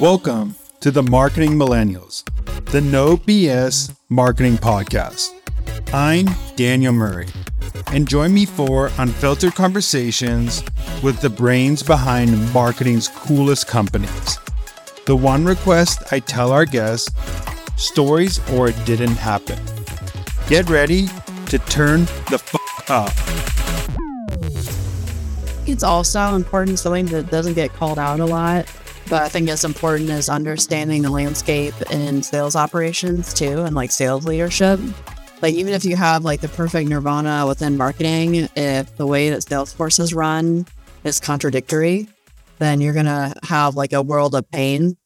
Welcome 0.00 0.56
to 0.80 0.90
the 0.90 1.04
Marketing 1.04 1.52
Millennials, 1.52 2.24
the 2.72 2.80
No 2.80 3.16
BS 3.16 3.96
Marketing 4.08 4.56
Podcast. 4.56 5.30
I'm 5.94 6.26
Daniel 6.56 6.92
Murray, 6.92 7.28
and 7.92 8.08
join 8.08 8.34
me 8.34 8.44
for 8.44 8.90
unfiltered 8.98 9.54
conversations 9.54 10.64
with 11.00 11.20
the 11.20 11.30
brains 11.30 11.84
behind 11.84 12.52
marketing's 12.52 13.06
coolest 13.06 13.68
companies. 13.68 14.40
The 15.06 15.14
one 15.14 15.44
request 15.44 16.12
I 16.12 16.18
tell 16.18 16.50
our 16.50 16.64
guests 16.64 17.08
stories 17.76 18.40
or 18.50 18.70
it 18.70 18.84
didn't 18.84 19.14
happen. 19.14 19.60
Get 20.48 20.68
ready 20.68 21.06
to 21.46 21.58
turn 21.60 22.00
the 22.30 22.38
fuck 22.38 22.90
up. 22.90 23.12
It's 25.68 25.84
also 25.84 26.34
important, 26.34 26.80
something 26.80 27.06
that 27.06 27.30
doesn't 27.30 27.54
get 27.54 27.72
called 27.74 28.00
out 28.00 28.18
a 28.18 28.26
lot 28.26 28.68
but 29.10 29.22
I 29.22 29.28
think 29.28 29.48
as 29.48 29.64
important 29.64 30.10
as 30.10 30.28
understanding 30.28 31.02
the 31.02 31.10
landscape 31.10 31.74
in 31.90 32.22
sales 32.22 32.56
operations 32.56 33.34
too, 33.34 33.62
and 33.62 33.74
like 33.74 33.90
sales 33.90 34.26
leadership. 34.26 34.80
Like 35.42 35.54
even 35.54 35.74
if 35.74 35.84
you 35.84 35.96
have 35.96 36.24
like 36.24 36.40
the 36.40 36.48
perfect 36.48 36.88
nirvana 36.88 37.46
within 37.46 37.76
marketing, 37.76 38.48
if 38.56 38.96
the 38.96 39.06
way 39.06 39.30
that 39.30 39.40
Salesforce 39.40 40.00
is 40.00 40.14
run 40.14 40.66
is 41.04 41.20
contradictory, 41.20 42.08
then 42.58 42.80
you're 42.80 42.94
gonna 42.94 43.34
have 43.42 43.76
like 43.76 43.92
a 43.92 44.00
world 44.00 44.34
of 44.34 44.50
pain. 44.50 44.96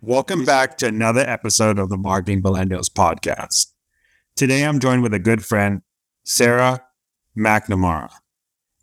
Welcome 0.00 0.44
back 0.44 0.78
to 0.78 0.86
another 0.86 1.20
episode 1.20 1.78
of 1.78 1.88
the 1.88 1.96
Marketing 1.96 2.42
Millennials 2.42 2.88
podcast. 2.88 3.72
Today 4.34 4.64
I'm 4.64 4.80
joined 4.80 5.02
with 5.02 5.12
a 5.12 5.18
good 5.18 5.44
friend, 5.44 5.82
Sara 6.24 6.82
McNamara, 7.36 8.10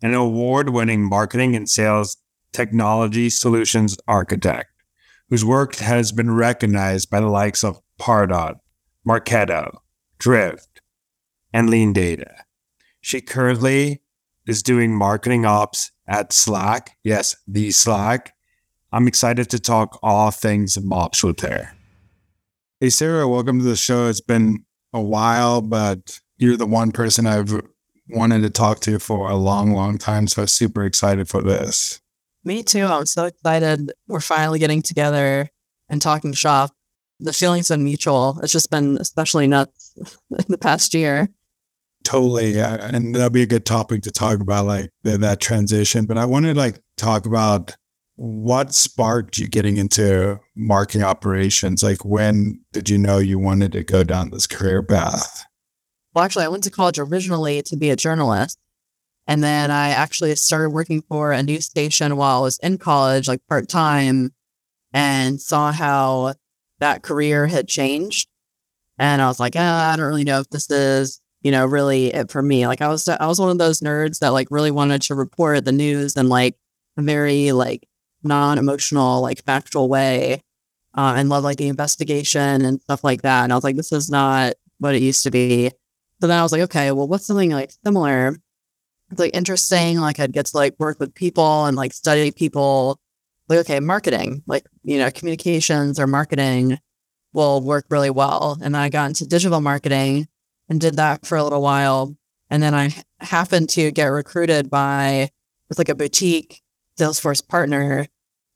an 0.02 0.14
award-winning 0.14 1.04
marketing 1.04 1.56
and 1.56 1.70
sales 1.70 2.18
technology 2.54 3.30
solutions 3.30 3.98
architect, 4.08 4.70
whose 5.30 5.44
work 5.44 5.76
has 5.76 6.12
been 6.12 6.32
recognized 6.32 7.10
by 7.10 7.20
the 7.20 7.28
likes 7.28 7.64
of 7.64 7.82
Pardot, 8.00 8.56
Marketo, 9.08 9.78
Drift, 10.20 10.82
and 11.52 11.70
LeanData. 11.70 12.34
She 13.02 13.20
currently 13.22 14.02
is 14.48 14.64
doing 14.64 14.96
marketing 14.96 15.46
ops 15.46 15.92
at 16.08 16.34
Slack. 16.34 16.98
Yes, 17.04 17.36
the 17.48 17.72
Slack. 17.72 18.34
I'm 18.92 19.08
excited 19.08 19.50
to 19.50 19.60
talk 19.60 20.00
all 20.04 20.32
things 20.32 20.78
MOPS 20.82 21.24
with 21.24 21.40
her. 21.42 21.72
Hey, 22.80 22.90
Sara, 22.90 23.28
welcome 23.28 23.60
to 23.60 23.66
the 23.66 23.76
show. 23.76 24.08
It's 24.08 24.22
been 24.22 24.66
a 24.94 25.02
while, 25.02 25.62
but 25.62 26.20
you're 26.38 26.58
the 26.58 26.66
one 26.66 26.92
person 26.92 27.26
I've 27.26 27.62
wanted 28.10 28.42
to 28.42 28.50
talk 28.50 28.82
to 28.82 29.00
for 29.00 29.30
a 29.30 29.36
long, 29.36 29.72
long 29.72 29.98
time. 29.98 30.28
So 30.28 30.44
I'm 30.44 30.48
super 30.48 30.84
excited 30.84 31.28
for 31.28 31.42
this. 31.42 32.02
Me 32.44 32.64
too. 32.64 32.86
I'm 32.86 33.06
so 33.06 33.26
excited. 33.26 33.92
We're 34.08 34.20
finally 34.20 34.60
getting 34.60 34.82
together 34.82 35.50
and 35.90 36.02
talking 36.02 36.34
shop. 36.34 36.72
The 37.20 37.34
feeling's 37.34 37.70
been 37.70 37.84
mutual. 37.84 38.40
It's 38.44 38.52
just 38.52 38.70
been 38.70 38.98
especially 38.98 39.48
nuts 39.48 39.94
in 39.98 40.46
the 40.50 40.58
past 40.58 40.94
year. 40.94 41.30
Totally. 42.04 42.52
Yeah. 42.52 42.76
And 42.82 43.16
that'll 43.16 43.30
be 43.30 43.44
a 43.44 43.48
good 43.48 43.66
topic 43.66 44.02
to 44.04 44.12
talk 44.12 44.42
about, 44.42 44.66
like 44.66 44.90
that 45.04 45.40
transition. 45.40 46.06
But 46.06 46.18
I 46.18 46.26
wanted 46.26 46.56
to 46.56 46.60
like 46.60 46.80
talk 46.98 47.26
about 47.26 47.78
what 48.16 48.74
sparked 48.74 49.38
you 49.38 49.48
getting 49.48 49.78
into 49.78 50.40
marketing 50.56 51.04
operations? 51.04 51.82
Like 51.82 52.06
when 52.06 52.62
did 52.72 52.90
you 52.90 52.98
know 52.98 53.18
you 53.18 53.40
wanted 53.40 53.72
to 53.72 53.84
go 53.84 54.04
down 54.04 54.30
this 54.30 54.48
career 54.48 54.84
path? 54.84 55.46
Well, 56.14 56.24
actually, 56.24 56.46
I 56.46 56.50
went 56.50 56.64
to 56.66 56.70
college 56.70 57.00
originally 57.00 57.64
to 57.64 57.76
be 57.76 57.90
a 57.90 57.96
journalist. 57.96 58.60
And 59.28 59.44
then 59.44 59.72
I 59.72 59.90
actually 59.90 60.36
started 60.36 60.72
working 60.72 61.02
for 61.02 61.32
a 61.32 61.42
news 61.42 61.66
station 61.66 62.18
while 62.18 62.40
I 62.40 62.42
was 62.42 62.60
in 62.60 62.78
college, 62.78 63.28
like 63.28 63.42
part 63.48 63.70
time, 63.70 64.34
and 64.92 65.42
saw 65.42 65.72
how 65.72 66.34
that 66.80 67.04
career 67.04 67.48
had 67.48 67.68
changed. 67.68 68.28
And 68.98 69.22
I 69.22 69.28
was 69.28 69.40
like, 69.40 69.56
oh, 69.56 69.62
I 69.62 69.96
don't 69.96 70.06
really 70.06 70.26
know 70.26 70.42
if 70.42 70.50
this 70.50 70.70
is, 70.70 71.22
you 71.42 71.52
know, 71.52 71.66
really 71.66 72.14
it 72.14 72.32
for 72.32 72.42
me. 72.42 72.68
Like 72.68 72.82
I 72.82 72.90
was, 72.90 73.08
I 73.08 73.26
was 73.26 73.40
one 73.40 73.50
of 73.50 73.58
those 73.58 73.80
nerds 73.80 74.20
that 74.20 74.34
like 74.34 74.50
really 74.52 74.72
wanted 74.72 75.02
to 75.04 75.16
report 75.16 75.66
the 75.66 75.72
news 75.72 76.16
in 76.16 76.30
like 76.30 76.56
a 76.98 77.02
very 77.02 77.52
like 77.54 77.88
non-emotional, 78.24 79.22
like 79.22 79.44
factual 79.46 79.90
way, 79.90 80.42
uh, 80.96 81.14
and 81.18 81.30
love 81.30 81.44
like 81.44 81.58
the 81.58 81.68
investigation 81.68 82.66
and 82.66 82.82
stuff 82.82 83.04
like 83.04 83.22
that. 83.24 83.44
And 83.44 83.54
I 83.54 83.56
was 83.56 83.64
like, 83.64 83.78
this 83.78 83.92
is 83.92 84.10
not 84.10 84.54
what 84.80 84.96
it 84.96 85.02
used 85.02 85.24
to 85.24 85.32
be. 85.32 85.70
So 86.22 86.28
then 86.28 86.38
I 86.38 86.44
was 86.44 86.52
like, 86.52 86.62
okay, 86.62 86.92
well, 86.92 87.08
what's 87.08 87.26
something 87.26 87.52
like 87.52 87.72
similar? 87.84 88.38
Like 89.20 89.36
interesting. 89.36 90.00
Like 90.00 90.20
I'd 90.20 90.34
get 90.34 90.48
to 90.48 90.58
like 90.58 90.76
work 90.80 91.00
with 91.00 91.14
people 91.14 91.66
and 91.66 91.76
like 91.78 91.94
study 91.94 92.32
people. 92.32 93.00
Like, 93.50 93.60
okay, 93.60 93.82
marketing, 93.82 94.42
like, 94.48 94.66
you 94.84 94.98
know, 94.98 95.12
communications 95.12 96.00
or 96.00 96.08
marketing 96.08 96.80
will 97.34 97.62
work 97.62 97.86
really 97.90 98.10
well. 98.10 98.58
And 98.64 98.74
then 98.74 98.82
I 98.82 98.88
got 98.88 99.08
into 99.08 99.28
digital 99.28 99.60
marketing 99.60 100.28
and 100.70 100.80
did 100.80 100.96
that 100.96 101.26
for 101.26 101.38
a 101.38 101.44
little 101.44 101.62
while. 101.62 102.16
And 102.50 102.64
then 102.64 102.74
I 102.74 102.96
happened 103.20 103.70
to 103.72 103.92
get 103.92 104.06
recruited 104.06 104.70
by 104.70 105.30
with 105.68 105.78
like 105.78 105.90
a 105.90 105.96
boutique 105.96 106.62
Salesforce 106.98 107.46
partner. 107.46 108.08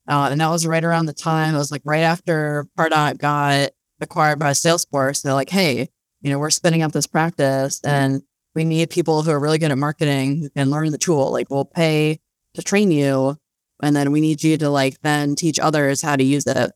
Uh, 0.08 0.30
and 0.32 0.40
that 0.40 0.50
was 0.50 0.66
right 0.66 0.86
around 0.86 1.08
the 1.08 1.14
time, 1.14 1.54
it 1.54 1.58
was 1.58 1.72
like 1.72 1.82
right 1.84 2.04
after 2.04 2.66
Pardot 2.78 3.18
got 3.18 3.72
acquired 4.00 4.40
by 4.40 4.52
Salesforce. 4.52 5.22
They're 5.22 5.34
like, 5.34 5.50
hey, 5.50 5.90
you 6.22 6.30
know, 6.30 6.40
we're 6.40 6.50
spinning 6.50 6.82
up 6.82 6.94
this 6.94 7.08
practice 7.08 7.82
and 7.84 8.22
we 8.58 8.66
need 8.66 8.90
people 8.90 9.22
who 9.22 9.30
are 9.30 9.40
really 9.40 9.60
good 9.60 9.70
at 9.70 9.78
marketing 9.78 10.50
and 10.56 10.72
learn 10.72 10.92
the 10.92 10.98
tool. 10.98 11.32
Like 11.32 11.52
we'll 11.52 11.64
pay 11.64 12.20
to 12.56 12.64
train 12.64 12.90
you. 12.90 13.38
And 13.84 13.96
then 13.96 14.12
we 14.12 14.20
need 14.20 14.42
you 14.42 14.58
to 14.58 14.72
like 14.72 15.00
then 15.02 15.36
teach 15.36 15.60
others 15.60 16.02
how 16.02 16.16
to 16.16 16.24
use 16.24 16.48
it. 16.48 16.72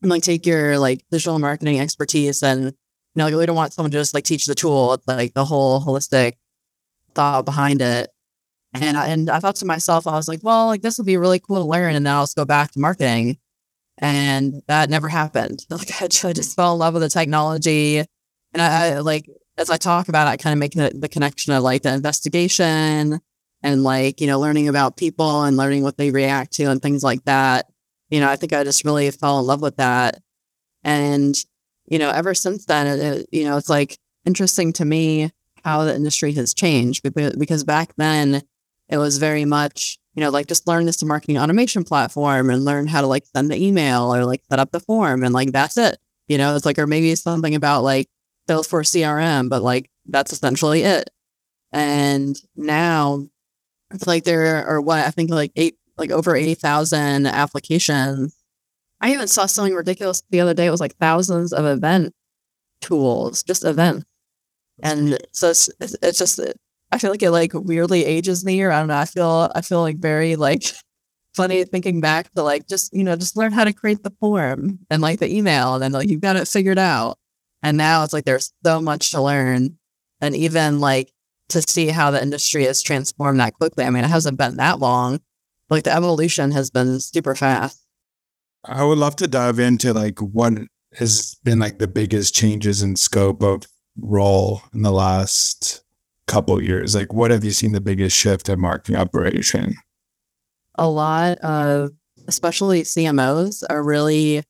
And 0.00 0.10
like 0.10 0.22
take 0.22 0.46
your 0.46 0.78
like 0.78 1.04
digital 1.10 1.38
marketing 1.38 1.78
expertise 1.78 2.42
and 2.42 2.64
you 2.64 2.72
know, 3.16 3.26
like 3.26 3.34
we 3.34 3.44
don't 3.44 3.54
want 3.54 3.74
someone 3.74 3.90
to 3.90 3.98
just 3.98 4.14
like 4.14 4.24
teach 4.24 4.46
the 4.46 4.54
tool. 4.54 4.96
Like 5.06 5.34
the 5.34 5.44
whole 5.44 5.82
holistic 5.84 6.38
thought 7.14 7.44
behind 7.44 7.82
it. 7.82 8.08
And 8.72 8.96
I, 8.96 9.08
and 9.08 9.28
I 9.28 9.40
thought 9.40 9.56
to 9.56 9.66
myself, 9.66 10.06
I 10.06 10.12
was 10.12 10.26
like, 10.26 10.40
well, 10.42 10.68
like 10.68 10.80
this 10.80 10.96
would 10.96 11.06
be 11.06 11.18
really 11.18 11.38
cool 11.38 11.58
to 11.58 11.68
learn. 11.68 11.94
And 11.94 12.06
then 12.06 12.14
I'll 12.14 12.22
just 12.22 12.36
go 12.36 12.46
back 12.46 12.70
to 12.70 12.80
marketing. 12.80 13.36
And 13.98 14.62
that 14.68 14.88
never 14.88 15.08
happened. 15.08 15.66
Like 15.70 16.00
I 16.00 16.08
just 16.08 16.56
fell 16.56 16.72
in 16.72 16.78
love 16.78 16.94
with 16.94 17.02
the 17.02 17.10
technology. 17.10 17.98
And 17.98 18.62
I, 18.62 18.86
I 18.86 18.98
like 19.00 19.26
as 19.60 19.70
I 19.70 19.76
talk 19.76 20.08
about 20.08 20.26
it, 20.26 20.30
I 20.30 20.36
kind 20.38 20.52
of 20.54 20.58
make 20.58 20.72
the, 20.72 20.90
the 20.94 21.08
connection 21.08 21.52
of 21.52 21.62
like 21.62 21.82
the 21.82 21.92
investigation 21.92 23.20
and 23.62 23.84
like, 23.84 24.20
you 24.20 24.26
know, 24.26 24.40
learning 24.40 24.68
about 24.68 24.96
people 24.96 25.44
and 25.44 25.56
learning 25.56 25.82
what 25.82 25.98
they 25.98 26.10
react 26.10 26.54
to 26.54 26.64
and 26.64 26.80
things 26.80 27.02
like 27.02 27.24
that. 27.24 27.66
You 28.08 28.20
know, 28.20 28.28
I 28.30 28.36
think 28.36 28.54
I 28.54 28.64
just 28.64 28.84
really 28.84 29.10
fell 29.10 29.38
in 29.38 29.46
love 29.46 29.60
with 29.60 29.76
that. 29.76 30.22
And, 30.82 31.36
you 31.86 31.98
know, 31.98 32.10
ever 32.10 32.34
since 32.34 32.64
then, 32.64 32.86
it, 32.86 33.00
it, 33.00 33.26
you 33.32 33.44
know, 33.44 33.58
it's 33.58 33.68
like 33.68 33.98
interesting 34.24 34.72
to 34.74 34.84
me 34.84 35.30
how 35.62 35.84
the 35.84 35.94
industry 35.94 36.32
has 36.32 36.54
changed 36.54 37.02
because, 37.02 37.64
back 37.64 37.94
then 37.96 38.42
it 38.88 38.96
was 38.96 39.18
very 39.18 39.44
much, 39.44 39.98
you 40.14 40.22
know, 40.22 40.30
like 40.30 40.46
just 40.46 40.66
learn 40.66 40.86
this 40.86 41.02
marketing 41.02 41.36
automation 41.36 41.84
platform 41.84 42.48
and 42.48 42.64
learn 42.64 42.86
how 42.86 43.02
to 43.02 43.06
like 43.06 43.26
send 43.36 43.50
the 43.50 43.62
email 43.62 44.14
or 44.14 44.24
like 44.24 44.42
set 44.48 44.58
up 44.58 44.72
the 44.72 44.80
form 44.80 45.22
and 45.22 45.34
like 45.34 45.52
that's 45.52 45.76
it. 45.76 45.98
You 46.28 46.38
know, 46.38 46.56
it's 46.56 46.64
like, 46.64 46.78
or 46.78 46.86
maybe 46.86 47.10
it's 47.10 47.22
something 47.22 47.54
about 47.54 47.82
like 47.82 48.08
Salesforce 48.50 48.90
CRM, 48.90 49.48
but 49.48 49.62
like 49.62 49.90
that's 50.06 50.32
essentially 50.32 50.82
it. 50.82 51.10
And 51.72 52.36
now 52.56 53.28
it's 53.92 54.06
like 54.06 54.24
there 54.24 54.66
are 54.66 54.80
what 54.80 55.04
I 55.04 55.10
think 55.10 55.30
like 55.30 55.52
eight, 55.56 55.76
like 55.96 56.10
over 56.10 56.34
80,000 56.34 57.26
applications. 57.26 58.36
I 59.00 59.12
even 59.12 59.28
saw 59.28 59.46
something 59.46 59.74
ridiculous 59.74 60.22
the 60.30 60.40
other 60.40 60.54
day. 60.54 60.66
It 60.66 60.70
was 60.70 60.80
like 60.80 60.96
thousands 60.96 61.52
of 61.52 61.64
event 61.64 62.12
tools, 62.80 63.42
just 63.42 63.64
events. 63.64 64.04
And 64.82 65.18
so 65.32 65.50
it's, 65.50 65.68
it's 65.80 66.18
just, 66.18 66.40
I 66.90 66.98
feel 66.98 67.10
like 67.10 67.22
it 67.22 67.30
like 67.30 67.52
weirdly 67.54 68.04
ages 68.04 68.44
me 68.44 68.62
or 68.62 68.72
I 68.72 68.80
don't 68.80 68.88
know. 68.88 68.96
I 68.96 69.04
feel, 69.04 69.50
I 69.54 69.60
feel 69.60 69.80
like 69.80 69.98
very 69.98 70.36
like 70.36 70.64
funny 71.36 71.64
thinking 71.64 72.00
back 72.00 72.32
to 72.34 72.42
like 72.42 72.66
just, 72.66 72.92
you 72.92 73.04
know, 73.04 73.16
just 73.16 73.36
learn 73.36 73.52
how 73.52 73.64
to 73.64 73.72
create 73.72 74.02
the 74.02 74.12
form 74.20 74.80
and 74.90 75.02
like 75.02 75.20
the 75.20 75.34
email 75.34 75.74
and 75.74 75.82
then 75.82 75.92
like 75.92 76.08
you've 76.08 76.20
got 76.20 76.36
it 76.36 76.48
figured 76.48 76.78
out. 76.78 77.18
And 77.62 77.76
now 77.76 78.04
it's 78.04 78.12
like 78.12 78.24
there's 78.24 78.52
so 78.64 78.80
much 78.80 79.10
to 79.12 79.20
learn. 79.20 79.78
And 80.20 80.36
even 80.36 80.80
like 80.80 81.12
to 81.48 81.62
see 81.68 81.88
how 81.88 82.10
the 82.10 82.22
industry 82.22 82.64
has 82.64 82.82
transformed 82.82 83.40
that 83.40 83.54
quickly. 83.54 83.84
I 83.84 83.90
mean, 83.90 84.04
it 84.04 84.10
hasn't 84.10 84.38
been 84.38 84.56
that 84.56 84.78
long. 84.78 85.20
Like 85.68 85.84
the 85.84 85.94
evolution 85.94 86.50
has 86.52 86.70
been 86.70 87.00
super 87.00 87.34
fast. 87.34 87.80
I 88.64 88.84
would 88.84 88.98
love 88.98 89.16
to 89.16 89.26
dive 89.26 89.58
into 89.58 89.92
like 89.92 90.18
what 90.18 90.52
has 90.94 91.36
been 91.44 91.58
like 91.58 91.78
the 91.78 91.88
biggest 91.88 92.34
changes 92.34 92.82
in 92.82 92.96
scope 92.96 93.42
of 93.42 93.62
role 93.96 94.62
in 94.74 94.82
the 94.82 94.92
last 94.92 95.82
couple 96.26 96.60
years. 96.62 96.94
Like 96.94 97.12
what 97.12 97.30
have 97.30 97.44
you 97.44 97.52
seen 97.52 97.72
the 97.72 97.80
biggest 97.80 98.16
shift 98.16 98.48
in 98.48 98.60
marketing 98.60 98.96
operation? 98.96 99.74
A 100.76 100.88
lot 100.88 101.38
of 101.38 101.90
especially 102.28 102.82
CMOs 102.82 103.62
are 103.68 103.82
really 103.82 104.42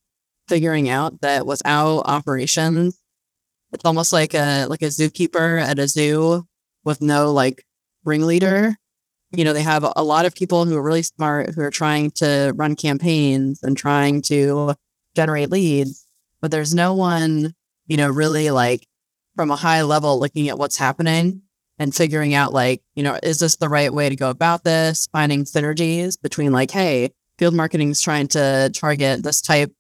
figuring 0.49 0.89
out 0.89 1.21
that 1.21 1.47
without 1.47 2.01
operations, 2.01 3.00
it's 3.73 3.85
almost 3.85 4.13
like 4.13 4.35
a 4.35 4.67
like 4.67 4.83
a 4.83 4.87
zookeeper 4.87 5.61
at 5.63 5.79
a 5.79 5.89
zoo 5.89 6.45
with 6.85 7.01
no 7.01 7.33
like 7.33 7.65
ringleader. 8.05 8.77
You 9.33 9.45
know, 9.45 9.53
they 9.53 9.63
have 9.63 9.87
a 9.95 10.03
lot 10.03 10.27
of 10.27 10.35
people 10.35 10.65
who 10.65 10.77
are 10.77 10.83
really 10.83 11.03
smart 11.03 11.51
who 11.55 11.61
are 11.63 11.71
trying 11.71 12.11
to 12.13 12.53
run 12.57 12.75
campaigns 12.75 13.63
and 13.63 13.77
trying 13.77 14.23
to 14.23 14.75
generate 15.15 15.51
leads, 15.51 16.07
but 16.41 16.51
there's 16.51 16.75
no 16.75 16.95
one, 16.95 17.55
you 17.87 17.97
know, 17.97 18.09
really 18.09 18.51
like 18.51 18.87
from 19.37 19.51
a 19.51 19.57
high 19.57 19.83
level 19.83 20.19
looking 20.19 20.49
at 20.49 20.59
what's 20.59 20.77
happening 20.77 21.43
and 21.79 21.95
figuring 21.95 22.35
out 22.35 22.53
like, 22.53 22.83
you 22.95 23.03
know, 23.03 23.19
is 23.23 23.39
this 23.39 23.57
the 23.57 23.69
right 23.69 23.93
way 23.93 24.09
to 24.09 24.17
go 24.17 24.31
about 24.31 24.65
this? 24.65 25.09
Finding 25.13 25.45
synergies 25.45 26.21
between 26.21 26.53
like, 26.53 26.71
hey, 26.71 27.11
field 27.39 27.55
marketing 27.55 27.91
is 27.91 28.01
trying 28.01 28.29
to 28.29 28.71
target 28.75 29.23
this 29.23 29.41
type 29.41 29.73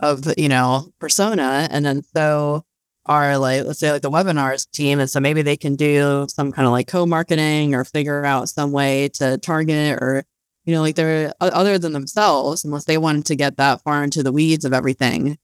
of, 0.00 0.26
you 0.36 0.48
know, 0.48 0.90
persona. 1.00 1.66
And 1.70 1.86
then 1.86 2.02
so 2.02 2.64
are 3.08 3.38
like, 3.38 3.64
let's 3.64 3.78
say 3.78 3.90
like 3.90 4.02
the 4.02 4.10
webinars 4.10 4.70
team. 4.70 5.00
And 5.00 5.08
so 5.08 5.20
maybe 5.20 5.42
they 5.42 5.56
can 5.56 5.76
do 5.76 6.26
some 6.28 6.52
kind 6.52 6.66
of 6.66 6.72
like 6.72 6.86
co-marketing 6.86 7.74
or 7.74 7.84
figure 7.84 8.24
out 8.24 8.48
some 8.48 8.70
way 8.70 9.08
to 9.14 9.38
target 9.38 9.98
or, 10.00 10.24
you 10.64 10.74
know, 10.74 10.82
like 10.82 10.94
they're 10.94 11.32
other 11.40 11.78
than 11.78 11.92
themselves, 11.92 12.64
unless 12.64 12.84
they 12.84 12.98
wanted 12.98 13.24
to 13.26 13.36
get 13.36 13.56
that 13.56 13.82
far 13.82 14.04
into 14.04 14.22
the 14.22 14.32
weeds 14.32 14.64
of 14.64 14.72
everything, 14.72 15.38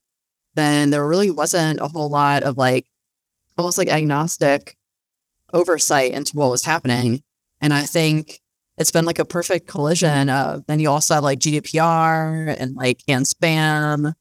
then 0.54 0.90
there 0.90 1.06
really 1.06 1.30
wasn't 1.30 1.80
a 1.80 1.88
whole 1.88 2.10
lot 2.10 2.42
of 2.42 2.58
like 2.58 2.86
almost 3.56 3.78
like 3.78 3.88
agnostic 3.88 4.76
oversight 5.52 6.12
into 6.12 6.36
what 6.36 6.50
was 6.50 6.64
happening. 6.64 7.22
And 7.60 7.72
I 7.72 7.82
think 7.82 8.40
it's 8.76 8.90
been 8.90 9.04
like 9.04 9.20
a 9.20 9.24
perfect 9.24 9.68
collision 9.68 10.28
of 10.28 10.66
then 10.66 10.80
you 10.80 10.90
also 10.90 11.14
have 11.14 11.24
like 11.24 11.38
GDPR 11.38 12.56
and 12.58 12.74
like 12.74 13.00
CAN-SPAM 13.06 14.14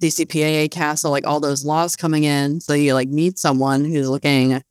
CCPA, 0.00 0.68
CASL, 0.70 1.10
like 1.10 1.26
all 1.26 1.40
those 1.40 1.64
laws 1.64 1.96
coming 1.96 2.24
in. 2.24 2.60
So 2.60 2.72
you 2.72 2.94
like 2.94 3.08
need 3.08 3.38
someone 3.38 3.84
who's 3.84 4.08
looking 4.08 4.62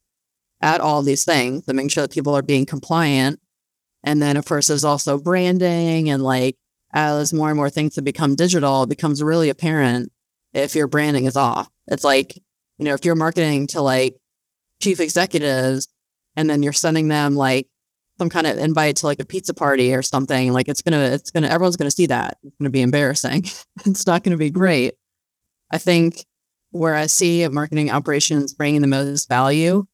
at 0.62 0.82
all 0.82 1.02
these 1.02 1.24
things 1.24 1.66
to 1.66 1.74
make 1.74 1.92
sure 1.92 2.02
that 2.02 2.12
people 2.12 2.36
are 2.36 2.42
being 2.42 2.66
compliant. 2.66 3.40
And 4.04 4.22
then, 4.22 4.38
of 4.38 4.46
course, 4.46 4.68
there's 4.68 4.84
also 4.84 5.18
branding 5.18 6.10
and 6.10 6.24
like 6.24 6.58
as 6.94 7.34
more 7.34 7.50
and 7.50 7.58
more 7.58 7.70
things 7.70 7.96
have 7.96 8.06
become 8.06 8.36
digital, 8.36 8.84
it 8.84 8.90
becomes 8.90 9.22
really 9.22 9.50
apparent 9.50 10.12
if 10.54 10.76
your 10.76 10.88
branding 10.88 11.26
is 11.26 11.36
off. 11.36 11.70
It's 11.88 12.04
like, 12.04 12.36
you 12.78 12.86
know, 12.86 12.94
if 12.94 13.06
you're 13.06 13.16
marketing 13.16 13.68
to 13.68 13.82
like 13.82 14.16
chief 14.82 15.00
executives 15.00 15.88
and 16.36 16.50
then 16.50 16.64
you're 16.64 16.74
sending 16.74 17.08
them 17.08 17.36
like 17.36 17.68
some 18.18 18.30
kind 18.30 18.48
of 18.48 18.58
invite 18.58 18.98
to 18.98 19.06
like 19.06 19.20
a 19.20 19.26
pizza 19.26 19.54
party 19.54 19.94
or 19.94 20.02
something, 20.02 20.52
like 20.52 20.68
it's 20.68 20.82
gonna, 20.82 21.00
it's 21.00 21.32
gonna, 21.32 21.48
everyone's 21.48 21.78
gonna 21.78 21.92
see 21.92 22.08
that. 22.08 22.38
It's 22.44 22.56
gonna 22.60 22.70
be 22.70 22.82
embarrassing. 22.82 23.46
it's 23.86 24.08
not 24.08 24.24
gonna 24.24 24.38
be 24.38 24.50
great. 24.50 24.96
I 25.72 25.78
think 25.78 26.26
where 26.72 26.96
I 26.96 27.08
see 27.08 27.48
marketing 27.48 27.92
operations 27.92 28.54
bringing 28.54 28.82
the 28.82 28.88
most 28.88 29.28
value, 29.28 29.86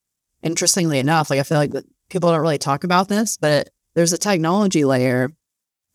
interestingly 0.43 0.99
enough, 0.99 1.29
like 1.29 1.39
I 1.39 1.43
feel 1.43 1.57
like 1.57 1.73
people 2.09 2.31
don't 2.31 2.41
really 2.41 2.57
talk 2.57 2.83
about 2.83 3.07
this, 3.07 3.37
but 3.37 3.69
there's 3.95 4.13
a 4.13 4.17
technology 4.17 4.85
layer. 4.85 5.31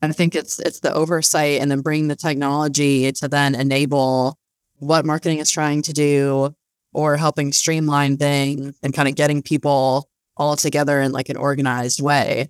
And 0.01 0.09
I 0.09 0.13
think 0.13 0.35
it's 0.35 0.59
it's 0.59 0.79
the 0.79 0.93
oversight 0.93 1.61
and 1.61 1.69
then 1.69 1.81
bring 1.81 2.07
the 2.07 2.15
technology 2.15 3.11
to 3.11 3.27
then 3.27 3.53
enable 3.53 4.37
what 4.77 5.05
marketing 5.05 5.37
is 5.37 5.51
trying 5.51 5.83
to 5.83 5.93
do 5.93 6.55
or 6.93 7.17
helping 7.17 7.53
streamline 7.53 8.17
things 8.17 8.77
and 8.81 8.93
kind 8.93 9.07
of 9.07 9.15
getting 9.15 9.43
people 9.43 10.09
all 10.35 10.55
together 10.55 10.99
in 11.01 11.11
like 11.11 11.29
an 11.29 11.37
organized 11.37 12.01
way. 12.01 12.49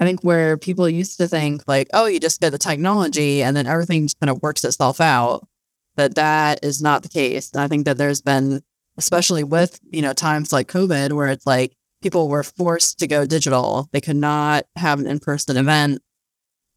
I 0.00 0.04
think 0.04 0.22
where 0.22 0.56
people 0.56 0.88
used 0.88 1.18
to 1.18 1.28
think 1.28 1.62
like, 1.66 1.88
oh, 1.92 2.06
you 2.06 2.18
just 2.18 2.40
get 2.40 2.50
the 2.50 2.58
technology 2.58 3.42
and 3.42 3.56
then 3.56 3.66
everything 3.66 4.08
kind 4.20 4.30
of 4.30 4.42
works 4.42 4.64
itself 4.64 5.00
out 5.00 5.46
that 5.98 6.14
that 6.14 6.60
is 6.64 6.80
not 6.80 7.02
the 7.02 7.08
case. 7.08 7.52
And 7.52 7.60
I 7.60 7.68
think 7.68 7.84
that 7.84 7.98
there's 7.98 8.22
been, 8.22 8.62
especially 8.96 9.44
with, 9.44 9.78
you 9.90 10.00
know, 10.00 10.12
times 10.12 10.52
like 10.52 10.68
COVID, 10.68 11.12
where 11.12 11.28
it's 11.28 11.46
like 11.46 11.76
people 12.02 12.28
were 12.28 12.42
forced 12.42 12.98
to 13.00 13.06
go 13.06 13.26
digital. 13.26 13.88
They 13.92 14.00
could 14.00 14.16
not 14.16 14.64
have 14.76 14.98
an 15.00 15.06
in-person 15.06 15.56
event. 15.56 16.00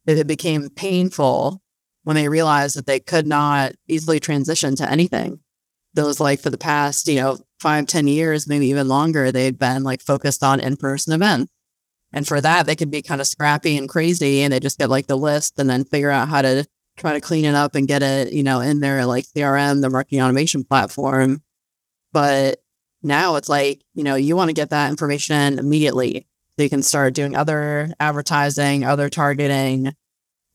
It 0.06 0.28
became 0.28 0.70
painful 0.70 1.62
when 2.04 2.16
they 2.16 2.28
realized 2.28 2.76
that 2.76 2.88
they 2.88 3.00
could 3.00 3.28
not 3.28 3.74
easily 3.88 4.20
transition 4.20 4.76
to 4.76 4.92
anything. 4.92 5.40
Those 5.94 6.20
like 6.20 6.40
for 6.40 6.50
the 6.50 6.58
past, 6.58 7.08
you 7.08 7.16
know, 7.16 7.38
five, 7.60 7.86
ten 7.86 8.08
years, 8.08 8.48
maybe 8.48 8.68
even 8.68 8.88
longer, 8.88 9.32
they'd 9.32 9.60
been 9.60 9.84
like 9.84 10.02
focused 10.02 10.44
on 10.44 10.60
in-person 10.60 11.14
events. 11.14 11.52
And 12.12 12.28
for 12.28 12.42
that, 12.42 12.66
they 12.66 12.76
could 12.76 12.92
be 12.92 13.02
kind 13.02 13.22
of 13.22 13.28
scrappy 13.28 13.78
and 13.78 13.88
crazy 13.88 14.42
and 14.42 14.52
they 14.52 14.60
just 14.60 14.80
get 14.80 14.90
like 14.90 15.08
the 15.08 15.16
list 15.16 15.60
and 15.60 15.70
then 15.70 15.86
figure 15.86 16.10
out 16.10 16.28
how 16.28 16.42
to 16.42 16.66
try 16.98 17.14
to 17.14 17.22
clean 17.22 17.46
it 17.46 17.56
up 17.56 17.76
and 17.76 17.88
get 17.88 18.04
it, 18.04 18.34
you 18.34 18.44
know, 18.44 18.60
in 18.60 18.80
there 18.80 19.06
like 19.06 19.26
CRM, 19.26 19.82
the 19.82 19.90
marketing 19.90 20.22
automation 20.22 20.64
platform. 20.64 21.42
But 22.14 22.62
now 23.02 23.36
it's 23.36 23.50
like, 23.50 23.84
you 23.94 24.04
know, 24.04 24.16
you 24.16 24.36
want 24.36 24.50
to 24.50 24.54
get 24.54 24.70
that 24.70 24.90
information 24.90 25.60
immediately. 25.60 26.28
So 26.58 26.64
you 26.64 26.70
can 26.70 26.84
start 26.84 27.14
doing 27.14 27.36
other 27.36 27.94
advertising, 28.00 28.84
other 28.84 29.10
targeting. 29.10 29.94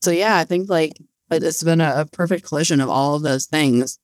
So 0.01 0.11
yeah, 0.11 0.37
I 0.37 0.45
think 0.45 0.69
like 0.69 0.93
it's 1.31 1.63
been 1.63 1.81
a, 1.81 2.01
a 2.01 2.05
perfect 2.05 2.45
collision 2.45 2.79
of 2.79 2.89
all 2.89 3.15
of 3.15 3.23
those 3.23 3.47
things 3.47 3.99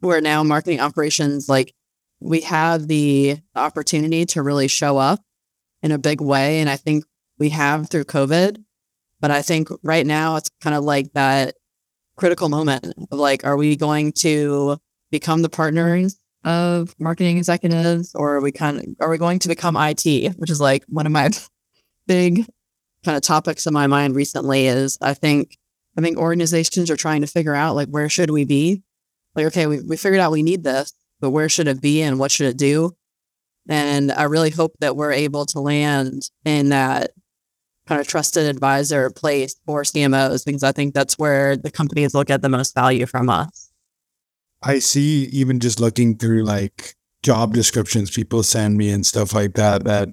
where 0.00 0.20
now 0.20 0.42
marketing 0.42 0.80
operations, 0.80 1.48
like 1.48 1.74
we 2.20 2.42
have 2.42 2.88
the 2.88 3.38
opportunity 3.54 4.24
to 4.26 4.42
really 4.42 4.68
show 4.68 4.96
up 4.96 5.20
in 5.82 5.92
a 5.92 5.98
big 5.98 6.20
way. 6.20 6.60
And 6.60 6.70
I 6.70 6.76
think 6.76 7.04
we 7.38 7.50
have 7.50 7.90
through 7.90 8.04
COVID. 8.04 8.62
But 9.20 9.30
I 9.30 9.42
think 9.42 9.68
right 9.82 10.06
now 10.06 10.36
it's 10.36 10.50
kind 10.60 10.76
of 10.76 10.84
like 10.84 11.12
that 11.14 11.54
critical 12.16 12.48
moment 12.48 12.92
of 13.10 13.18
like, 13.18 13.44
are 13.44 13.56
we 13.56 13.76
going 13.76 14.12
to 14.12 14.78
become 15.10 15.42
the 15.42 15.48
partners 15.48 16.18
of 16.44 16.94
marketing 16.98 17.38
executives 17.38 18.12
or 18.14 18.36
are 18.36 18.40
we 18.40 18.52
kind 18.52 18.78
of, 18.78 18.84
are 19.00 19.10
we 19.10 19.18
going 19.18 19.38
to 19.40 19.48
become 19.48 19.76
IT, 19.76 20.36
which 20.36 20.50
is 20.50 20.60
like 20.60 20.84
one 20.88 21.06
of 21.06 21.12
my 21.12 21.30
big 22.06 22.46
kind 23.04 23.16
of 23.16 23.22
topics 23.22 23.66
in 23.66 23.74
my 23.74 23.86
mind 23.86 24.14
recently 24.14 24.66
is 24.66 24.98
I 25.00 25.14
think, 25.14 25.56
I 25.98 26.02
think 26.02 26.18
organizations 26.18 26.90
are 26.90 26.96
trying 26.96 27.22
to 27.22 27.26
figure 27.26 27.54
out 27.54 27.74
like, 27.74 27.88
where 27.88 28.08
should 28.08 28.30
we 28.30 28.44
be? 28.44 28.82
Like, 29.34 29.46
okay, 29.46 29.66
we, 29.66 29.80
we 29.80 29.96
figured 29.96 30.20
out 30.20 30.32
we 30.32 30.42
need 30.42 30.64
this, 30.64 30.92
but 31.20 31.30
where 31.30 31.48
should 31.48 31.68
it 31.68 31.80
be 31.80 32.02
and 32.02 32.18
what 32.18 32.30
should 32.30 32.46
it 32.46 32.56
do? 32.56 32.96
And 33.68 34.12
I 34.12 34.24
really 34.24 34.50
hope 34.50 34.76
that 34.80 34.96
we're 34.96 35.12
able 35.12 35.46
to 35.46 35.60
land 35.60 36.30
in 36.44 36.68
that 36.70 37.10
kind 37.86 38.00
of 38.00 38.06
trusted 38.06 38.46
advisor 38.46 39.10
place 39.10 39.56
for 39.64 39.82
CMOs 39.82 40.44
because 40.44 40.62
I 40.62 40.72
think 40.72 40.94
that's 40.94 41.18
where 41.18 41.56
the 41.56 41.70
companies 41.70 42.14
will 42.14 42.24
get 42.24 42.42
the 42.42 42.48
most 42.48 42.74
value 42.74 43.06
from 43.06 43.30
us. 43.30 43.70
I 44.62 44.80
see 44.80 45.28
even 45.32 45.60
just 45.60 45.80
looking 45.80 46.16
through 46.16 46.44
like 46.44 46.94
job 47.22 47.54
descriptions 47.54 48.10
people 48.10 48.42
send 48.42 48.76
me 48.76 48.90
and 48.90 49.06
stuff 49.06 49.32
like 49.32 49.54
that, 49.54 49.84
that 49.84 50.08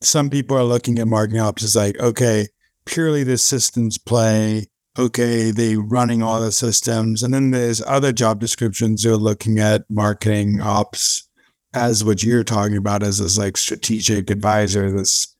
some 0.00 0.30
people 0.30 0.56
are 0.56 0.64
looking 0.64 0.98
at 0.98 1.06
marketing 1.06 1.40
ops 1.40 1.62
as 1.62 1.76
like, 1.76 1.98
okay, 1.98 2.48
purely 2.84 3.24
the 3.24 3.38
systems 3.38 3.98
play. 3.98 4.66
Okay, 4.98 5.50
they 5.50 5.76
running 5.76 6.22
all 6.22 6.40
the 6.40 6.50
systems. 6.50 7.22
And 7.22 7.34
then 7.34 7.50
there's 7.50 7.82
other 7.82 8.12
job 8.12 8.40
descriptions 8.40 9.04
who 9.04 9.12
are 9.12 9.18
looking 9.18 9.58
at 9.58 9.84
marketing 9.90 10.60
ops 10.62 11.28
as 11.74 12.02
what 12.02 12.22
you're 12.22 12.44
talking 12.44 12.78
about 12.78 13.02
as 13.02 13.18
this 13.18 13.36
like 13.36 13.58
strategic 13.58 14.30
advisor, 14.30 14.90
this 14.90 15.35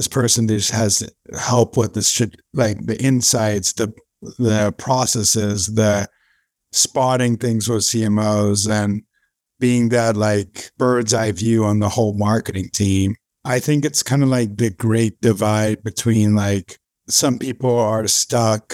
this 0.00 0.08
person 0.08 0.48
just 0.48 0.70
has 0.70 1.06
help 1.38 1.76
with 1.76 1.92
this 1.92 2.22
like 2.54 2.86
the 2.86 2.98
insights, 3.02 3.74
the 3.74 3.92
the 4.38 4.72
processes, 4.78 5.66
the 5.66 6.08
spotting 6.72 7.36
things 7.36 7.68
with 7.68 7.82
CMOs 7.82 8.66
and 8.66 9.02
being 9.58 9.90
that 9.90 10.16
like 10.16 10.70
bird's 10.78 11.12
eye 11.12 11.32
view 11.32 11.66
on 11.66 11.80
the 11.80 11.90
whole 11.90 12.14
marketing 12.14 12.70
team. 12.72 13.14
I 13.44 13.58
think 13.58 13.84
it's 13.84 14.02
kind 14.02 14.22
of 14.22 14.30
like 14.30 14.56
the 14.56 14.70
great 14.70 15.20
divide 15.20 15.82
between 15.82 16.34
like 16.34 16.78
some 17.06 17.38
people 17.38 17.78
are 17.78 18.06
stuck 18.06 18.72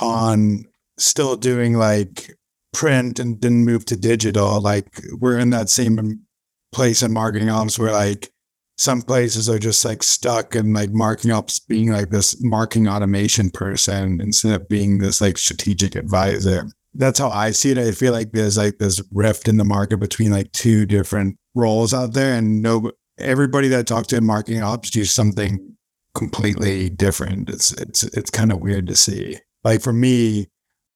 on 0.00 0.64
still 0.96 1.36
doing 1.36 1.74
like 1.74 2.34
print 2.72 3.20
and 3.20 3.40
didn't 3.40 3.64
move 3.64 3.84
to 3.84 3.96
digital. 3.96 4.60
Like 4.60 4.88
we're 5.20 5.38
in 5.38 5.50
that 5.50 5.70
same 5.70 6.26
place 6.72 7.00
in 7.00 7.12
marketing 7.12 7.48
ops 7.48 7.78
where 7.78 7.92
like 7.92 8.32
some 8.78 9.02
places 9.02 9.48
are 9.50 9.58
just 9.58 9.84
like 9.84 10.04
stuck 10.04 10.54
and 10.54 10.72
like 10.72 10.90
marking 10.90 11.32
up 11.32 11.50
being 11.68 11.90
like 11.90 12.10
this 12.10 12.40
marketing 12.42 12.88
automation 12.88 13.50
person 13.50 14.20
instead 14.20 14.58
of 14.58 14.68
being 14.68 14.98
this 14.98 15.20
like 15.20 15.36
strategic 15.36 15.96
advisor. 15.96 16.68
That's 16.94 17.18
how 17.18 17.28
I 17.28 17.50
see 17.50 17.72
it. 17.72 17.78
I 17.78 17.90
feel 17.90 18.12
like 18.12 18.30
there's 18.32 18.56
like 18.56 18.78
this 18.78 19.02
rift 19.12 19.48
in 19.48 19.56
the 19.56 19.64
market 19.64 19.98
between 19.98 20.30
like 20.30 20.52
two 20.52 20.86
different 20.86 21.36
roles 21.54 21.92
out 21.92 22.14
there, 22.14 22.34
and 22.34 22.62
no, 22.62 22.92
everybody 23.18 23.68
that 23.68 23.80
I 23.80 23.82
talk 23.82 24.06
to 24.08 24.16
in 24.16 24.24
marketing 24.24 24.62
ops 24.62 24.90
do 24.90 25.04
something 25.04 25.76
completely 26.14 26.88
different. 26.88 27.50
It's 27.50 27.72
it's 27.72 28.04
it's 28.04 28.30
kind 28.30 28.52
of 28.52 28.60
weird 28.60 28.86
to 28.86 28.96
see. 28.96 29.38
Like 29.64 29.82
for 29.82 29.92
me, 29.92 30.46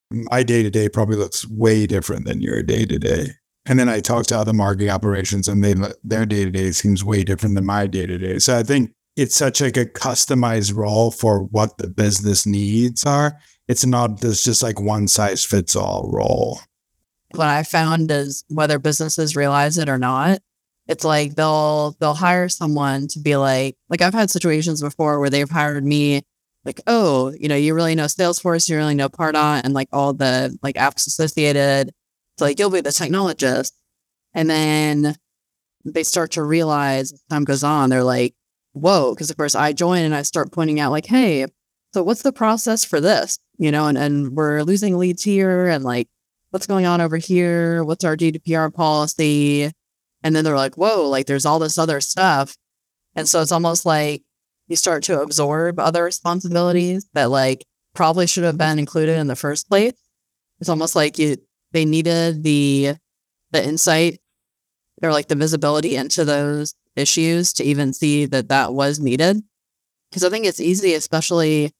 my 0.09 0.43
day 0.43 0.63
to 0.63 0.69
day 0.69 0.87
probably 0.87 1.17
looks 1.17 1.47
way 1.47 1.85
different 1.85 2.25
than 2.25 2.41
your 2.41 2.63
day 2.63 2.85
to 2.85 2.97
day. 2.97 3.31
And 3.65 3.79
then 3.79 3.87
I 3.87 4.01
talk 4.01 4.25
to 4.27 4.37
other 4.37 4.53
marketing 4.53 4.89
operations 4.89 5.47
and 5.47 5.63
they 5.63 5.75
their 6.03 6.25
day 6.25 6.45
to 6.45 6.51
day 6.51 6.71
seems 6.71 7.03
way 7.03 7.23
different 7.23 7.55
than 7.55 7.65
my 7.65 7.87
day 7.87 8.05
to 8.05 8.17
day. 8.17 8.39
So 8.39 8.57
I 8.57 8.63
think 8.63 8.91
it's 9.15 9.35
such 9.35 9.61
like 9.61 9.77
a 9.77 9.85
customized 9.85 10.75
role 10.75 11.11
for 11.11 11.43
what 11.43 11.77
the 11.77 11.87
business 11.87 12.45
needs 12.45 13.05
are. 13.05 13.39
It's 13.67 13.85
not 13.85 14.19
this 14.19 14.43
just 14.43 14.61
like 14.63 14.81
one 14.81 15.07
size 15.07 15.45
fits 15.45 15.75
all 15.75 16.09
role. 16.11 16.59
What 17.35 17.47
I 17.47 17.63
found 17.63 18.11
is 18.11 18.43
whether 18.49 18.79
businesses 18.79 19.35
realize 19.35 19.77
it 19.77 19.89
or 19.89 19.97
not, 19.97 20.39
it's 20.87 21.05
like 21.05 21.35
they'll 21.35 21.95
they'll 21.99 22.13
hire 22.13 22.49
someone 22.49 23.07
to 23.09 23.19
be 23.19 23.37
like 23.37 23.77
like 23.89 24.01
I've 24.01 24.13
had 24.13 24.29
situations 24.29 24.81
before 24.81 25.19
where 25.19 25.29
they've 25.29 25.49
hired 25.49 25.85
me 25.85 26.23
like, 26.65 26.81
oh, 26.87 27.33
you 27.37 27.47
know, 27.47 27.55
you 27.55 27.73
really 27.73 27.95
know 27.95 28.05
Salesforce, 28.05 28.69
you 28.69 28.75
really 28.75 28.95
know 28.95 29.09
Pardot 29.09 29.61
and 29.63 29.73
like 29.73 29.89
all 29.91 30.13
the 30.13 30.57
like 30.61 30.75
apps 30.75 31.07
associated 31.07 31.89
So 31.89 32.02
like 32.39 32.59
you'll 32.59 32.69
be 32.69 32.81
the 32.81 32.89
technologist. 32.89 33.71
And 34.33 34.49
then 34.49 35.15
they 35.85 36.03
start 36.03 36.31
to 36.31 36.43
realize 36.43 37.13
time 37.29 37.43
goes 37.43 37.63
on, 37.63 37.89
they're 37.89 38.03
like, 38.03 38.33
whoa, 38.73 39.13
because 39.13 39.29
of 39.29 39.37
course 39.37 39.55
I 39.55 39.73
join 39.73 40.03
and 40.03 40.15
I 40.15 40.23
start 40.23 40.51
pointing 40.51 40.79
out 40.79 40.91
like, 40.91 41.05
hey, 41.05 41.45
so 41.93 42.01
what's 42.03 42.23
the 42.23 42.33
process 42.33 42.83
for 42.83 42.99
this? 42.99 43.37
You 43.57 43.71
know, 43.71 43.87
and, 43.87 43.97
and 43.97 44.35
we're 44.35 44.63
losing 44.63 44.97
leads 44.97 45.23
here 45.23 45.67
and 45.67 45.83
like 45.83 46.07
what's 46.49 46.67
going 46.67 46.85
on 46.85 47.01
over 47.01 47.17
here? 47.17 47.83
What's 47.83 48.03
our 48.03 48.17
GDPR 48.17 48.73
policy? 48.73 49.71
And 50.23 50.35
then 50.35 50.43
they're 50.43 50.55
like, 50.55 50.75
whoa, 50.75 51.07
like 51.09 51.27
there's 51.27 51.45
all 51.45 51.59
this 51.59 51.77
other 51.77 52.01
stuff. 52.01 52.55
And 53.15 53.27
so 53.27 53.41
it's 53.41 53.51
almost 53.51 53.85
like 53.85 54.23
you 54.67 54.75
start 54.75 55.03
to 55.03 55.21
absorb 55.21 55.79
other 55.79 56.03
responsibilities 56.03 57.05
that 57.13 57.29
like 57.29 57.65
probably 57.93 58.25
should 58.25 58.43
have 58.43 58.57
been 58.57 58.79
included 58.79 59.17
in 59.17 59.27
the 59.27 59.35
first 59.35 59.69
place. 59.69 59.93
It's 60.59 60.69
almost 60.69 60.95
like 60.95 61.19
you 61.19 61.37
they 61.73 61.85
needed 61.85 62.43
the 62.43 62.95
the 63.51 63.63
insight 63.63 64.19
or 65.01 65.11
like 65.11 65.27
the 65.27 65.35
visibility 65.35 65.95
into 65.95 66.23
those 66.25 66.75
issues 66.95 67.53
to 67.53 67.63
even 67.63 67.93
see 67.93 68.25
that 68.25 68.49
that 68.49 68.73
was 68.73 68.99
needed. 68.99 69.41
Because 70.09 70.23
I 70.23 70.29
think 70.29 70.45
it's 70.45 70.59
easy, 70.59 70.93
especially 70.93 71.71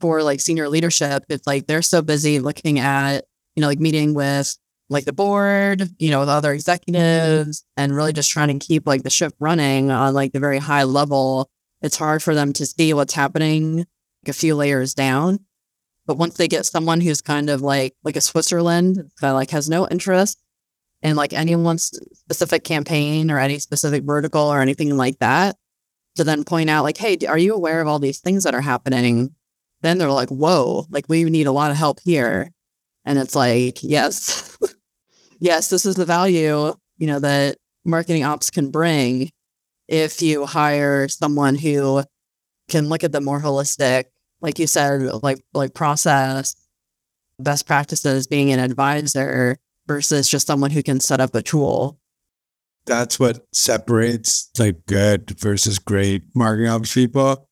for 0.00 0.22
like 0.22 0.40
senior 0.40 0.68
leadership, 0.68 1.24
it's 1.28 1.46
like 1.46 1.66
they're 1.66 1.82
so 1.82 2.02
busy 2.02 2.40
looking 2.40 2.78
at, 2.78 3.24
you 3.56 3.60
know, 3.60 3.68
like 3.68 3.80
meeting 3.80 4.14
with 4.14 4.56
like 4.90 5.04
the 5.04 5.12
board, 5.12 5.88
you 5.98 6.10
know, 6.10 6.20
with 6.20 6.28
other 6.28 6.50
mm-hmm. 6.50 6.56
executives 6.56 7.64
and 7.76 7.94
really 7.94 8.12
just 8.12 8.30
trying 8.30 8.58
to 8.58 8.64
keep 8.64 8.86
like 8.86 9.02
the 9.02 9.10
ship 9.10 9.34
running 9.38 9.90
on 9.90 10.14
like 10.14 10.32
the 10.32 10.40
very 10.40 10.58
high 10.58 10.84
level. 10.84 11.50
It's 11.82 11.96
hard 11.96 12.22
for 12.22 12.34
them 12.34 12.52
to 12.54 12.66
see 12.66 12.92
what's 12.94 13.14
happening 13.14 13.78
like, 13.78 14.28
a 14.28 14.32
few 14.32 14.54
layers 14.54 14.94
down. 14.94 15.40
But 16.08 16.16
once 16.16 16.38
they 16.38 16.48
get 16.48 16.64
someone 16.64 17.02
who's 17.02 17.20
kind 17.20 17.50
of 17.50 17.60
like 17.60 17.94
like 18.02 18.16
a 18.16 18.22
Switzerland 18.22 19.10
that 19.20 19.32
like 19.32 19.50
has 19.50 19.68
no 19.68 19.86
interest 19.86 20.42
in 21.02 21.16
like 21.16 21.34
anyone's 21.34 21.92
specific 22.14 22.64
campaign 22.64 23.30
or 23.30 23.38
any 23.38 23.58
specific 23.58 24.04
vertical 24.04 24.42
or 24.42 24.62
anything 24.62 24.96
like 24.96 25.18
that, 25.18 25.56
to 26.16 26.24
then 26.24 26.44
point 26.44 26.70
out 26.70 26.82
like, 26.82 26.96
hey, 26.96 27.18
are 27.28 27.36
you 27.36 27.54
aware 27.54 27.82
of 27.82 27.86
all 27.86 27.98
these 27.98 28.20
things 28.20 28.44
that 28.44 28.54
are 28.54 28.62
happening? 28.62 29.34
Then 29.82 29.98
they're 29.98 30.10
like, 30.10 30.30
whoa, 30.30 30.86
like 30.90 31.10
we 31.10 31.24
need 31.24 31.46
a 31.46 31.52
lot 31.52 31.70
of 31.70 31.76
help 31.76 32.00
here. 32.00 32.52
And 33.04 33.18
it's 33.18 33.36
like, 33.36 33.82
yes, 33.82 34.56
yes, 35.40 35.68
this 35.68 35.84
is 35.84 35.96
the 35.96 36.06
value, 36.06 36.74
you 36.96 37.06
know, 37.06 37.20
that 37.20 37.58
marketing 37.84 38.24
ops 38.24 38.48
can 38.48 38.70
bring 38.70 39.30
if 39.88 40.22
you 40.22 40.46
hire 40.46 41.06
someone 41.08 41.54
who 41.54 42.02
can 42.70 42.88
look 42.88 43.04
at 43.04 43.12
the 43.12 43.20
more 43.20 43.40
holistic 43.42 44.06
like 44.40 44.58
you 44.58 44.66
said, 44.66 45.02
like 45.22 45.40
like 45.54 45.74
process, 45.74 46.54
best 47.38 47.66
practices, 47.66 48.26
being 48.26 48.52
an 48.52 48.60
advisor 48.60 49.58
versus 49.86 50.28
just 50.28 50.46
someone 50.46 50.70
who 50.70 50.82
can 50.82 51.00
set 51.00 51.20
up 51.20 51.34
a 51.34 51.42
tool. 51.42 51.98
That's 52.86 53.20
what 53.20 53.46
separates 53.52 54.50
like 54.58 54.86
good 54.86 55.38
versus 55.38 55.78
great 55.78 56.22
marketing 56.34 56.70
ops 56.70 56.94
people. 56.94 57.48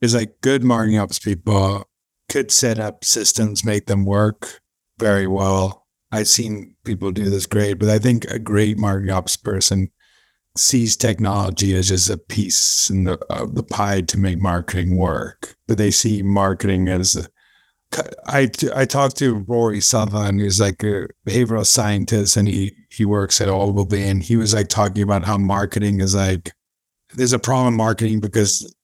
Is 0.00 0.14
like 0.14 0.40
good 0.42 0.62
marketing 0.62 0.98
ops 0.98 1.18
people 1.18 1.88
could 2.28 2.50
set 2.50 2.78
up 2.78 3.04
systems, 3.04 3.64
make 3.64 3.86
them 3.86 4.04
work 4.04 4.60
very 4.98 5.26
well. 5.26 5.86
I've 6.12 6.28
seen 6.28 6.76
people 6.84 7.10
do 7.12 7.30
this 7.30 7.46
great, 7.46 7.74
but 7.74 7.88
I 7.88 7.98
think 7.98 8.24
a 8.26 8.38
great 8.38 8.78
marketing 8.78 9.10
ops 9.10 9.36
person 9.36 9.90
sees 10.58 10.96
technology 10.96 11.74
as 11.74 11.88
just 11.88 12.10
a 12.10 12.18
piece 12.18 12.90
in 12.90 13.04
the, 13.04 13.18
of 13.30 13.54
the 13.54 13.62
pie 13.62 14.00
to 14.02 14.18
make 14.18 14.38
marketing 14.38 14.96
work, 14.96 15.56
but 15.66 15.78
they 15.78 15.90
see 15.90 16.22
marketing 16.22 16.88
as 16.88 17.16
a, 17.16 17.26
I, 18.26 18.50
I 18.74 18.84
talked 18.84 19.16
to 19.18 19.44
Rory 19.46 19.80
Sutherland, 19.80 20.40
who's 20.40 20.60
like 20.60 20.82
a 20.82 21.06
behavioral 21.26 21.66
scientist 21.66 22.36
and 22.36 22.48
he, 22.48 22.72
he 22.90 23.04
works 23.04 23.40
at 23.40 23.48
Ogilvy. 23.48 24.02
And 24.02 24.22
he 24.22 24.36
was 24.36 24.54
like 24.54 24.68
talking 24.68 25.02
about 25.02 25.24
how 25.24 25.38
marketing 25.38 26.00
is 26.00 26.14
like, 26.14 26.52
there's 27.14 27.32
a 27.32 27.38
problem 27.38 27.68
in 27.68 27.76
marketing 27.76 28.20
because 28.20 28.74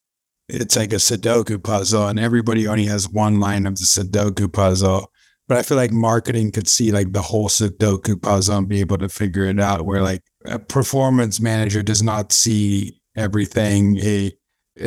it's 0.49 0.77
like 0.77 0.93
a 0.93 0.97
Sudoku 0.97 1.63
puzzle 1.63 2.09
and 2.09 2.19
everybody 2.19 2.67
only 2.69 2.85
has 2.87 3.09
one 3.09 3.41
line 3.41 3.67
of 3.67 3.77
the 3.77 3.85
Sudoku 3.85 4.53
puzzle. 4.53 5.11
But 5.49 5.59
I 5.59 5.63
feel 5.63 5.77
like 5.77 5.93
marketing 5.93 6.53
could 6.53 6.69
see 6.69 6.93
like 6.93 7.13
the 7.13 7.23
whole 7.23 7.49
Sudoku 7.49 8.23
puzzle 8.23 8.59
and 8.59 8.69
be 8.69 8.81
able 8.81 8.99
to 8.99 9.09
figure 9.09 9.45
it 9.45 9.61
out 9.61 9.85
where 9.85 10.03
like 10.03 10.23
a 10.45 10.59
performance 10.59 11.41
manager 11.41 11.83
does 11.83 12.03
not 12.03 12.33
see 12.33 13.01
everything. 13.17 13.99
A 13.99 14.33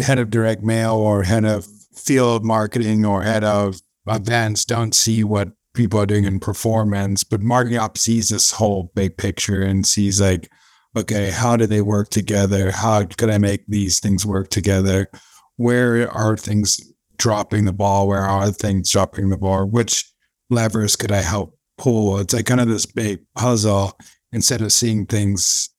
head 0.02 0.20
of 0.20 0.30
direct 0.30 0.64
mail 0.64 0.96
or 0.96 1.24
head 1.24 1.46
of 1.46 1.66
field 1.96 2.44
marketing 2.44 3.06
or 3.06 3.24
head 3.24 3.44
of 3.44 3.82
events 4.08 4.66
don't 4.66 4.94
see 4.94 5.24
what 5.24 5.50
people 5.74 6.00
are 6.00 6.06
doing 6.06 6.26
in 6.26 6.40
performance, 6.40 7.24
but 7.24 7.42
marketing 7.42 7.78
ops 7.78 8.02
sees 8.02 8.30
this 8.30 8.52
whole 8.52 8.92
big 8.96 9.18
picture 9.18 9.62
and 9.62 9.86
sees 9.86 10.22
like, 10.22 10.50
okay, 10.98 11.30
how 11.30 11.58
do 11.58 11.66
they 11.66 11.82
work 11.82 12.10
together? 12.10 12.72
How 12.72 13.04
could 13.04 13.30
I 13.30 13.38
make 13.38 13.66
these 13.68 14.00
things 14.00 14.26
work 14.26 14.50
together? 14.50 15.10
Where 15.58 16.10
are 16.12 16.38
things 16.38 16.80
dropping 17.18 17.66
the 17.66 17.74
ball? 17.74 18.08
Where 18.08 18.26
are 18.26 18.52
things 18.52 18.92
dropping 18.92 19.30
the 19.30 19.38
ball? 19.38 19.66
Which 19.66 20.10
levers 20.50 20.96
could 20.96 21.12
I 21.12 21.22
help 21.22 21.58
pull? 21.78 22.20
It's 22.20 22.34
like 22.34 22.46
kind 22.46 22.62
of 22.62 22.70
this 22.70 22.86
big 22.86 23.20
puzzle 23.36 23.98
instead 24.32 24.62
of 24.62 24.72
seeing 24.72 25.06
things 25.06 25.70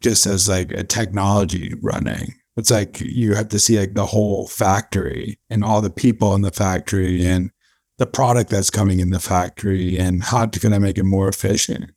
just 0.00 0.26
as 0.26 0.48
like 0.48 0.72
a 0.72 0.84
technology 0.84 1.74
running. 1.82 2.34
It's 2.56 2.70
like 2.70 3.00
you 3.00 3.34
have 3.34 3.48
to 3.50 3.58
see 3.58 3.78
like 3.78 3.94
the 3.94 4.06
whole 4.06 4.46
factory 4.46 5.38
and 5.50 5.62
all 5.62 5.82
the 5.82 5.90
people 5.90 6.34
in 6.34 6.42
the 6.42 6.50
factory 6.50 7.24
and 7.26 7.50
the 7.98 8.06
product 8.06 8.50
that's 8.50 8.70
coming 8.70 9.00
in 9.00 9.10
the 9.10 9.20
factory 9.20 9.98
and 9.98 10.22
how 10.22 10.46
can 10.46 10.72
I 10.72 10.78
make 10.78 10.98
it 10.98 11.04
more 11.04 11.28
efficient. 11.28 11.90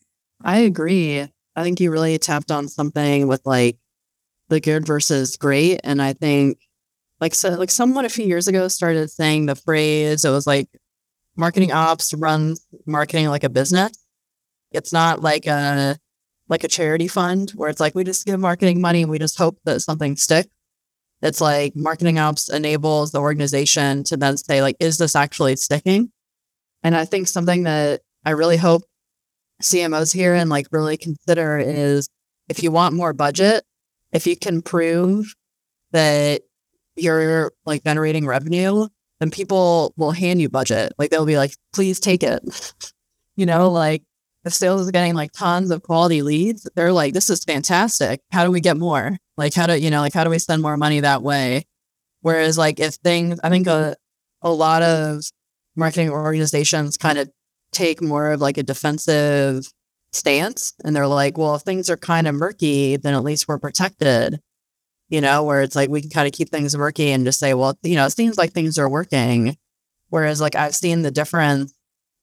I 0.43 0.59
agree. 0.59 1.27
I 1.55 1.63
think 1.63 1.79
you 1.79 1.91
really 1.91 2.17
tapped 2.17 2.51
on 2.51 2.67
something 2.67 3.27
with 3.27 3.45
like 3.45 3.77
the 4.49 4.59
good 4.59 4.85
versus 4.85 5.37
great. 5.37 5.81
And 5.83 6.01
I 6.01 6.13
think 6.13 6.57
like 7.19 7.35
so 7.35 7.49
like 7.51 7.71
someone 7.71 8.05
a 8.05 8.09
few 8.09 8.25
years 8.25 8.47
ago 8.47 8.67
started 8.67 9.09
saying 9.09 9.45
the 9.45 9.55
phrase, 9.55 10.23
it 10.23 10.29
was 10.29 10.47
like 10.47 10.69
marketing 11.35 11.71
ops 11.71 12.13
runs 12.13 12.65
marketing 12.85 13.27
like 13.27 13.43
a 13.43 13.49
business. 13.49 13.91
It's 14.71 14.93
not 14.93 15.21
like 15.21 15.47
a 15.47 15.97
like 16.47 16.63
a 16.63 16.67
charity 16.67 17.07
fund 17.07 17.51
where 17.51 17.69
it's 17.69 17.79
like 17.79 17.95
we 17.95 18.03
just 18.03 18.25
give 18.25 18.39
marketing 18.39 18.81
money 18.81 19.03
and 19.03 19.11
we 19.11 19.19
just 19.19 19.37
hope 19.37 19.59
that 19.65 19.81
something 19.81 20.15
sticks. 20.15 20.49
It's 21.21 21.41
like 21.41 21.75
marketing 21.75 22.17
ops 22.17 22.49
enables 22.49 23.11
the 23.11 23.19
organization 23.19 24.03
to 24.05 24.17
then 24.17 24.37
say, 24.37 24.61
like, 24.61 24.77
is 24.79 24.97
this 24.97 25.15
actually 25.15 25.57
sticking? 25.57 26.11
And 26.81 26.95
I 26.95 27.05
think 27.05 27.27
something 27.27 27.63
that 27.63 28.01
I 28.25 28.31
really 28.31 28.57
hope 28.57 28.83
CMOs 29.61 30.13
here 30.13 30.33
and 30.33 30.49
like 30.49 30.67
really 30.71 30.97
consider 30.97 31.57
is 31.59 32.09
if 32.47 32.63
you 32.63 32.71
want 32.71 32.95
more 32.95 33.13
budget, 33.13 33.63
if 34.11 34.25
you 34.25 34.37
can 34.37 34.61
prove 34.61 35.33
that 35.91 36.41
you're 36.95 37.51
like 37.65 37.83
generating 37.83 38.25
revenue, 38.25 38.87
then 39.19 39.29
people 39.29 39.93
will 39.97 40.11
hand 40.11 40.41
you 40.41 40.49
budget. 40.49 40.93
Like 40.97 41.09
they'll 41.09 41.25
be 41.25 41.37
like, 41.37 41.53
please 41.73 41.99
take 41.99 42.23
it. 42.23 42.73
you 43.35 43.45
know, 43.45 43.69
like 43.69 44.03
if 44.49 44.55
sales 44.55 44.81
is 44.81 44.91
getting 44.91 45.13
like 45.13 45.31
tons 45.31 45.69
of 45.69 45.83
quality 45.83 46.23
leads, 46.23 46.67
they're 46.75 46.91
like, 46.91 47.13
this 47.13 47.29
is 47.29 47.43
fantastic. 47.43 48.19
How 48.31 48.43
do 48.43 48.51
we 48.51 48.59
get 48.59 48.77
more? 48.77 49.17
Like, 49.37 49.53
how 49.53 49.67
do, 49.67 49.79
you 49.79 49.91
know, 49.91 50.01
like, 50.01 50.13
how 50.13 50.23
do 50.23 50.31
we 50.31 50.39
spend 50.39 50.61
more 50.61 50.75
money 50.75 50.99
that 50.99 51.21
way? 51.21 51.65
Whereas, 52.21 52.57
like, 52.57 52.79
if 52.79 52.95
things, 52.95 53.39
I 53.43 53.49
think 53.49 53.67
a, 53.67 53.95
a 54.41 54.51
lot 54.51 54.81
of 54.81 55.21
marketing 55.75 56.09
organizations 56.09 56.97
kind 56.97 57.19
of 57.19 57.29
take 57.71 58.01
more 58.01 58.31
of 58.31 58.41
like 58.41 58.57
a 58.57 58.63
defensive 58.63 59.67
stance 60.11 60.73
and 60.83 60.95
they're 60.95 61.05
like, 61.05 61.37
well, 61.37 61.55
if 61.55 61.61
things 61.61 61.87
are 61.89 61.97
kind 61.97 62.27
of 62.27 62.33
murky, 62.33 62.97
then 62.97 63.13
at 63.13 63.23
least 63.23 63.47
we're 63.47 63.59
protected, 63.59 64.39
you 65.09 65.21
know, 65.21 65.43
where 65.43 65.61
it's 65.61 65.75
like 65.75 65.91
we 65.91 66.01
can 66.01 66.09
kind 66.09 66.27
of 66.27 66.33
keep 66.33 66.49
things 66.49 66.75
murky 66.75 67.11
and 67.11 67.23
just 67.23 67.39
say, 67.39 67.53
well, 67.53 67.77
you 67.83 67.95
know, 67.95 68.07
it 68.07 68.11
seems 68.11 68.37
like 68.37 68.51
things 68.51 68.79
are 68.79 68.89
working. 68.89 69.55
Whereas, 70.09 70.41
like, 70.41 70.55
I've 70.55 70.73
seen 70.73 71.03
the 71.03 71.11
difference 71.11 71.71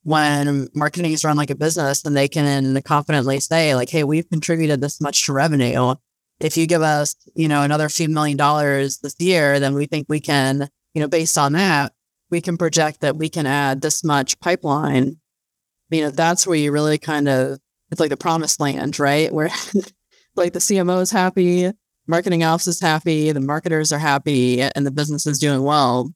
when 0.06 0.68
marketing 0.72 1.10
is 1.10 1.25
run 1.25 1.36
like 1.36 1.50
a 1.50 1.56
business 1.56 2.02
then 2.02 2.14
they 2.14 2.28
can 2.28 2.80
confidently 2.82 3.40
say 3.40 3.75
like 3.75 3.90
hey 3.90 4.04
we've 4.04 4.30
contributed 4.30 4.80
this 4.80 5.00
much 5.00 5.26
to 5.26 5.32
revenue. 5.32 5.96
If 6.38 6.56
you 6.56 6.68
give 6.68 6.82
us 6.82 7.16
you 7.34 7.48
know 7.48 7.62
another 7.62 7.88
few 7.88 8.08
million 8.08 8.36
dollars 8.36 8.98
this 8.98 9.16
year 9.18 9.58
then 9.58 9.75
we 9.75 9.86
think 9.86 10.06
we 10.08 10.20
can 10.20 10.68
you 10.94 11.00
know 11.00 11.08
based 11.08 11.36
on 11.36 11.54
that 11.54 11.92
we 12.30 12.40
can 12.40 12.56
project 12.56 13.00
that 13.00 13.16
we 13.16 13.28
can 13.28 13.46
add 13.46 13.80
this 13.80 14.04
much 14.04 14.38
pipeline. 14.38 15.16
You 15.90 16.02
know 16.02 16.10
that's 16.10 16.46
where 16.46 16.56
you 16.56 16.70
really 16.70 16.98
kind 16.98 17.26
of 17.26 17.58
it's 17.90 18.00
like 18.00 18.10
the 18.10 18.16
promised 18.16 18.60
land 18.60 19.00
right? 19.00 19.32
Where 19.32 19.50
like 20.36 20.52
the 20.52 20.60
cmo 20.60 21.02
is 21.02 21.10
happy 21.10 21.72
marketing 22.06 22.44
ops 22.44 22.68
is 22.68 22.80
happy 22.80 23.32
the 23.32 23.40
marketers 23.40 23.90
are 23.90 23.98
happy 23.98 24.60
and 24.60 24.86
the 24.86 24.92
business 24.92 25.26
is 25.26 25.40
doing 25.40 25.64
well. 25.64 26.12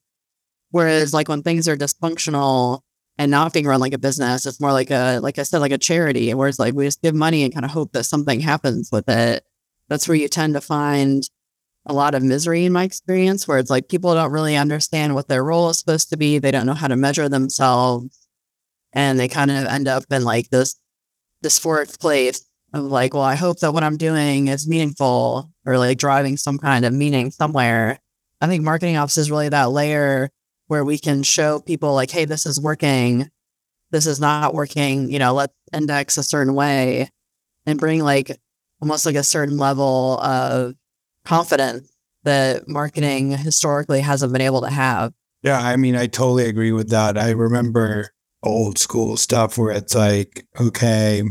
Whereas 0.69 1.13
like 1.13 1.27
when 1.27 1.43
things 1.43 1.67
are 1.67 1.75
dysfunctional 1.75 2.83
and 3.21 3.29
not 3.29 3.53
being 3.53 3.67
run 3.67 3.79
like 3.79 3.93
a 3.93 3.99
business. 3.99 4.47
It's 4.47 4.59
more 4.59 4.71
like 4.71 4.89
a, 4.89 5.19
like 5.19 5.37
I 5.37 5.43
said, 5.43 5.59
like 5.59 5.71
a 5.71 5.77
charity 5.77 6.33
where 6.33 6.47
it's 6.47 6.57
like 6.57 6.73
we 6.73 6.85
just 6.85 7.03
give 7.03 7.13
money 7.13 7.43
and 7.43 7.53
kind 7.53 7.63
of 7.63 7.69
hope 7.69 7.91
that 7.91 8.05
something 8.05 8.39
happens 8.39 8.89
with 8.91 9.07
it. 9.07 9.43
That's 9.89 10.07
where 10.07 10.17
you 10.17 10.27
tend 10.27 10.55
to 10.55 10.61
find 10.61 11.21
a 11.85 11.93
lot 11.93 12.15
of 12.15 12.23
misery 12.23 12.65
in 12.65 12.71
my 12.71 12.83
experience, 12.83 13.47
where 13.47 13.59
it's 13.59 13.69
like 13.69 13.89
people 13.89 14.15
don't 14.15 14.31
really 14.31 14.55
understand 14.55 15.13
what 15.13 15.27
their 15.27 15.43
role 15.43 15.69
is 15.69 15.77
supposed 15.77 16.09
to 16.09 16.17
be. 16.17 16.39
They 16.39 16.49
don't 16.49 16.65
know 16.65 16.73
how 16.73 16.87
to 16.87 16.95
measure 16.95 17.29
themselves. 17.29 18.27
And 18.91 19.19
they 19.19 19.27
kind 19.27 19.51
of 19.51 19.65
end 19.67 19.87
up 19.87 20.05
in 20.09 20.23
like 20.23 20.49
this 20.49 20.75
dysphoric 21.45 21.99
place 21.99 22.43
of 22.73 22.85
like, 22.85 23.13
well, 23.13 23.21
I 23.21 23.35
hope 23.35 23.59
that 23.59 23.71
what 23.71 23.83
I'm 23.83 23.97
doing 23.97 24.47
is 24.47 24.67
meaningful 24.67 25.51
or 25.63 25.77
like 25.77 25.99
driving 25.99 26.37
some 26.37 26.57
kind 26.57 26.85
of 26.85 26.93
meaning 26.93 27.29
somewhere. 27.29 27.99
I 28.41 28.47
think 28.47 28.63
marketing 28.63 28.97
ops 28.97 29.19
is 29.19 29.29
really 29.29 29.49
that 29.49 29.69
layer 29.69 30.31
where 30.71 30.85
we 30.85 30.97
can 30.97 31.21
show 31.21 31.59
people 31.59 31.93
like, 31.93 32.09
hey, 32.09 32.23
this 32.23 32.45
is 32.45 32.57
working, 32.57 33.29
this 33.89 34.05
is 34.05 34.21
not 34.21 34.53
working, 34.53 35.11
you 35.11 35.19
know, 35.19 35.33
let's 35.33 35.53
index 35.73 36.15
a 36.15 36.23
certain 36.23 36.53
way 36.53 37.09
and 37.65 37.77
bring 37.77 38.01
like 38.01 38.39
almost 38.81 39.05
like 39.05 39.15
a 39.15 39.21
certain 39.21 39.57
level 39.57 40.17
of 40.21 40.73
confidence 41.25 41.91
that 42.23 42.69
marketing 42.69 43.31
historically 43.31 43.99
hasn't 43.99 44.31
been 44.31 44.41
able 44.41 44.61
to 44.61 44.69
have. 44.69 45.11
Yeah, 45.43 45.59
I 45.59 45.75
mean, 45.75 45.97
I 45.97 46.07
totally 46.07 46.45
agree 46.45 46.71
with 46.71 46.89
that. 46.91 47.17
I 47.17 47.31
remember 47.31 48.07
old 48.41 48.77
school 48.77 49.17
stuff 49.17 49.57
where 49.57 49.73
it's 49.73 49.93
like, 49.93 50.47
okay, 50.57 51.21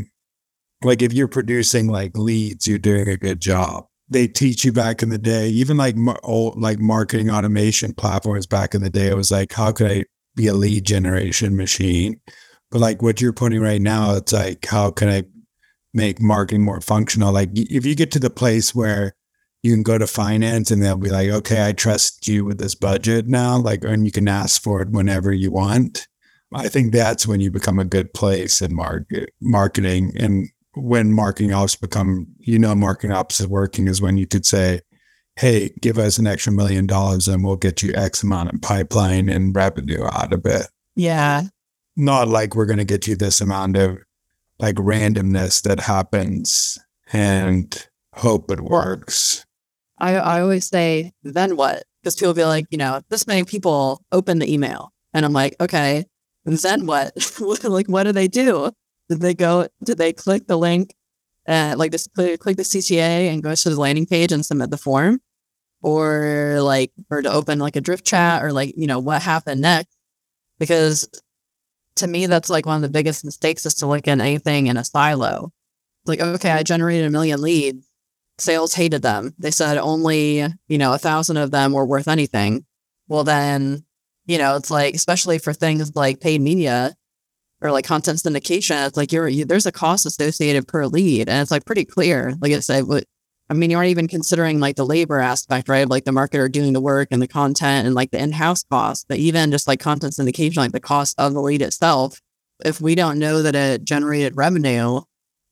like 0.83 1.01
if 1.01 1.13
you're 1.13 1.27
producing 1.27 1.87
like 1.87 2.15
leads, 2.15 2.67
you're 2.67 2.77
doing 2.77 3.07
a 3.07 3.17
good 3.17 3.41
job. 3.41 3.85
They 4.11 4.27
teach 4.27 4.63
you 4.63 4.71
back 4.73 5.01
in 5.01 5.09
the 5.09 5.17
day, 5.17 5.47
even 5.49 5.77
like 5.77 5.95
old 6.23 6.61
like 6.61 6.79
marketing 6.79 7.31
automation 7.31 7.93
platforms 7.93 8.45
back 8.45 8.75
in 8.75 8.83
the 8.83 8.89
day. 8.89 9.07
It 9.07 9.15
was 9.15 9.31
like, 9.31 9.53
how 9.53 9.71
could 9.71 9.89
I 9.89 10.03
be 10.35 10.47
a 10.47 10.53
lead 10.53 10.85
generation 10.85 11.55
machine? 11.55 12.19
But 12.69 12.81
like 12.81 13.01
what 13.01 13.21
you're 13.21 13.33
putting 13.33 13.61
right 13.61 13.81
now, 13.81 14.15
it's 14.15 14.33
like, 14.33 14.65
how 14.65 14.91
can 14.91 15.09
I 15.09 15.23
make 15.93 16.21
marketing 16.21 16.63
more 16.63 16.81
functional? 16.81 17.33
Like 17.33 17.49
if 17.53 17.85
you 17.85 17.95
get 17.95 18.11
to 18.11 18.19
the 18.19 18.29
place 18.29 18.75
where 18.75 19.15
you 19.63 19.73
can 19.73 19.83
go 19.83 19.97
to 19.97 20.07
finance 20.07 20.71
and 20.71 20.81
they'll 20.81 20.97
be 20.97 21.09
like, 21.09 21.29
okay, 21.29 21.65
I 21.65 21.71
trust 21.71 22.27
you 22.27 22.43
with 22.43 22.57
this 22.57 22.75
budget 22.75 23.27
now, 23.27 23.57
like, 23.57 23.83
and 23.83 24.05
you 24.05 24.11
can 24.11 24.27
ask 24.27 24.61
for 24.61 24.81
it 24.81 24.89
whenever 24.89 25.31
you 25.31 25.51
want. 25.51 26.07
I 26.53 26.67
think 26.67 26.91
that's 26.91 27.25
when 27.25 27.39
you 27.39 27.49
become 27.49 27.79
a 27.79 27.85
good 27.85 28.13
place 28.13 28.61
in 28.61 28.75
market 28.75 29.29
marketing. 29.39 30.11
And 30.17 30.49
when 30.73 31.13
marketing 31.13 31.53
ops 31.53 31.75
become, 31.75 32.27
you 32.39 32.57
know, 32.57 32.75
marketing 32.75 33.15
ops 33.15 33.39
is 33.39 33.47
working 33.47 33.87
is 33.87 34.01
when 34.01 34.17
you 34.17 34.27
could 34.27 34.45
say, 34.45 34.81
Hey, 35.37 35.71
give 35.81 35.97
us 35.97 36.17
an 36.17 36.27
extra 36.27 36.51
million 36.51 36.85
dollars 36.85 37.27
and 37.27 37.43
we'll 37.43 37.55
get 37.55 37.81
you 37.81 37.93
X 37.95 38.21
amount 38.21 38.53
of 38.53 38.61
pipeline 38.61 39.29
and 39.29 39.55
revenue 39.55 40.03
out 40.05 40.33
of 40.33 40.45
it. 40.45 40.67
Yeah. 40.95 41.43
Not 41.95 42.27
like 42.27 42.55
we're 42.55 42.65
going 42.65 42.79
to 42.79 42.85
get 42.85 43.07
you 43.07 43.15
this 43.15 43.41
amount 43.41 43.77
of 43.77 43.97
like 44.59 44.75
randomness 44.75 45.61
that 45.63 45.79
happens 45.79 46.77
and 47.11 47.87
hope 48.15 48.51
it 48.51 48.61
works. 48.61 49.45
I, 49.97 50.15
I 50.15 50.41
always 50.41 50.67
say, 50.67 51.13
then 51.23 51.55
what? 51.55 51.83
Because 52.01 52.15
people 52.15 52.33
be 52.33 52.43
like, 52.43 52.65
you 52.69 52.77
know, 52.77 53.01
this 53.09 53.27
many 53.27 53.43
people 53.43 54.01
open 54.11 54.39
the 54.39 54.51
email. 54.51 54.91
And 55.13 55.25
I'm 55.25 55.33
like, 55.33 55.55
okay, 55.59 56.05
then 56.45 56.85
what? 56.85 57.13
like, 57.63 57.87
what 57.87 58.03
do 58.03 58.11
they 58.11 58.27
do? 58.27 58.71
Did 59.11 59.19
they 59.19 59.33
go, 59.33 59.67
did 59.83 59.97
they 59.97 60.13
click 60.13 60.47
the 60.47 60.57
link, 60.57 60.95
uh, 61.45 61.75
like 61.77 61.91
this, 61.91 62.07
click, 62.07 62.39
click 62.39 62.55
the 62.55 62.63
CTA 62.63 63.29
and 63.29 63.43
go 63.43 63.53
to 63.53 63.69
the 63.69 63.77
landing 63.77 64.05
page 64.05 64.31
and 64.31 64.45
submit 64.45 64.69
the 64.69 64.77
form? 64.77 65.19
Or 65.81 66.59
like, 66.61 66.93
or 67.09 67.21
to 67.21 67.29
open 67.29 67.59
like 67.59 67.75
a 67.75 67.81
drift 67.81 68.05
chat 68.05 68.41
or 68.41 68.53
like, 68.53 68.73
you 68.77 68.87
know, 68.87 68.99
what 68.99 69.21
happened 69.21 69.59
next? 69.59 69.97
Because 70.59 71.09
to 71.97 72.07
me, 72.07 72.25
that's 72.25 72.49
like 72.49 72.65
one 72.65 72.77
of 72.77 72.83
the 72.83 72.89
biggest 72.89 73.25
mistakes 73.25 73.65
is 73.65 73.73
to 73.75 73.85
look 73.85 74.07
at 74.07 74.21
anything 74.21 74.67
in 74.67 74.77
a 74.77 74.85
silo. 74.85 75.51
Like, 76.05 76.21
okay, 76.21 76.51
I 76.51 76.63
generated 76.63 77.05
a 77.05 77.09
million 77.09 77.41
leads. 77.41 77.85
Sales 78.37 78.75
hated 78.75 79.01
them. 79.01 79.33
They 79.37 79.51
said 79.51 79.77
only, 79.77 80.45
you 80.69 80.77
know, 80.77 80.93
a 80.93 80.97
thousand 80.97 81.35
of 81.35 81.51
them 81.51 81.73
were 81.73 81.85
worth 81.85 82.07
anything. 82.07 82.65
Well, 83.09 83.25
then 83.25 83.83
you 84.25 84.37
know, 84.37 84.55
it's 84.55 84.71
like, 84.71 84.95
especially 84.95 85.39
for 85.39 85.51
things 85.51 85.93
like 85.95 86.21
paid 86.21 86.39
media 86.39 86.95
or 87.61 87.71
like 87.71 87.85
content 87.85 88.19
syndication, 88.19 88.87
it's 88.87 88.97
like 88.97 89.11
you're, 89.11 89.27
you, 89.27 89.45
there's 89.45 89.65
a 89.65 89.71
cost 89.71 90.05
associated 90.05 90.67
per 90.67 90.85
lead. 90.87 91.29
And 91.29 91.41
it's 91.41 91.51
like 91.51 91.65
pretty 91.65 91.85
clear. 91.85 92.33
Like 92.41 92.53
I 92.53 92.59
said, 92.59 92.85
I 93.49 93.53
mean, 93.53 93.69
you 93.69 93.77
aren't 93.77 93.89
even 93.89 94.07
considering 94.07 94.59
like 94.59 94.77
the 94.77 94.85
labor 94.85 95.19
aspect, 95.19 95.69
right? 95.69 95.87
Like 95.87 96.05
the 96.05 96.11
marketer 96.11 96.51
doing 96.51 96.73
the 96.73 96.81
work 96.81 97.09
and 97.11 97.21
the 97.21 97.27
content 97.27 97.85
and 97.85 97.93
like 97.93 98.11
the 98.11 98.21
in 98.21 98.31
house 98.31 98.63
cost, 98.63 99.05
but 99.07 99.17
even 99.17 99.51
just 99.51 99.67
like 99.67 99.79
content 99.79 100.13
syndication, 100.13 100.57
like 100.57 100.71
the 100.71 100.79
cost 100.79 101.19
of 101.19 101.33
the 101.33 101.41
lead 101.41 101.61
itself. 101.61 102.19
If 102.63 102.79
we 102.79 102.95
don't 102.95 103.19
know 103.19 103.41
that 103.41 103.55
it 103.55 103.83
generated 103.83 104.37
revenue 104.37 105.01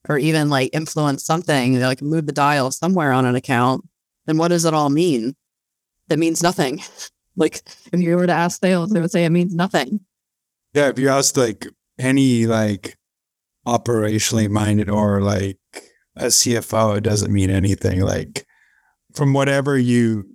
or 0.08 0.18
even 0.18 0.50
like 0.50 0.70
influence 0.74 1.26
something, 1.26 1.80
like 1.80 2.02
move 2.02 2.26
the 2.26 2.32
dial 2.32 2.72
somewhere 2.72 3.12
on 3.12 3.26
an 3.26 3.36
account, 3.36 3.84
then 4.26 4.38
what 4.38 4.48
does 4.48 4.66
it 4.66 4.74
all 4.74 4.90
mean? 4.90 5.36
That 6.08 6.20
means 6.20 6.42
nothing. 6.42 6.82
Like 7.36 7.62
if 7.94 8.02
you 8.02 8.18
were 8.18 8.28
to 8.28 8.34
ask 8.34 8.60
sales, 8.60 8.90
they 8.90 9.00
would 9.00 9.12
say 9.12 9.24
it 9.24 9.30
means 9.30 9.56
nothing. 9.56 10.02
Yeah, 10.74 10.90
if 10.90 11.00
you 11.00 11.08
ask 11.08 11.38
like 11.38 11.66
any 12.00 12.46
like 12.46 12.98
operationally 13.68 14.50
minded 14.50 14.90
or 14.90 15.22
like 15.22 15.58
a 16.16 16.26
CFO, 16.26 16.98
it 16.98 17.02
doesn't 17.02 17.32
mean 17.32 17.50
anything. 17.50 18.02
Like 18.02 18.46
from 19.14 19.34
whatever 19.34 19.78
you 19.78 20.26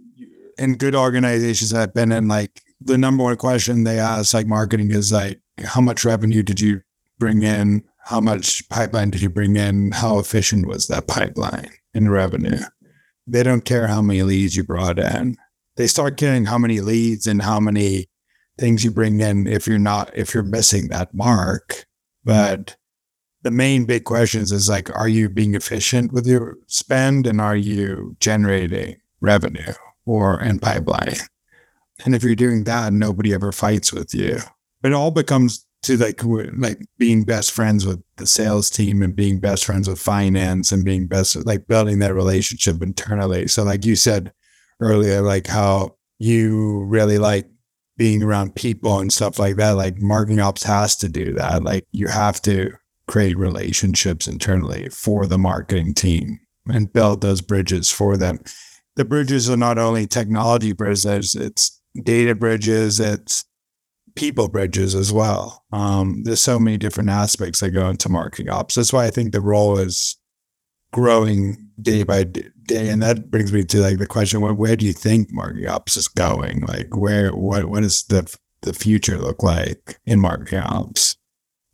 in 0.58 0.76
good 0.76 0.94
organizations 0.94 1.74
I've 1.74 1.94
been 1.94 2.12
in, 2.12 2.28
like 2.28 2.60
the 2.80 2.98
number 2.98 3.24
one 3.24 3.36
question 3.36 3.84
they 3.84 3.98
ask 3.98 4.34
like 4.34 4.46
marketing 4.46 4.90
is 4.90 5.12
like, 5.12 5.40
how 5.64 5.80
much 5.80 6.04
revenue 6.04 6.42
did 6.42 6.60
you 6.60 6.82
bring 7.18 7.42
in? 7.42 7.82
How 8.04 8.20
much 8.20 8.68
pipeline 8.68 9.10
did 9.10 9.22
you 9.22 9.30
bring 9.30 9.56
in? 9.56 9.92
How 9.92 10.18
efficient 10.18 10.68
was 10.68 10.86
that 10.88 11.08
pipeline 11.08 11.70
in 11.94 12.10
revenue? 12.10 12.58
They 13.26 13.42
don't 13.42 13.64
care 13.64 13.86
how 13.86 14.02
many 14.02 14.22
leads 14.22 14.54
you 14.54 14.64
brought 14.64 14.98
in 14.98 15.38
they 15.76 15.86
start 15.86 16.16
caring 16.16 16.44
how 16.44 16.58
many 16.58 16.80
leads 16.80 17.26
and 17.26 17.42
how 17.42 17.60
many 17.60 18.06
things 18.58 18.84
you 18.84 18.90
bring 18.90 19.20
in 19.20 19.46
if 19.46 19.66
you're 19.66 19.78
not 19.78 20.10
if 20.16 20.34
you're 20.34 20.42
missing 20.42 20.88
that 20.88 21.14
mark. 21.14 21.86
But 22.24 22.76
the 23.42 23.50
main 23.50 23.84
big 23.84 24.04
questions 24.04 24.52
is 24.52 24.68
like 24.68 24.94
are 24.96 25.08
you 25.08 25.28
being 25.28 25.54
efficient 25.54 26.12
with 26.12 26.26
your 26.26 26.56
spend 26.66 27.26
and 27.26 27.40
are 27.40 27.56
you 27.56 28.16
generating 28.20 28.96
revenue 29.20 29.72
or 30.06 30.40
in 30.40 30.58
pipeline? 30.58 31.16
And 32.04 32.14
if 32.14 32.22
you're 32.22 32.34
doing 32.34 32.64
that 32.64 32.92
nobody 32.92 33.32
ever 33.32 33.52
fights 33.52 33.92
with 33.92 34.14
you. 34.14 34.38
It 34.82 34.92
all 34.92 35.10
becomes 35.10 35.66
to 35.84 35.98
like 35.98 36.22
like 36.56 36.80
being 36.98 37.24
best 37.24 37.52
friends 37.52 37.86
with 37.86 38.02
the 38.16 38.26
sales 38.26 38.70
team 38.70 39.02
and 39.02 39.14
being 39.14 39.38
best 39.38 39.64
friends 39.64 39.88
with 39.88 40.00
finance 40.00 40.72
and 40.72 40.84
being 40.84 41.06
best 41.06 41.36
like 41.46 41.66
building 41.66 41.98
that 41.98 42.14
relationship 42.14 42.82
internally. 42.82 43.46
So 43.46 43.62
like 43.62 43.84
you 43.84 43.94
said 43.94 44.32
earlier, 44.80 45.20
like 45.20 45.46
how 45.46 45.96
you 46.18 46.84
really 46.84 47.18
like 47.18 47.48
being 47.96 48.22
around 48.22 48.54
people 48.54 48.98
and 48.98 49.12
stuff 49.12 49.38
like 49.38 49.56
that. 49.56 49.72
Like 49.72 50.00
marketing 50.00 50.40
ops 50.40 50.64
has 50.64 50.96
to 50.96 51.08
do 51.08 51.32
that. 51.34 51.62
Like 51.62 51.86
you 51.92 52.08
have 52.08 52.40
to 52.42 52.72
create 53.06 53.36
relationships 53.36 54.26
internally 54.26 54.88
for 54.88 55.26
the 55.26 55.38
marketing 55.38 55.94
team 55.94 56.40
and 56.66 56.92
build 56.92 57.20
those 57.20 57.40
bridges 57.40 57.90
for 57.90 58.16
them. 58.16 58.38
The 58.96 59.04
bridges 59.04 59.50
are 59.50 59.56
not 59.56 59.78
only 59.78 60.06
technology 60.06 60.72
bridges, 60.72 61.34
it's 61.34 61.80
data 62.02 62.34
bridges, 62.34 63.00
it's 63.00 63.44
people 64.14 64.48
bridges 64.48 64.94
as 64.94 65.12
well. 65.12 65.64
Um, 65.72 66.22
there's 66.24 66.40
so 66.40 66.58
many 66.58 66.78
different 66.78 67.10
aspects 67.10 67.60
that 67.60 67.70
go 67.70 67.88
into 67.88 68.08
marketing 68.08 68.48
ops. 68.48 68.76
That's 68.76 68.92
why 68.92 69.06
I 69.06 69.10
think 69.10 69.32
the 69.32 69.40
role 69.40 69.78
is 69.78 70.16
growing 70.92 71.68
day 71.80 72.04
by 72.04 72.24
day. 72.24 72.48
And 72.70 73.02
that 73.02 73.30
brings 73.30 73.52
me 73.52 73.64
to 73.64 73.80
like 73.80 73.98
the 73.98 74.06
question: 74.06 74.40
where, 74.40 74.54
where 74.54 74.76
do 74.76 74.86
you 74.86 74.92
think 74.92 75.32
marketing 75.32 75.68
ops 75.68 75.96
is 75.96 76.08
going? 76.08 76.60
Like, 76.62 76.96
where 76.96 77.30
what 77.30 77.66
what 77.66 77.82
does 77.82 78.04
the 78.04 78.34
the 78.62 78.72
future 78.72 79.18
look 79.18 79.42
like 79.42 79.98
in 80.04 80.20
marketing 80.20 80.60
ops? 80.60 81.16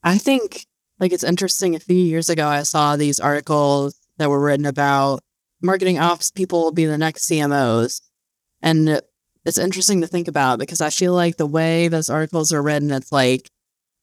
I 0.03 0.18
think 0.18 0.66
like 0.98 1.12
it's 1.12 1.24
interesting. 1.24 1.74
A 1.74 1.81
few 1.81 1.96
years 1.96 2.29
ago, 2.29 2.46
I 2.46 2.62
saw 2.62 2.96
these 2.96 3.20
articles 3.20 3.98
that 4.18 4.31
were 4.31 4.40
written 4.40 4.66
about 4.66 5.20
marketing 5.62 5.98
ops 5.98 6.31
people 6.31 6.62
will 6.62 6.72
be 6.72 6.87
the 6.87 6.98
next 6.98 7.29
CMOs, 7.29 8.00
and 8.62 9.00
it's 9.44 9.59
interesting 9.59 10.00
to 10.00 10.07
think 10.07 10.29
about 10.29 10.59
because 10.59 10.81
I 10.81 10.90
feel 10.90 11.14
like 11.14 11.37
the 11.37 11.46
way 11.46 11.88
those 11.88 12.11
articles 12.11 12.53
are 12.53 12.62
written, 12.62 12.90
it's 12.90 13.12
like, 13.12 13.50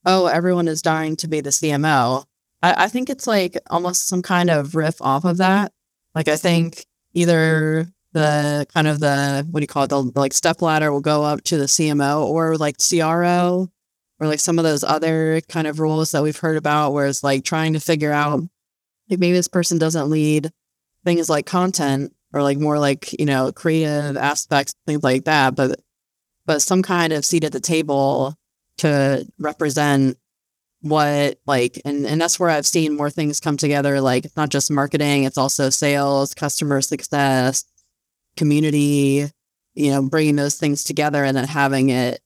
oh, 0.06 0.26
everyone 0.28 0.67
is 0.67 0.82
dying 0.82 1.15
to 1.17 1.28
be 1.28 1.41
the 1.41 1.52
CMO. 1.52 2.26
I, 2.62 2.86
I 2.86 2.88
think 2.88 3.10
it's 3.10 3.28
like 3.28 3.58
almost 3.69 4.08
some 4.08 4.21
kind 4.21 4.50
of 4.50 4.76
riff 4.76 5.02
off 5.02 5.26
of 5.26 5.38
that. 5.38 5.71
Like 6.17 6.30
I 6.30 6.36
think 6.36 6.84
either 7.13 7.88
the 8.12 8.65
kind 8.73 8.88
of 8.88 8.99
the 8.99 9.45
what 9.51 9.60
do 9.60 9.63
you 9.63 9.67
call 9.67 9.84
it? 9.84 9.89
The, 9.89 10.01
like 10.15 10.34
step 10.34 10.63
ladder 10.63 10.91
will 10.91 10.99
go 10.99 11.23
up 11.23 11.43
to 11.43 11.58
the 11.60 11.65
CMO 11.65 12.25
or 12.25 12.58
like 12.58 12.77
CRO 12.80 13.69
or 14.19 14.27
like 14.27 14.39
some 14.39 14.58
of 14.58 14.63
those 14.63 14.84
other 14.84 15.41
kind 15.41 15.67
of 15.67 15.80
roles 15.80 16.10
that 16.12 16.23
we've 16.23 16.39
heard 16.39 16.58
about 16.58 16.93
where 16.93 17.06
it's 17.06 17.23
like 17.23 17.43
trying 17.43 17.73
to 17.73 17.80
figure 17.80 18.12
out 18.12 18.39
like 19.12 19.19
maybe 19.19 19.34
this 19.34 19.47
person 19.47 19.77
doesn't 19.77 20.10
lead 20.10 20.51
things 21.06 21.30
like 21.30 21.45
content 21.45 22.15
or 22.34 22.41
like 22.41 22.58
more 22.58 22.80
like 22.80 23.13
you 23.19 23.27
know 23.27 23.51
creative 23.51 24.17
aspects 24.17 24.73
things 24.88 25.03
like 25.03 25.25
that 25.25 25.56
but 25.56 25.80
but 26.47 26.63
some 26.63 26.82
kind 26.82 27.13
of 27.13 27.25
seat 27.25 27.43
at 27.43 27.51
the 27.51 27.60
table 27.60 28.34
to 28.80 29.23
represent 29.38 30.17
what 30.81 31.39
like 31.45 31.81
and 31.85 32.05
and 32.05 32.21
that's 32.21 32.39
where 32.39 32.49
I've 32.49 32.67
seen 32.67 32.95
more 32.95 33.09
things 33.09 33.39
come 33.39 33.57
together 33.57 33.99
like 33.99 34.25
it's 34.25 34.37
not 34.37 34.49
just 34.49 34.69
marketing 34.69 35.23
it's 35.23 35.37
also 35.37 35.69
sales 35.69 36.35
customer 36.35 36.81
success 36.81 37.65
community 38.35 39.25
you 39.73 39.91
know 39.91 40.07
bringing 40.07 40.35
those 40.35 40.55
things 40.55 40.83
together 40.83 41.23
and 41.23 41.35
then 41.35 41.47
having 41.47 41.89
it 41.89 42.21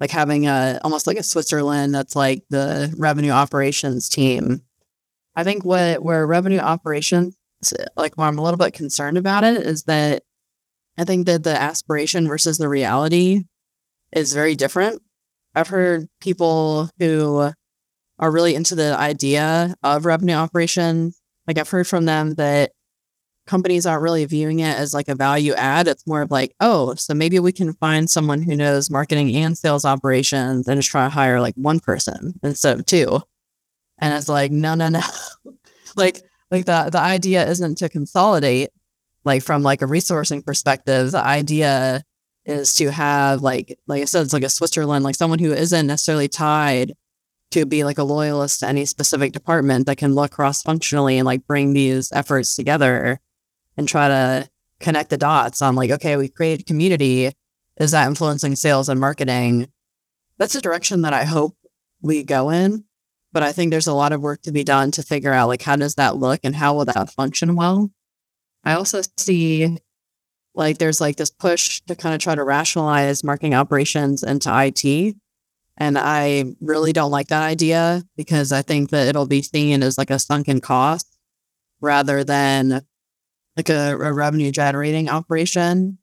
like 0.00 0.10
having 0.10 0.46
a 0.46 0.78
almost 0.84 1.06
like 1.06 1.16
a 1.16 1.22
Switzerland 1.22 1.94
that's 1.94 2.14
like 2.14 2.42
the 2.50 2.94
revenue 2.98 3.30
operations 3.30 4.08
team 4.08 4.60
I 5.36 5.44
think 5.44 5.64
what 5.64 6.02
where 6.02 6.26
revenue 6.26 6.58
operations, 6.58 7.36
like 7.96 8.16
where 8.16 8.28
I'm 8.28 8.38
a 8.38 8.42
little 8.42 8.58
bit 8.58 8.74
concerned 8.74 9.18
about 9.18 9.44
it, 9.44 9.62
is 9.62 9.84
that 9.84 10.22
I 10.96 11.04
think 11.04 11.26
that 11.26 11.42
the 11.42 11.60
aspiration 11.60 12.28
versus 12.28 12.58
the 12.58 12.68
reality 12.68 13.44
is 14.12 14.32
very 14.32 14.54
different. 14.54 15.02
I've 15.54 15.68
heard 15.68 16.08
people 16.20 16.88
who 16.98 17.52
are 18.18 18.30
really 18.30 18.54
into 18.54 18.74
the 18.74 18.96
idea 18.96 19.74
of 19.82 20.06
revenue 20.06 20.34
operation. 20.34 21.12
Like 21.46 21.58
I've 21.58 21.68
heard 21.68 21.86
from 21.86 22.04
them 22.04 22.34
that 22.34 22.72
companies 23.46 23.84
aren't 23.84 24.02
really 24.02 24.24
viewing 24.24 24.60
it 24.60 24.76
as 24.78 24.94
like 24.94 25.08
a 25.08 25.14
value 25.14 25.52
add. 25.54 25.88
It's 25.88 26.06
more 26.06 26.22
of 26.22 26.30
like, 26.30 26.54
oh, 26.60 26.94
so 26.94 27.14
maybe 27.14 27.38
we 27.38 27.52
can 27.52 27.74
find 27.74 28.08
someone 28.08 28.42
who 28.42 28.56
knows 28.56 28.90
marketing 28.90 29.34
and 29.36 29.56
sales 29.56 29.84
operations 29.84 30.66
and 30.66 30.78
just 30.78 30.90
try 30.90 31.04
to 31.04 31.10
hire 31.10 31.40
like 31.40 31.54
one 31.56 31.80
person 31.80 32.38
instead 32.42 32.78
of 32.78 32.86
two. 32.86 33.20
And 33.98 34.14
it's 34.14 34.28
like, 34.28 34.50
no, 34.50 34.74
no, 34.74 34.88
no. 34.88 35.00
like, 35.96 36.22
like 36.50 36.66
the 36.66 36.88
the 36.90 37.00
idea 37.00 37.46
isn't 37.48 37.78
to 37.78 37.88
consolidate, 37.88 38.70
like 39.24 39.42
from 39.42 39.62
like 39.62 39.82
a 39.82 39.86
resourcing 39.86 40.44
perspective. 40.44 41.10
The 41.10 41.24
idea 41.24 42.02
is 42.44 42.74
to 42.74 42.90
have 42.90 43.42
like 43.42 43.78
like 43.86 44.02
I 44.02 44.04
said, 44.04 44.22
it's 44.22 44.32
like 44.32 44.42
a 44.44 44.48
Switzerland, 44.48 45.04
like 45.04 45.14
someone 45.14 45.38
who 45.38 45.52
isn't 45.52 45.86
necessarily 45.86 46.28
tied 46.28 46.92
to 47.54 47.64
be 47.64 47.84
like 47.84 47.98
a 47.98 48.04
loyalist 48.04 48.60
to 48.60 48.66
any 48.66 48.84
specific 48.84 49.32
department 49.32 49.86
that 49.86 49.96
can 49.96 50.12
look 50.12 50.32
cross 50.32 50.60
functionally 50.60 51.18
and 51.18 51.24
like 51.24 51.46
bring 51.46 51.72
these 51.72 52.10
efforts 52.10 52.56
together 52.56 53.20
and 53.76 53.88
try 53.88 54.08
to 54.08 54.48
connect 54.80 55.10
the 55.10 55.16
dots 55.16 55.62
on 55.62 55.76
like, 55.76 55.92
okay, 55.92 56.16
we 56.16 56.28
created 56.28 56.66
community. 56.66 57.32
Is 57.76 57.92
that 57.92 58.08
influencing 58.08 58.56
sales 58.56 58.88
and 58.88 58.98
marketing? 58.98 59.68
That's 60.36 60.56
a 60.56 60.60
direction 60.60 61.02
that 61.02 61.12
I 61.12 61.22
hope 61.22 61.56
we 62.02 62.24
go 62.24 62.50
in. 62.50 62.86
But 63.32 63.44
I 63.44 63.52
think 63.52 63.70
there's 63.70 63.86
a 63.86 63.94
lot 63.94 64.12
of 64.12 64.20
work 64.20 64.42
to 64.42 64.52
be 64.52 64.64
done 64.64 64.90
to 64.92 65.02
figure 65.04 65.32
out 65.32 65.48
like 65.48 65.62
how 65.62 65.76
does 65.76 65.94
that 65.94 66.16
look 66.16 66.40
and 66.42 66.56
how 66.56 66.74
will 66.74 66.84
that 66.86 67.10
function 67.10 67.54
well. 67.54 67.92
I 68.64 68.74
also 68.74 69.00
see 69.16 69.78
like 70.56 70.78
there's 70.78 71.00
like 71.00 71.16
this 71.16 71.30
push 71.30 71.82
to 71.82 71.94
kind 71.94 72.16
of 72.16 72.20
try 72.20 72.34
to 72.34 72.42
rationalize 72.42 73.22
marketing 73.22 73.54
operations 73.54 74.24
into 74.24 74.50
IT. 74.52 75.14
And 75.76 75.98
I 75.98 76.44
really 76.60 76.92
don't 76.92 77.10
like 77.10 77.28
that 77.28 77.42
idea 77.42 78.02
because 78.16 78.52
I 78.52 78.62
think 78.62 78.90
that 78.90 79.08
it'll 79.08 79.26
be 79.26 79.42
seen 79.42 79.82
as 79.82 79.98
like 79.98 80.10
a 80.10 80.18
sunken 80.18 80.60
cost 80.60 81.18
rather 81.80 82.22
than 82.22 82.82
like 83.56 83.68
a, 83.68 83.92
a 83.92 84.12
revenue 84.12 84.50
generating 84.50 85.08
operation 85.08 85.98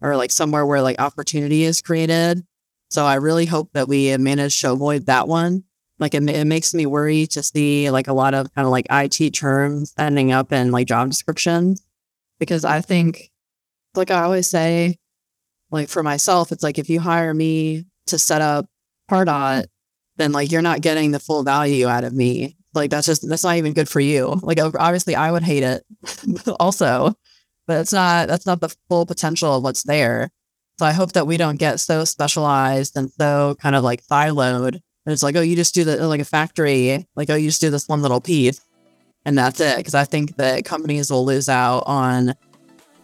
or 0.00 0.16
like 0.16 0.30
somewhere 0.30 0.66
where 0.66 0.82
like 0.82 1.00
opportunity 1.00 1.64
is 1.64 1.80
created. 1.80 2.44
So 2.90 3.06
I 3.06 3.14
really 3.14 3.46
hope 3.46 3.70
that 3.72 3.88
we 3.88 4.16
manage 4.16 4.60
to 4.60 4.72
avoid 4.72 5.06
that 5.06 5.28
one. 5.28 5.64
Like 5.98 6.14
it, 6.14 6.28
it 6.28 6.46
makes 6.46 6.74
me 6.74 6.86
worry 6.86 7.26
to 7.28 7.42
see 7.42 7.90
like 7.90 8.08
a 8.08 8.12
lot 8.12 8.34
of 8.34 8.52
kind 8.54 8.66
of 8.66 8.72
like 8.72 8.86
IT 8.90 9.30
terms 9.30 9.94
ending 9.96 10.32
up 10.32 10.52
in 10.52 10.72
like 10.72 10.88
job 10.88 11.08
descriptions 11.08 11.86
because 12.38 12.64
I 12.64 12.80
think, 12.80 13.30
like 13.94 14.10
I 14.10 14.22
always 14.22 14.48
say, 14.48 14.98
like 15.70 15.88
for 15.88 16.02
myself, 16.02 16.50
it's 16.52 16.62
like 16.62 16.78
if 16.78 16.90
you 16.90 17.00
hire 17.00 17.32
me 17.32 17.84
to 18.06 18.18
set 18.18 18.42
up 18.42 18.66
Pardot, 19.10 19.66
then 20.16 20.32
like 20.32 20.50
you're 20.50 20.62
not 20.62 20.80
getting 20.80 21.10
the 21.10 21.20
full 21.20 21.42
value 21.42 21.86
out 21.86 22.04
of 22.04 22.12
me 22.12 22.56
like 22.74 22.90
that's 22.90 23.06
just 23.06 23.26
that's 23.28 23.44
not 23.44 23.56
even 23.56 23.72
good 23.72 23.88
for 23.88 24.00
you. 24.00 24.38
Like 24.42 24.58
obviously 24.60 25.14
I 25.14 25.30
would 25.30 25.42
hate 25.42 25.62
it 25.62 25.84
also, 26.60 27.14
but 27.66 27.80
it's 27.80 27.92
not 27.92 28.28
that's 28.28 28.46
not 28.46 28.60
the 28.60 28.74
full 28.88 29.06
potential 29.06 29.56
of 29.56 29.62
what's 29.62 29.84
there. 29.84 30.30
So 30.78 30.86
I 30.86 30.92
hope 30.92 31.12
that 31.12 31.26
we 31.26 31.36
don't 31.36 31.58
get 31.58 31.78
so 31.78 32.04
specialized 32.04 32.96
and 32.96 33.10
so 33.12 33.56
kind 33.60 33.76
of 33.76 33.84
like 33.84 34.04
siloed. 34.04 34.80
And 35.06 35.12
it's 35.12 35.22
like, 35.22 35.36
oh, 35.36 35.40
you 35.40 35.54
just 35.54 35.74
do 35.74 35.84
the 35.84 36.06
like 36.08 36.20
a 36.20 36.24
factory, 36.24 37.06
like 37.14 37.30
oh, 37.30 37.36
you 37.36 37.48
just 37.48 37.60
do 37.60 37.70
this 37.70 37.88
one 37.88 38.02
little 38.02 38.20
piece, 38.20 38.60
and 39.24 39.38
that's 39.38 39.60
it. 39.60 39.76
Because 39.76 39.94
I 39.94 40.04
think 40.04 40.36
that 40.36 40.64
companies 40.64 41.10
will 41.10 41.24
lose 41.24 41.48
out 41.48 41.84
on 41.86 42.34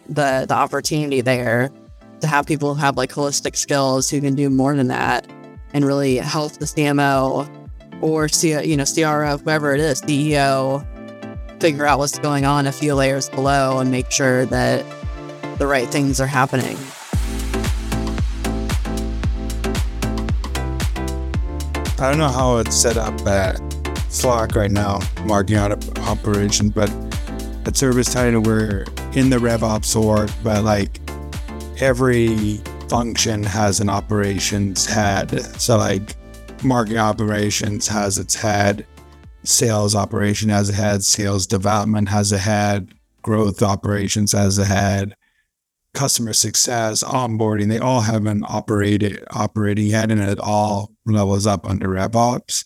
the 0.09 0.47
the 0.49 0.55
opportunity 0.55 1.21
there 1.21 1.71
to 2.21 2.27
have 2.27 2.47
people 2.47 2.75
who 2.75 2.81
have 2.81 2.97
like 2.97 3.11
holistic 3.11 3.57
skills 3.57 4.11
who 4.11 4.21
can 4.21 4.35
do 4.35 4.51
more 4.51 4.75
than 4.75 4.89
that 4.89 5.27
and 5.73 5.85
really 5.85 6.17
help 6.17 6.53
the 6.53 6.65
CMO 6.65 7.49
or 8.01 8.29
C, 8.29 8.61
you 8.65 8.77
know, 8.77 8.85
CRO, 8.85 9.39
whoever 9.39 9.75
it 9.75 9.81
is, 9.81 10.01
CEO, 10.03 10.87
figure 11.61 11.87
out 11.87 11.99
what's 11.99 12.19
going 12.19 12.45
on 12.45 12.67
a 12.67 12.73
few 12.73 12.95
layers 12.95 13.29
below 13.29 13.79
and 13.79 13.91
make 13.91 14.11
sure 14.11 14.47
that 14.47 14.85
the 15.59 15.67
right 15.67 15.89
things 15.89 16.21
are 16.21 16.27
happening. 16.27 16.77
I 21.99 22.09
don't 22.09 22.19
know 22.19 22.29
how 22.29 22.57
it's 22.57 22.75
set 22.75 22.97
up 22.97 23.15
at 23.27 23.61
Slack 24.09 24.57
right 24.57 24.71
now, 24.71 25.01
marking 25.27 25.57
out 25.57 25.99
operation, 26.01 26.71
but 26.71 26.89
at 27.67 27.75
ServiceTitan, 27.75 28.47
we're 28.47 28.87
in 29.13 29.29
the 29.29 29.37
RevOps 29.37 29.95
org, 29.95 30.31
but 30.43 30.65
like 30.65 30.99
every 31.79 32.61
function 32.91 33.45
has 33.45 33.79
an 33.79 33.89
operations 33.89 34.85
head. 34.85 35.31
So 35.61 35.79
like 35.79 36.17
marketing 36.65 36.99
operations 36.99 37.87
has 37.87 38.19
its 38.19 38.35
head, 38.35 38.85
sales 39.45 39.95
operation 39.95 40.49
has 40.49 40.71
a 40.71 40.73
head, 40.73 41.05
sales 41.05 41.47
development 41.47 42.09
has 42.09 42.33
a 42.33 42.39
head, 42.39 42.93
growth 43.23 43.63
operations 43.63 44.33
has 44.33 44.59
a 44.59 44.65
head, 44.65 45.15
customer 45.95 46.33
success, 46.33 47.05
onboarding, 47.05 47.69
they 47.69 47.79
all 47.79 48.01
have 48.01 48.27
an 48.27 48.43
operated 48.49 49.25
operating 49.31 49.91
head 49.91 50.11
and 50.11 50.21
it 50.21 50.41
all 50.41 50.91
levels 51.07 51.47
up 51.47 51.65
under 51.65 51.87
RevOps. 51.87 52.65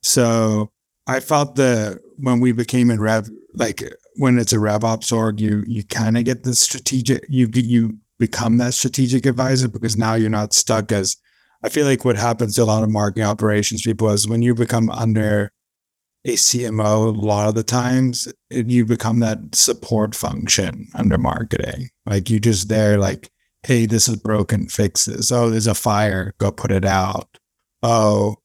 So 0.00 0.70
I 1.08 1.18
felt 1.18 1.56
that 1.56 1.98
when 2.18 2.38
we 2.38 2.52
became 2.52 2.88
a 2.88 2.96
Rev, 2.96 3.28
like 3.54 3.82
when 4.14 4.38
it's 4.38 4.52
a 4.52 4.58
RevOps 4.58 5.12
org, 5.12 5.40
you 5.40 5.64
you 5.66 5.82
kind 5.82 6.16
of 6.16 6.24
get 6.24 6.44
the 6.44 6.54
strategic, 6.54 7.24
you 7.28 7.50
you 7.52 7.98
become 8.18 8.58
that 8.58 8.74
strategic 8.74 9.26
advisor 9.26 9.68
because 9.68 9.96
now 9.96 10.14
you're 10.14 10.30
not 10.30 10.52
stuck 10.52 10.92
as 10.92 11.16
I 11.62 11.68
feel 11.68 11.86
like 11.86 12.04
what 12.04 12.16
happens 12.16 12.54
to 12.54 12.62
a 12.62 12.64
lot 12.64 12.82
of 12.82 12.90
marketing 12.90 13.24
operations 13.24 13.82
people 13.82 14.08
is 14.10 14.28
when 14.28 14.42
you 14.42 14.54
become 14.54 14.90
under 14.90 15.52
a 16.24 16.34
CMO, 16.34 17.06
a 17.06 17.20
lot 17.20 17.48
of 17.48 17.54
the 17.54 17.62
times 17.62 18.32
you 18.50 18.84
become 18.84 19.20
that 19.20 19.54
support 19.54 20.14
function 20.14 20.88
under 20.94 21.18
marketing. 21.18 21.88
Like 22.04 22.28
you 22.28 22.40
just 22.40 22.68
there, 22.68 22.98
like, 22.98 23.30
hey, 23.62 23.86
this 23.86 24.08
is 24.08 24.16
broken, 24.16 24.68
fix 24.68 25.04
this. 25.04 25.30
Oh, 25.30 25.50
there's 25.50 25.66
a 25.66 25.74
fire, 25.74 26.34
go 26.38 26.50
put 26.50 26.72
it 26.72 26.84
out. 26.84 27.38
Oh, 27.82 28.36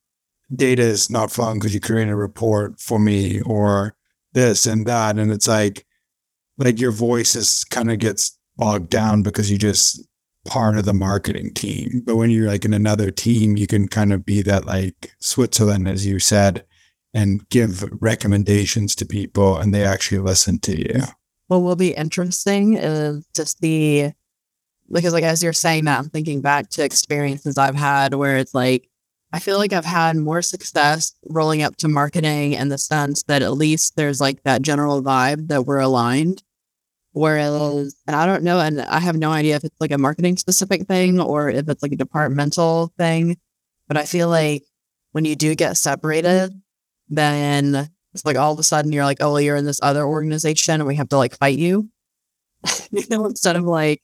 data 0.56 0.84
is 0.84 1.10
not 1.10 1.32
fun 1.32 1.58
because 1.58 1.74
you 1.74 1.80
create 1.80 2.08
a 2.08 2.16
report 2.16 2.80
for 2.80 3.00
me 3.00 3.42
or 3.42 3.96
this 4.34 4.66
and 4.66 4.86
that. 4.86 5.18
And 5.18 5.32
it's 5.32 5.48
like, 5.48 5.86
like 6.58 6.80
your 6.80 6.92
voice 6.92 7.36
is 7.36 7.64
kind 7.64 7.92
of 7.92 8.00
gets 8.00 8.38
bogged 8.62 8.92
down 8.92 9.24
because 9.24 9.50
you 9.50 9.58
just 9.58 10.08
part 10.46 10.78
of 10.78 10.86
the 10.86 10.94
marketing 10.94 11.52
team. 11.52 12.04
But 12.06 12.16
when 12.16 12.30
you're 12.30 12.48
like 12.48 12.64
in 12.64 12.76
another 12.76 13.10
team, 13.10 13.58
you 13.58 13.66
can 13.66 13.88
kind 13.88 14.14
of 14.14 14.24
be 14.24 14.44
that 14.44 14.66
like 14.66 15.16
Switzerland, 15.20 15.88
as 15.88 16.06
you 16.06 16.20
said, 16.20 16.64
and 17.12 17.48
give 17.50 17.84
recommendations 18.02 18.94
to 18.96 19.06
people 19.06 19.58
and 19.58 19.74
they 19.74 19.84
actually 19.84 20.20
listen 20.20 20.60
to 20.60 20.78
you. 20.78 21.02
What 21.48 21.64
will 21.64 21.76
be 21.76 21.96
interesting 21.96 22.78
is 22.78 23.26
to 23.34 23.48
see, 23.48 24.14
because 24.92 25.12
like 25.12 25.24
as 25.24 25.42
you're 25.42 25.54
saying 25.54 25.86
that, 25.86 25.98
I'm 25.98 26.10
thinking 26.10 26.42
back 26.42 26.70
to 26.70 26.84
experiences 26.84 27.58
I've 27.58 27.76
had 27.76 28.14
where 28.14 28.38
it's 28.38 28.54
like, 28.54 28.88
I 29.34 29.40
feel 29.40 29.58
like 29.58 29.74
I've 29.74 29.86
had 29.86 30.18
more 30.18 30.44
success 30.44 31.16
rolling 31.30 31.64
up 31.64 31.78
to 31.78 31.88
marketing 31.88 32.54
in 32.54 32.70
the 32.70 32.78
sense 32.78 33.24
that 33.24 33.42
at 33.42 33.54
least 33.54 33.96
there's 33.96 34.22
like 34.22 34.44
that 34.44 34.62
general 34.62 35.02
vibe 35.02 35.48
that 35.48 35.66
we're 35.66 35.80
aligned 35.80 36.44
Whereas, 37.14 37.96
and 38.08 38.16
I 38.16 38.26
don't 38.26 38.44
know, 38.44 38.60
and 38.60 38.82
I 38.82 39.00
have 39.00 39.18
no 39.18 39.32
idea 39.32 39.58
if 39.58 39.66
it's 39.66 39.82
like 39.82 39.92
a 39.92 39.98
marketing 39.98 40.38
specific 40.38 40.88
thing 40.88 41.20
or 41.20 41.50
if 41.50 41.68
it's 41.68 41.84
like 41.84 41.92
a 41.92 41.98
departmental 41.98 42.94
thing, 42.98 43.38
but 43.88 43.98
I 43.98 44.06
feel 44.06 44.30
like 44.30 44.64
when 45.12 45.26
you 45.26 45.36
do 45.36 45.54
get 45.56 45.76
separated, 45.76 46.54
then 47.10 47.90
it's 48.14 48.26
like 48.26 48.38
all 48.38 48.54
of 48.54 48.60
a 48.60 48.64
sudden 48.64 48.94
you're 48.94 49.04
like, 49.04 49.18
oh, 49.20 49.36
you're 49.38 49.58
in 49.58 49.66
this 49.66 49.80
other 49.84 50.06
organization 50.06 50.76
and 50.76 50.88
we 50.88 50.96
have 50.96 51.10
to 51.10 51.18
like 51.18 51.38
fight 51.38 51.58
you. 51.58 51.90
you 52.92 53.04
know, 53.10 53.26
instead 53.26 53.58
of 53.58 53.64
like, 53.64 54.02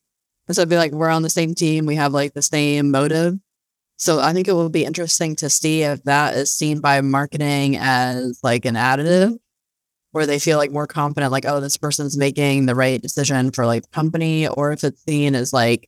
instead 0.49 0.63
of 0.63 0.69
being 0.69 0.79
like, 0.79 0.91
we're 0.91 1.09
on 1.09 1.21
the 1.21 1.29
same 1.29 1.55
team, 1.55 1.85
we 1.85 1.95
have 1.95 2.13
like 2.13 2.33
the 2.33 2.41
same 2.41 2.91
motive. 2.91 3.35
So 3.95 4.19
I 4.19 4.33
think 4.33 4.49
it 4.49 4.53
will 4.53 4.69
be 4.69 4.85
interesting 4.85 5.35
to 5.37 5.49
see 5.49 5.83
if 5.83 6.03
that 6.03 6.35
is 6.35 6.55
seen 6.55 6.81
by 6.81 6.99
marketing 7.01 7.77
as 7.77 8.39
like 8.43 8.65
an 8.65 8.75
additive 8.75 9.37
where 10.17 10.25
they 10.25 10.39
feel 10.39 10.57
like 10.57 10.71
more 10.71 10.87
confident, 10.87 11.31
like, 11.31 11.45
oh, 11.45 11.59
this 11.59 11.77
person's 11.77 12.17
making 12.17 12.65
the 12.65 12.73
right 12.73 12.99
decision 12.99 13.51
for 13.51 13.67
like 13.67 13.91
company, 13.91 14.47
or 14.47 14.71
if 14.71 14.83
it's 14.83 15.03
seen 15.03 15.35
as 15.35 15.53
like, 15.53 15.87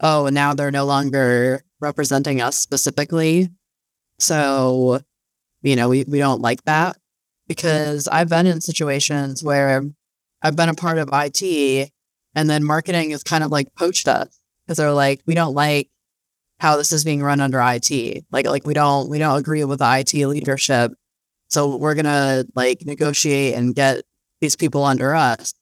oh, 0.00 0.28
now 0.30 0.52
they're 0.52 0.70
no 0.70 0.84
longer 0.84 1.64
representing 1.80 2.42
us 2.42 2.58
specifically. 2.58 3.48
So, 4.18 5.00
you 5.62 5.74
know, 5.74 5.88
we, 5.88 6.04
we 6.06 6.18
don't 6.18 6.42
like 6.42 6.62
that 6.64 6.98
because 7.48 8.08
I've 8.08 8.28
been 8.28 8.46
in 8.46 8.60
situations 8.60 9.42
where 9.42 9.82
I've 10.42 10.54
been 10.54 10.68
a 10.68 10.74
part 10.74 10.98
of 10.98 11.08
IT 11.10 11.90
and 12.34 12.50
then 12.50 12.64
marketing 12.64 13.12
is 13.12 13.22
kind 13.22 13.42
of 13.42 13.50
like 13.50 13.74
poached 13.74 14.06
us 14.06 14.38
because 14.66 14.76
they're 14.76 14.92
like, 14.92 15.22
we 15.24 15.34
don't 15.34 15.54
like 15.54 15.88
how 16.60 16.76
this 16.76 16.92
is 16.92 17.04
being 17.04 17.22
run 17.22 17.40
under 17.40 17.58
IT. 17.58 18.26
Like, 18.30 18.44
like 18.44 18.66
we 18.66 18.74
don't, 18.74 19.08
we 19.08 19.16
don't 19.18 19.38
agree 19.38 19.64
with 19.64 19.78
the 19.78 19.98
IT 19.98 20.12
leadership 20.26 20.92
So 21.52 21.76
we're 21.76 21.94
going 21.94 22.06
to 22.06 22.46
like 22.54 22.86
negotiate 22.86 23.54
and 23.54 23.74
get 23.74 24.02
these 24.40 24.56
people 24.56 24.84
under 24.84 25.14
us. 25.14 25.52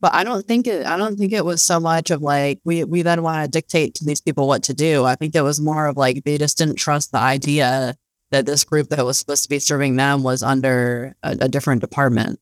But 0.00 0.12
I 0.12 0.22
don't 0.22 0.46
think 0.46 0.66
it, 0.66 0.84
I 0.84 0.98
don't 0.98 1.16
think 1.16 1.32
it 1.32 1.46
was 1.46 1.62
so 1.62 1.80
much 1.80 2.10
of 2.10 2.20
like, 2.20 2.60
we, 2.64 2.84
we 2.84 3.00
then 3.00 3.22
want 3.22 3.42
to 3.42 3.50
dictate 3.50 3.94
to 3.94 4.04
these 4.04 4.20
people 4.20 4.46
what 4.46 4.62
to 4.64 4.74
do. 4.74 5.04
I 5.04 5.14
think 5.14 5.34
it 5.34 5.40
was 5.40 5.62
more 5.62 5.86
of 5.86 5.96
like, 5.96 6.24
they 6.24 6.36
just 6.36 6.58
didn't 6.58 6.76
trust 6.76 7.10
the 7.10 7.18
idea 7.18 7.96
that 8.32 8.44
this 8.44 8.64
group 8.64 8.90
that 8.90 9.04
was 9.04 9.18
supposed 9.18 9.44
to 9.44 9.48
be 9.48 9.58
serving 9.58 9.96
them 9.96 10.22
was 10.22 10.42
under 10.42 11.16
a, 11.22 11.38
a 11.42 11.48
different 11.48 11.80
department. 11.80 12.38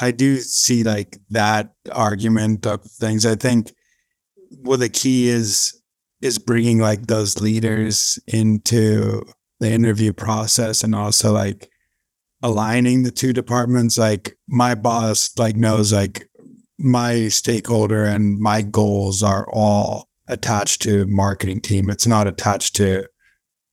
I 0.00 0.12
do 0.12 0.38
see 0.38 0.84
like 0.84 1.18
that 1.28 1.74
argument 1.92 2.66
of 2.66 2.84
things. 2.84 3.26
I 3.26 3.34
think 3.34 3.72
what 4.62 4.80
the 4.80 4.88
key 4.88 5.28
is 5.28 5.74
is 6.22 6.38
bringing 6.38 6.78
like 6.78 7.06
those 7.06 7.40
leaders 7.40 8.18
into 8.26 9.24
the 9.60 9.70
interview 9.70 10.12
process 10.12 10.82
and 10.82 10.94
also 10.94 11.32
like 11.32 11.68
aligning 12.42 13.02
the 13.02 13.10
two 13.10 13.32
departments 13.32 13.98
like 13.98 14.36
my 14.46 14.74
boss 14.74 15.30
like 15.38 15.56
knows 15.56 15.92
like 15.92 16.28
my 16.78 17.28
stakeholder 17.28 18.04
and 18.04 18.38
my 18.38 18.62
goals 18.62 19.22
are 19.22 19.48
all 19.52 20.08
attached 20.28 20.82
to 20.82 21.06
marketing 21.06 21.60
team 21.60 21.90
it's 21.90 22.06
not 22.06 22.26
attached 22.26 22.76
to 22.76 23.04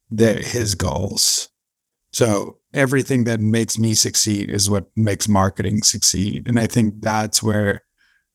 the, 0.10 0.34
his 0.34 0.75
goals 0.75 1.49
so 2.12 2.58
everything 2.73 3.25
that 3.25 3.39
makes 3.39 3.78
me 3.78 3.93
succeed 3.93 4.49
is 4.49 4.69
what 4.69 4.86
makes 4.95 5.28
marketing 5.28 5.84
succeed 5.84 6.47
and 6.47 6.60
i 6.60 6.65
think 6.65 7.01
that's 7.01 7.43
where 7.43 7.82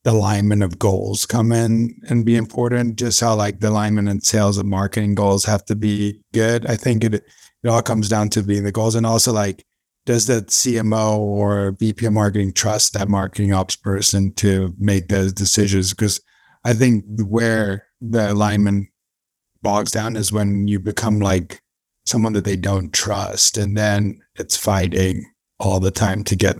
the 0.04 0.12
alignment 0.12 0.62
of 0.62 0.78
goals 0.78 1.26
come 1.26 1.52
in 1.52 1.94
and 2.08 2.24
be 2.24 2.36
important. 2.36 2.96
Just 2.96 3.20
how 3.20 3.34
like 3.34 3.60
the 3.60 3.68
alignment 3.68 4.08
and 4.08 4.22
sales 4.22 4.56
and 4.56 4.68
marketing 4.68 5.14
goals 5.14 5.44
have 5.44 5.64
to 5.66 5.76
be 5.76 6.22
good. 6.32 6.66
I 6.66 6.76
think 6.76 7.04
it 7.04 7.14
it 7.14 7.68
all 7.68 7.82
comes 7.82 8.08
down 8.08 8.30
to 8.30 8.42
being 8.42 8.64
the 8.64 8.72
goals 8.72 8.94
and 8.94 9.04
also 9.04 9.32
like 9.32 9.64
does 10.06 10.26
the 10.26 10.42
CMO 10.42 11.18
or 11.18 11.72
VP 11.78 12.06
of 12.06 12.12
marketing 12.12 12.52
trust 12.52 12.94
that 12.94 13.08
marketing 13.08 13.52
ops 13.52 13.76
person 13.76 14.32
to 14.34 14.74
make 14.78 15.08
those 15.08 15.32
decisions? 15.32 15.90
Because 15.90 16.20
I 16.64 16.72
think 16.72 17.04
where 17.26 17.86
the 18.00 18.32
alignment 18.32 18.88
bogs 19.62 19.90
down 19.90 20.16
is 20.16 20.32
when 20.32 20.68
you 20.68 20.80
become 20.80 21.20
like 21.20 21.60
someone 22.06 22.32
that 22.32 22.44
they 22.44 22.56
don't 22.56 22.92
trust, 22.92 23.56
and 23.56 23.76
then 23.76 24.20
it's 24.36 24.56
fighting 24.56 25.24
all 25.58 25.80
the 25.80 25.90
time 25.90 26.24
to 26.24 26.36
get 26.36 26.56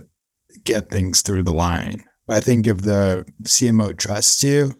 get 0.63 0.89
things 0.89 1.21
through 1.21 1.43
the 1.43 1.53
line. 1.53 2.03
I 2.29 2.39
think 2.39 2.67
if 2.67 2.81
the 2.81 3.25
CMO 3.43 3.97
trusts 3.97 4.43
you, 4.43 4.73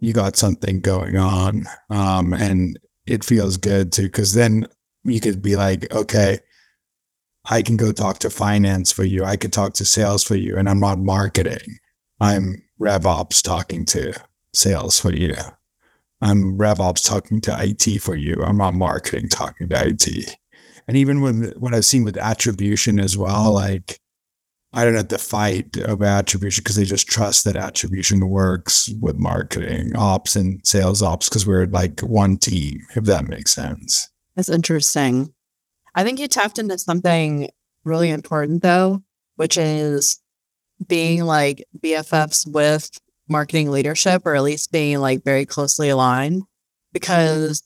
you 0.00 0.12
got 0.12 0.36
something 0.36 0.80
going 0.80 1.16
on. 1.16 1.64
Um, 1.90 2.32
and 2.32 2.78
it 3.06 3.24
feels 3.24 3.56
good 3.56 3.92
too, 3.92 4.04
because 4.04 4.34
then 4.34 4.66
you 5.04 5.20
could 5.20 5.42
be 5.42 5.56
like, 5.56 5.92
okay, 5.94 6.38
I 7.50 7.62
can 7.62 7.76
go 7.76 7.92
talk 7.92 8.18
to 8.20 8.30
finance 8.30 8.92
for 8.92 9.04
you. 9.04 9.24
I 9.24 9.36
could 9.36 9.52
talk 9.52 9.74
to 9.74 9.84
sales 9.84 10.22
for 10.22 10.36
you. 10.36 10.56
And 10.56 10.68
I'm 10.68 10.80
not 10.80 10.98
marketing. 10.98 11.78
I'm 12.20 12.62
RevOps 12.80 13.42
talking 13.42 13.84
to 13.86 14.14
sales 14.52 14.98
for 14.98 15.12
you. 15.12 15.34
I'm 16.20 16.56
RevOps 16.56 17.06
talking 17.06 17.40
to 17.42 17.56
IT 17.60 18.00
for 18.00 18.14
you. 18.14 18.42
I'm 18.44 18.58
not 18.58 18.74
marketing 18.74 19.28
talking 19.28 19.68
to 19.70 19.88
IT. 19.88 20.36
And 20.86 20.96
even 20.96 21.20
with 21.20 21.56
what 21.56 21.74
I've 21.74 21.84
seen 21.84 22.04
with 22.04 22.16
attribution 22.16 23.00
as 23.00 23.16
well, 23.16 23.52
like 23.52 23.98
I 24.72 24.84
don't 24.84 24.94
have 24.94 25.08
to 25.08 25.18
fight 25.18 25.76
over 25.78 26.04
attribution 26.04 26.62
because 26.62 26.76
they 26.76 26.84
just 26.84 27.06
trust 27.06 27.44
that 27.44 27.56
attribution 27.56 28.28
works 28.28 28.88
with 29.00 29.18
marketing 29.18 29.94
ops 29.96 30.34
and 30.34 30.64
sales 30.64 31.02
ops 31.02 31.28
because 31.28 31.46
we're 31.46 31.66
like 31.66 32.00
one 32.00 32.38
team, 32.38 32.80
if 32.96 33.04
that 33.04 33.28
makes 33.28 33.52
sense. 33.52 34.08
That's 34.34 34.48
interesting. 34.48 35.34
I 35.94 36.04
think 36.04 36.18
you 36.18 36.28
tapped 36.28 36.58
into 36.58 36.78
something 36.78 37.50
really 37.84 38.10
important 38.10 38.62
though, 38.62 39.02
which 39.36 39.56
is 39.56 40.20
being 40.86 41.24
like 41.24 41.64
BFFs 41.78 42.50
with 42.50 42.90
marketing 43.28 43.70
leadership 43.70 44.22
or 44.24 44.34
at 44.34 44.42
least 44.42 44.72
being 44.72 44.98
like 44.98 45.24
very 45.24 45.46
closely 45.46 45.88
aligned 45.88 46.42
because 46.92 47.62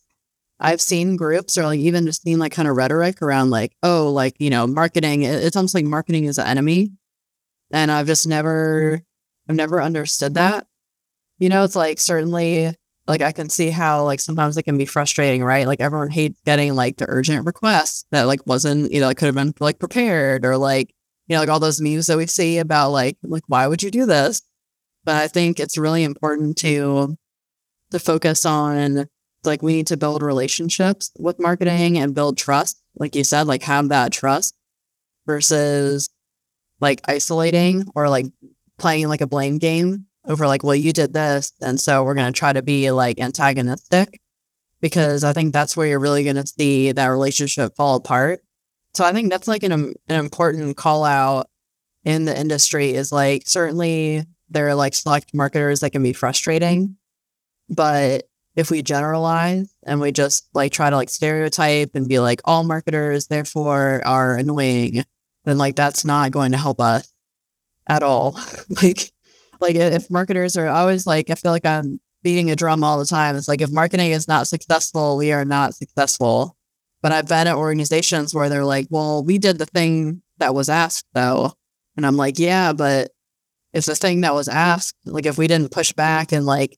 I've 0.59 0.81
seen 0.81 1.17
groups 1.17 1.59
or 1.59 1.65
like 1.65 1.81
even 1.81 2.07
just 2.07 2.23
seen 2.23 2.39
like 2.39 2.53
kind 2.53 2.69
of 2.69 2.77
rhetoric 2.77 3.21
around 3.21 3.51
like, 3.51 3.77
oh, 3.83 4.11
like, 4.11 4.35
you 4.39 4.51
know, 4.51 4.67
marketing, 4.67 5.23
it's 5.23 5.57
almost 5.57 5.75
like 5.75 5.85
marketing 5.85 6.25
is 6.25 6.39
an 6.39 6.47
enemy. 6.47 6.93
And 7.73 7.91
I've 7.91 8.07
just 8.07 8.27
never, 8.27 9.03
I've 9.49 9.57
never 9.57 9.83
understood 9.83 10.35
that. 10.35 10.67
You 11.39 11.49
know, 11.49 11.65
it's 11.65 11.77
like 11.77 11.99
certainly 11.99 12.75
like 13.09 13.23
I 13.23 13.33
can 13.33 13.49
see 13.49 13.71
how 13.71 14.05
like 14.05 14.21
sometimes 14.21 14.57
it 14.57 14.65
can 14.65 14.79
be 14.79 14.87
frustrating, 14.87 15.45
right? 15.45 15.67
Like 15.67 15.81
everyone 15.81 16.11
hates 16.11 16.41
getting 16.45 16.75
like 16.75 16.97
the 16.97 17.07
urgent 17.09 17.47
request 17.47 18.07
that 18.11 18.25
like 18.25 18.47
wasn't, 18.47 18.93
you 18.93 19.01
know, 19.01 19.09
it 19.09 19.17
could 19.17 19.27
have 19.27 19.35
been 19.35 19.55
like 19.61 19.79
prepared 19.79 20.45
or 20.45 20.57
like, 20.57 20.93
you 21.29 21.35
know, 21.35 21.41
like 21.41 21.49
all 21.49 21.61
those 21.61 21.81
memes 21.81 22.07
that 22.09 22.17
we 22.17 22.27
see 22.27 22.59
about 22.59 22.91
like, 22.91 23.17
like, 23.23 23.45
why 23.47 23.67
would 23.67 23.83
you 23.83 23.91
do 23.91 24.07
this? 24.07 24.43
But 25.05 25.17
I 25.17 25.29
think 25.29 25.61
it's 25.61 25.79
really 25.79 26.03
important 26.03 26.59
to 26.59 27.17
to 27.93 27.99
focus 27.99 28.45
on 28.45 29.07
like 29.45 29.63
we 29.63 29.75
need 29.75 29.87
to 29.87 29.97
build 29.97 30.23
relationships 30.23 31.13
with 31.19 31.39
marketing 31.39 31.99
and 31.99 32.15
build 32.15 32.37
trust 32.37 32.83
like 32.97 33.15
you 33.15 33.23
said 33.23 33.47
like 33.47 33.63
have 33.63 33.91
that 33.91 34.13
trust 34.13 34.57
versus 35.25 36.11
like 36.81 37.01
isolating 37.07 37.85
or 37.95 38.09
like 38.09 38.27
playing 38.79 39.09
like 39.09 39.21
a 39.21 39.27
blame 39.27 39.59
game 39.59 40.06
over 40.27 40.47
like 40.47 40.63
well 40.63 40.75
you 40.75 40.93
did 40.93 41.13
this 41.13 41.53
and 41.61 41.81
so 41.81 42.03
we're 42.03 42.15
going 42.15 42.33
to 42.33 42.39
try 42.39 42.53
to 42.53 42.63
be 42.63 42.91
like 42.91 43.21
antagonistic 43.21 44.21
because 44.81 45.25
i 45.25 45.33
think 45.33 45.53
that's 45.53 45.77
where 45.77 45.87
you're 45.87 45.99
really 45.99 46.25
going 46.25 46.37
to 46.37 46.47
see 46.47 46.93
that 46.93 47.07
relationship 47.07 47.75
fall 47.77 47.97
apart 47.97 48.41
so 48.95 49.05
i 49.05 49.13
think 49.13 49.31
that's 49.31 49.49
like 49.49 49.63
an, 49.63 49.73
an 49.73 49.95
important 50.09 50.77
call 50.77 51.05
out 51.05 51.49
in 52.05 52.25
the 52.25 52.39
industry 52.39 52.91
is 52.91 53.13
like 53.13 53.43
certainly 53.47 54.25
there 54.49 54.69
are 54.69 54.75
like 54.75 54.95
select 54.95 55.35
marketers 55.35 55.81
that 55.81 55.91
can 55.91 56.03
be 56.03 56.13
frustrating 56.13 56.97
but 57.69 58.25
if 58.57 58.71
we 58.71 58.83
generalize 58.83 59.73
and 59.85 60.01
we 60.01 60.11
just 60.11 60.49
like 60.55 60.73
try 60.73 60.89
to 60.89 60.97
like 60.97 61.11
stereotype 61.11 61.91
and 61.95 62.09
be 62.09 62.19
like 62.19 62.41
all 62.45 62.65
marketers 62.65 63.27
therefore 63.27 64.01
are 64.05 64.37
annoying, 64.37 65.05
then 65.45 65.59
like 65.59 65.77
that's 65.77 66.05
not 66.05 66.31
going 66.31 66.53
to 66.53 66.59
help 66.59 66.81
us 66.81 67.13
at 67.87 68.03
all. 68.03 68.39
like 68.83 69.13
like 69.61 69.77
if 69.77 70.11
marketers 70.11 70.57
are 70.57 70.69
always 70.69 71.07
like 71.07 71.31
I 71.31 71.35
feel 71.35 71.53
like 71.53 71.67
I'm 71.67 72.01
beating 72.23 72.51
a 72.51 72.57
drum 72.57 72.83
all 72.83 72.99
the 72.99 73.07
time. 73.07 73.37
It's 73.37 73.49
like 73.49 73.61
if 73.61 73.71
marketing 73.71 74.11
is 74.11 74.27
not 74.27 74.49
successful, 74.49 75.17
we 75.17 75.33
are 75.33 75.45
not 75.45 75.75
successful. 75.75 76.57
But 77.03 77.13
I've 77.13 77.29
been 77.29 77.47
at 77.47 77.55
organizations 77.55 78.35
where 78.35 78.49
they're 78.49 78.65
like, 78.65 78.89
well, 78.91 79.23
we 79.23 79.39
did 79.39 79.59
the 79.59 79.67
thing 79.67 80.23
that 80.39 80.55
was 80.55 80.69
asked 80.69 81.07
though. 81.15 81.53
And 81.97 82.05
I'm 82.05 82.17
like, 82.17 82.39
yeah, 82.39 82.73
but 82.73 83.13
it's 83.73 83.87
the 83.87 83.95
thing 83.95 84.23
that 84.23 84.35
was 84.35 84.49
asked. 84.49 84.97
Like 85.05 85.27
if 85.27 85.39
we 85.39 85.47
didn't 85.47 85.71
push 85.71 85.93
back 85.93 86.33
and 86.33 86.47
like 86.47 86.77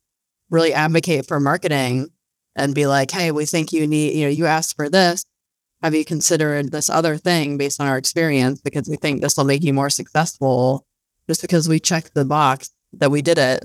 really 0.50 0.72
advocate 0.72 1.26
for 1.26 1.40
marketing 1.40 2.08
and 2.56 2.74
be 2.74 2.86
like, 2.86 3.10
hey, 3.10 3.30
we 3.30 3.46
think 3.46 3.72
you 3.72 3.86
need, 3.86 4.14
you 4.14 4.24
know, 4.24 4.30
you 4.30 4.46
asked 4.46 4.76
for 4.76 4.88
this. 4.88 5.24
Have 5.82 5.94
you 5.94 6.04
considered 6.04 6.72
this 6.72 6.90
other 6.90 7.16
thing 7.16 7.56
based 7.56 7.80
on 7.80 7.86
our 7.86 7.96
experience? 7.96 8.60
Because 8.60 8.88
we 8.88 8.96
think 8.96 9.20
this 9.20 9.36
will 9.36 9.44
make 9.44 9.62
you 9.62 9.72
more 9.72 9.90
successful. 9.90 10.84
Just 11.28 11.42
because 11.42 11.68
we 11.68 11.78
checked 11.78 12.14
the 12.14 12.24
box 12.24 12.70
that 12.94 13.10
we 13.10 13.22
did 13.22 13.38
it, 13.38 13.64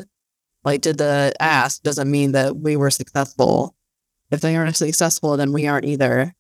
like 0.63 0.81
did 0.81 0.97
the 0.97 1.33
ask, 1.39 1.81
doesn't 1.81 2.11
mean 2.11 2.33
that 2.33 2.57
we 2.57 2.75
were 2.75 2.91
successful. 2.91 3.75
If 4.31 4.41
they 4.41 4.55
aren't 4.55 4.75
successful, 4.75 5.37
then 5.37 5.53
we 5.53 5.67
aren't 5.67 5.85
either. 5.85 6.33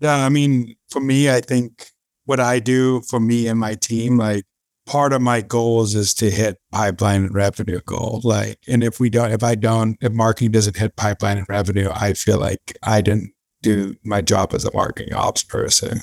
Yeah, 0.00 0.24
I 0.24 0.28
mean, 0.28 0.74
for 0.90 1.00
me, 1.00 1.30
I 1.30 1.40
think 1.40 1.90
what 2.24 2.40
I 2.40 2.58
do 2.58 3.02
for 3.02 3.20
me 3.20 3.46
and 3.46 3.58
my 3.58 3.74
team, 3.74 4.16
like 4.16 4.44
part 4.86 5.12
of 5.12 5.20
my 5.20 5.40
goals 5.40 5.94
is 5.94 6.14
to 6.14 6.30
hit 6.30 6.58
pipeline 6.72 7.24
and 7.24 7.34
revenue 7.34 7.80
goal. 7.84 8.20
Like, 8.22 8.58
and 8.68 8.82
if 8.84 9.00
we 9.00 9.10
don't, 9.10 9.32
if 9.32 9.42
I 9.42 9.54
don't, 9.54 9.96
if 10.00 10.12
marketing 10.12 10.52
doesn't 10.52 10.76
hit 10.76 10.96
pipeline 10.96 11.38
and 11.38 11.48
revenue, 11.48 11.90
I 11.92 12.14
feel 12.14 12.38
like 12.38 12.78
I 12.82 13.00
didn't 13.00 13.32
do 13.62 13.96
my 14.04 14.20
job 14.20 14.54
as 14.54 14.64
a 14.64 14.72
marketing 14.72 15.14
ops 15.14 15.42
person. 15.42 16.00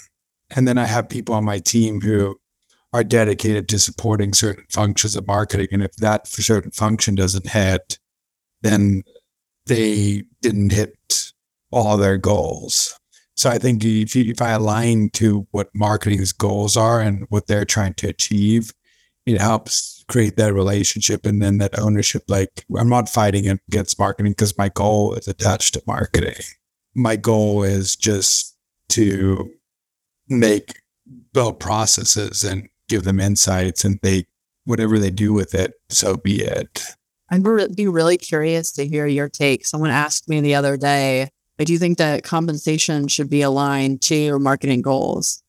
And 0.55 0.67
then 0.67 0.77
I 0.77 0.85
have 0.85 1.09
people 1.09 1.33
on 1.33 1.45
my 1.45 1.59
team 1.59 2.01
who 2.01 2.37
are 2.93 3.03
dedicated 3.03 3.67
to 3.69 3.79
supporting 3.79 4.33
certain 4.33 4.65
functions 4.69 5.15
of 5.15 5.27
marketing. 5.27 5.67
And 5.71 5.83
if 5.83 5.95
that 5.97 6.27
certain 6.27 6.71
function 6.71 7.15
doesn't 7.15 7.49
hit, 7.49 7.97
then 8.61 9.03
they 9.65 10.23
didn't 10.41 10.71
hit 10.71 11.33
all 11.71 11.97
their 11.97 12.17
goals. 12.17 12.97
So 13.35 13.49
I 13.49 13.57
think 13.57 13.83
if, 13.83 14.15
you, 14.15 14.31
if 14.31 14.41
I 14.41 14.51
align 14.51 15.09
to 15.13 15.47
what 15.51 15.69
marketing's 15.73 16.31
goals 16.31 16.77
are 16.77 17.01
and 17.01 17.25
what 17.29 17.47
they're 17.47 17.65
trying 17.65 17.95
to 17.95 18.07
achieve, 18.07 18.71
it 19.25 19.41
helps 19.41 20.05
create 20.07 20.37
that 20.37 20.53
relationship 20.53 21.25
and 21.25 21.41
then 21.41 21.57
that 21.57 21.79
ownership. 21.79 22.23
Like 22.27 22.65
I'm 22.77 22.89
not 22.89 23.09
fighting 23.09 23.47
against 23.47 23.97
marketing 23.97 24.33
because 24.33 24.57
my 24.57 24.69
goal 24.69 25.15
is 25.15 25.27
attached 25.27 25.73
to 25.73 25.83
marketing. 25.87 26.43
My 26.93 27.15
goal 27.15 27.63
is 27.63 27.95
just 27.95 28.55
to 28.89 29.49
make 30.29 30.75
build 31.33 31.59
processes 31.59 32.43
and 32.43 32.69
give 32.93 33.03
them 33.03 33.19
insights 33.19 33.83
and 33.83 33.99
they 34.01 34.25
whatever 34.65 34.97
they 34.97 35.11
do 35.11 35.33
with 35.33 35.53
it, 35.53 35.73
so 35.89 36.15
be 36.15 36.41
it. 36.41 36.81
I'd 37.29 37.43
be 37.75 37.87
really 37.87 38.17
curious 38.17 38.71
to 38.73 38.87
hear 38.87 39.07
your 39.07 39.27
take. 39.27 39.65
Someone 39.65 39.89
asked 39.89 40.29
me 40.29 40.39
the 40.39 40.55
other 40.55 40.77
day 40.77 41.29
I 41.59 41.65
do 41.65 41.73
you 41.73 41.79
think 41.79 41.97
that 41.97 42.23
compensation 42.23 43.07
should 43.07 43.29
be 43.29 43.41
aligned 43.41 44.01
to 44.03 44.15
your 44.15 44.39
marketing 44.39 44.81
goals. 44.81 45.43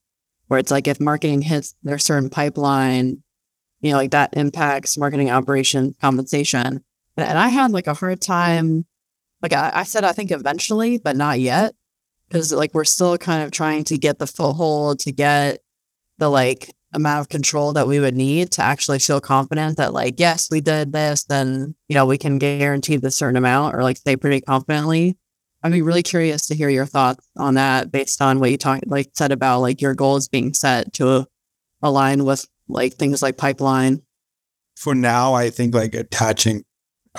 where 0.47 0.59
it's 0.59 0.69
like 0.69 0.87
if 0.87 0.99
marketing 0.99 1.41
hits 1.41 1.73
their 1.81 1.97
certain 1.97 2.29
pipeline, 2.29 3.23
you 3.81 3.91
know, 3.91 3.97
like 3.97 4.11
that 4.11 4.37
impacts 4.37 4.97
marketing 4.97 5.31
operation 5.31 5.95
compensation. 5.99 6.83
And 7.17 7.39
I 7.39 7.47
had 7.47 7.71
like 7.71 7.87
a 7.87 7.95
hard 7.95 8.21
time, 8.21 8.85
like 9.41 9.53
I, 9.53 9.71
I 9.73 9.83
said, 9.83 10.03
I 10.03 10.11
think 10.11 10.31
eventually, 10.31 10.99
but 10.99 11.15
not 11.15 11.39
yet. 11.39 11.73
Cause 12.29 12.53
like 12.53 12.73
we're 12.73 12.85
still 12.85 13.17
kind 13.17 13.43
of 13.43 13.51
trying 13.51 13.83
to 13.85 13.97
get 13.97 14.19
the 14.19 14.27
foothold 14.27 14.99
to 14.99 15.11
get 15.11 15.59
the 16.19 16.29
like 16.29 16.71
amount 16.95 17.21
of 17.21 17.29
control 17.29 17.73
that 17.73 17.87
we 17.87 17.99
would 17.99 18.15
need 18.15 18.51
to 18.53 18.61
actually 18.61 18.99
feel 18.99 19.21
confident 19.21 19.77
that 19.77 19.93
like, 19.93 20.19
yes, 20.19 20.49
we 20.49 20.61
did 20.61 20.93
this, 20.93 21.23
then, 21.25 21.75
you 21.87 21.93
know, 21.93 22.05
we 22.05 22.17
can 22.17 22.37
guarantee 22.37 22.97
the 22.97 23.11
certain 23.11 23.37
amount 23.37 23.75
or 23.75 23.83
like 23.83 23.97
say 23.97 24.15
pretty 24.15 24.41
confidently. 24.41 25.17
I'd 25.61 25.71
be 25.71 25.81
really 25.81 26.03
curious 26.03 26.47
to 26.47 26.55
hear 26.55 26.69
your 26.69 26.85
thoughts 26.85 27.27
on 27.37 27.55
that 27.55 27.91
based 27.91 28.21
on 28.21 28.39
what 28.39 28.51
you 28.51 28.57
talked 28.57 28.87
like 28.87 29.09
said 29.13 29.31
about 29.31 29.61
like 29.61 29.81
your 29.81 29.95
goals 29.95 30.27
being 30.27 30.53
set 30.53 30.93
to 30.93 31.25
align 31.81 32.23
with 32.23 32.45
like 32.67 32.93
things 32.93 33.21
like 33.21 33.37
pipeline. 33.37 34.01
For 34.75 34.93
now, 34.93 35.33
I 35.33 35.49
think 35.49 35.73
like 35.73 35.95
attaching 35.95 36.63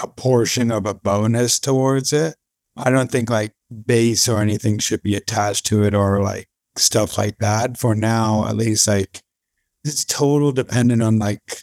a 0.00 0.06
portion 0.06 0.70
of 0.70 0.86
a 0.86 0.94
bonus 0.94 1.58
towards 1.58 2.12
it. 2.12 2.36
I 2.76 2.90
don't 2.90 3.10
think 3.10 3.30
like 3.30 3.52
base 3.86 4.28
or 4.28 4.40
anything 4.40 4.78
should 4.78 5.02
be 5.02 5.16
attached 5.16 5.66
to 5.66 5.82
it 5.82 5.94
or 5.94 6.22
like 6.22 6.48
stuff 6.76 7.18
like 7.18 7.38
that. 7.38 7.78
For 7.78 7.94
now, 7.94 8.46
at 8.46 8.56
least 8.56 8.86
like 8.86 9.22
it's 9.86 10.04
total 10.04 10.52
dependent 10.52 11.02
on 11.02 11.18
like 11.18 11.62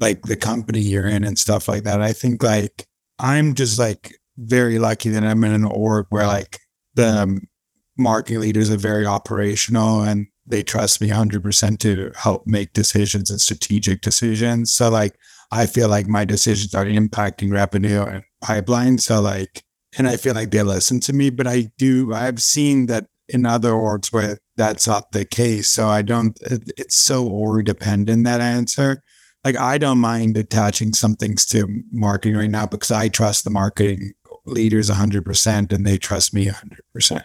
like 0.00 0.22
the 0.22 0.36
company 0.36 0.80
you're 0.80 1.06
in 1.06 1.24
and 1.24 1.38
stuff 1.38 1.68
like 1.68 1.84
that. 1.84 2.02
I 2.02 2.12
think 2.12 2.42
like 2.42 2.86
I'm 3.18 3.54
just 3.54 3.78
like 3.78 4.18
very 4.36 4.78
lucky 4.78 5.10
that 5.10 5.24
I'm 5.24 5.44
in 5.44 5.52
an 5.52 5.64
org 5.64 6.06
where 6.10 6.26
like 6.26 6.58
the 6.94 7.22
um, 7.22 7.48
marketing 7.96 8.40
leaders 8.40 8.70
are 8.70 8.76
very 8.76 9.06
operational 9.06 10.02
and 10.02 10.26
they 10.46 10.62
trust 10.62 11.00
me 11.00 11.08
100% 11.08 11.78
to 11.78 12.12
help 12.16 12.46
make 12.46 12.72
decisions 12.72 13.30
and 13.30 13.40
strategic 13.40 14.00
decisions. 14.00 14.72
So 14.72 14.90
like 14.90 15.16
I 15.50 15.66
feel 15.66 15.88
like 15.88 16.08
my 16.08 16.24
decisions 16.24 16.74
are 16.74 16.84
impacting 16.84 17.52
revenue 17.52 18.02
and 18.02 18.24
pipeline. 18.42 18.98
So 18.98 19.20
like, 19.20 19.62
and 19.96 20.08
I 20.08 20.16
feel 20.16 20.34
like 20.34 20.50
they 20.50 20.62
listen 20.62 21.00
to 21.00 21.12
me, 21.12 21.30
but 21.30 21.46
I 21.46 21.70
do, 21.78 22.12
I've 22.12 22.42
seen 22.42 22.86
that 22.86 23.06
in 23.28 23.46
other 23.46 23.70
orgs 23.70 24.12
where 24.12 24.38
that's 24.56 24.86
not 24.86 25.12
the 25.12 25.24
case. 25.24 25.68
So 25.68 25.88
I 25.88 26.02
don't, 26.02 26.38
it's 26.42 26.96
so 26.96 27.26
org 27.26 27.66
dependent 27.66 28.24
that 28.24 28.40
answer. 28.40 29.02
Like 29.44 29.56
I 29.56 29.78
don't 29.78 29.98
mind 29.98 30.36
attaching 30.36 30.94
some 30.94 31.16
things 31.16 31.44
to 31.46 31.82
marketing 31.92 32.36
right 32.36 32.50
now 32.50 32.66
because 32.66 32.90
I 32.90 33.08
trust 33.08 33.44
the 33.44 33.50
marketing 33.50 34.12
leaders 34.46 34.90
100% 34.90 35.72
and 35.72 35.86
they 35.86 35.98
trust 35.98 36.32
me 36.32 36.46
100%. 36.46 37.22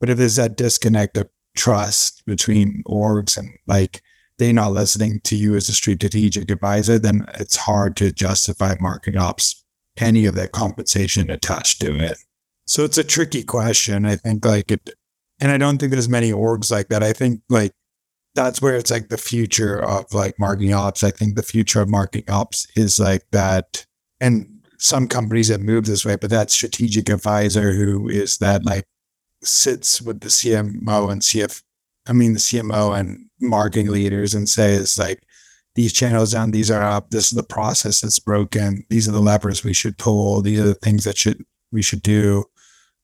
But 0.00 0.10
if 0.10 0.18
there's 0.18 0.36
that 0.36 0.56
disconnect 0.56 1.16
of 1.16 1.28
trust 1.56 2.24
between 2.26 2.82
orgs 2.86 3.38
and 3.38 3.50
like 3.66 4.02
they're 4.38 4.52
not 4.52 4.72
listening 4.72 5.20
to 5.24 5.36
you 5.36 5.54
as 5.54 5.68
a 5.68 5.72
strategic 5.72 6.50
advisor, 6.50 6.98
then 6.98 7.24
it's 7.34 7.56
hard 7.56 7.96
to 7.96 8.12
justify 8.12 8.74
marketing 8.80 9.18
ops 9.18 9.64
any 9.98 10.26
of 10.26 10.34
that 10.34 10.52
compensation 10.52 11.30
attached 11.30 11.80
to 11.80 11.96
it. 11.96 12.18
So 12.66 12.84
it's 12.84 12.98
a 12.98 13.04
tricky 13.04 13.42
question. 13.42 14.04
I 14.04 14.16
think 14.16 14.44
like 14.44 14.70
it, 14.70 14.90
and 15.40 15.50
I 15.50 15.58
don't 15.58 15.78
think 15.78 15.92
there's 15.92 16.08
many 16.08 16.30
orgs 16.32 16.70
like 16.70 16.88
that. 16.88 17.02
I 17.02 17.12
think 17.12 17.42
like 17.48 17.72
that's 18.34 18.60
where 18.60 18.76
it's 18.76 18.90
like 18.90 19.08
the 19.08 19.18
future 19.18 19.82
of 19.82 20.12
like 20.12 20.38
marketing 20.38 20.74
ops. 20.74 21.02
I 21.02 21.10
think 21.10 21.34
the 21.34 21.42
future 21.42 21.80
of 21.80 21.88
marketing 21.88 22.30
ops 22.30 22.66
is 22.76 22.98
like 23.00 23.24
that. 23.32 23.86
And 24.20 24.48
some 24.78 25.08
companies 25.08 25.48
have 25.48 25.62
moved 25.62 25.86
this 25.86 26.04
way, 26.04 26.16
but 26.16 26.30
that 26.30 26.50
strategic 26.50 27.08
advisor 27.08 27.72
who 27.72 28.08
is 28.08 28.38
that 28.38 28.64
like 28.64 28.84
sits 29.42 30.02
with 30.02 30.20
the 30.20 30.28
CMO 30.28 31.10
and 31.10 31.22
CF, 31.22 31.62
I 32.06 32.12
mean, 32.12 32.34
the 32.34 32.38
CMO 32.38 32.98
and 32.98 33.26
marketing 33.40 33.88
leaders 33.88 34.34
and 34.34 34.48
says 34.48 34.98
like, 34.98 35.22
these 35.74 35.92
channels 35.92 36.32
down, 36.32 36.52
these 36.52 36.70
are 36.70 36.82
up, 36.82 37.10
this 37.10 37.26
is 37.26 37.36
the 37.36 37.42
process 37.42 38.00
that's 38.00 38.18
broken, 38.18 38.84
these 38.88 39.06
are 39.06 39.12
the 39.12 39.20
levers 39.20 39.62
we 39.62 39.74
should 39.74 39.98
pull, 39.98 40.40
these 40.40 40.58
are 40.58 40.64
the 40.64 40.74
things 40.74 41.04
that 41.04 41.18
should 41.18 41.44
we 41.70 41.82
should 41.82 42.02
do. 42.02 42.44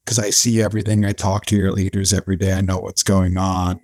Cause 0.06 0.18
I 0.18 0.30
see 0.30 0.60
everything. 0.60 1.04
I 1.04 1.12
talk 1.12 1.46
to 1.46 1.56
your 1.56 1.72
leaders 1.72 2.12
every 2.12 2.36
day. 2.36 2.52
I 2.52 2.60
know 2.60 2.78
what's 2.78 3.02
going 3.02 3.36
on. 3.36 3.80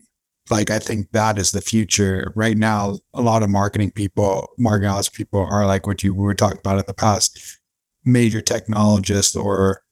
Like 0.51 0.71
I 0.71 0.79
think 0.79 1.13
that 1.13 1.39
is 1.39 1.53
the 1.53 1.61
future. 1.61 2.33
Right 2.35 2.57
now, 2.57 2.99
a 3.15 3.23
lot 3.23 3.43
of 3.43 3.51
marketing 3.51 3.93
people, 3.93 4.49
marketing 4.59 4.91
ops 4.91 5.09
people 5.09 5.47
are 5.49 5.67
like 5.67 5.87
what 5.87 6.03
you 6.03 6.15
were 6.15 6.35
talking 6.35 6.59
about 6.59 6.79
in 6.79 6.85
the 6.87 6.95
past, 6.95 7.59
major 8.05 8.41
technologists 8.41 9.37
or 9.37 9.83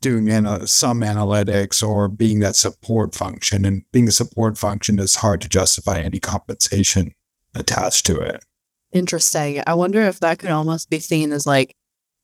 doing 0.00 0.26
some 0.66 1.00
analytics 1.00 1.86
or 1.86 2.08
being 2.08 2.40
that 2.40 2.56
support 2.56 3.14
function. 3.14 3.64
And 3.64 3.84
being 3.90 4.08
a 4.08 4.12
support 4.12 4.58
function 4.58 4.98
is 4.98 5.16
hard 5.16 5.40
to 5.40 5.48
justify 5.48 6.00
any 6.00 6.20
compensation 6.20 7.14
attached 7.54 8.04
to 8.06 8.18
it. 8.18 8.44
Interesting. 8.92 9.62
I 9.66 9.74
wonder 9.74 10.02
if 10.02 10.20
that 10.20 10.38
could 10.40 10.50
almost 10.50 10.90
be 10.90 10.98
seen 10.98 11.32
as 11.32 11.46
like 11.46 11.74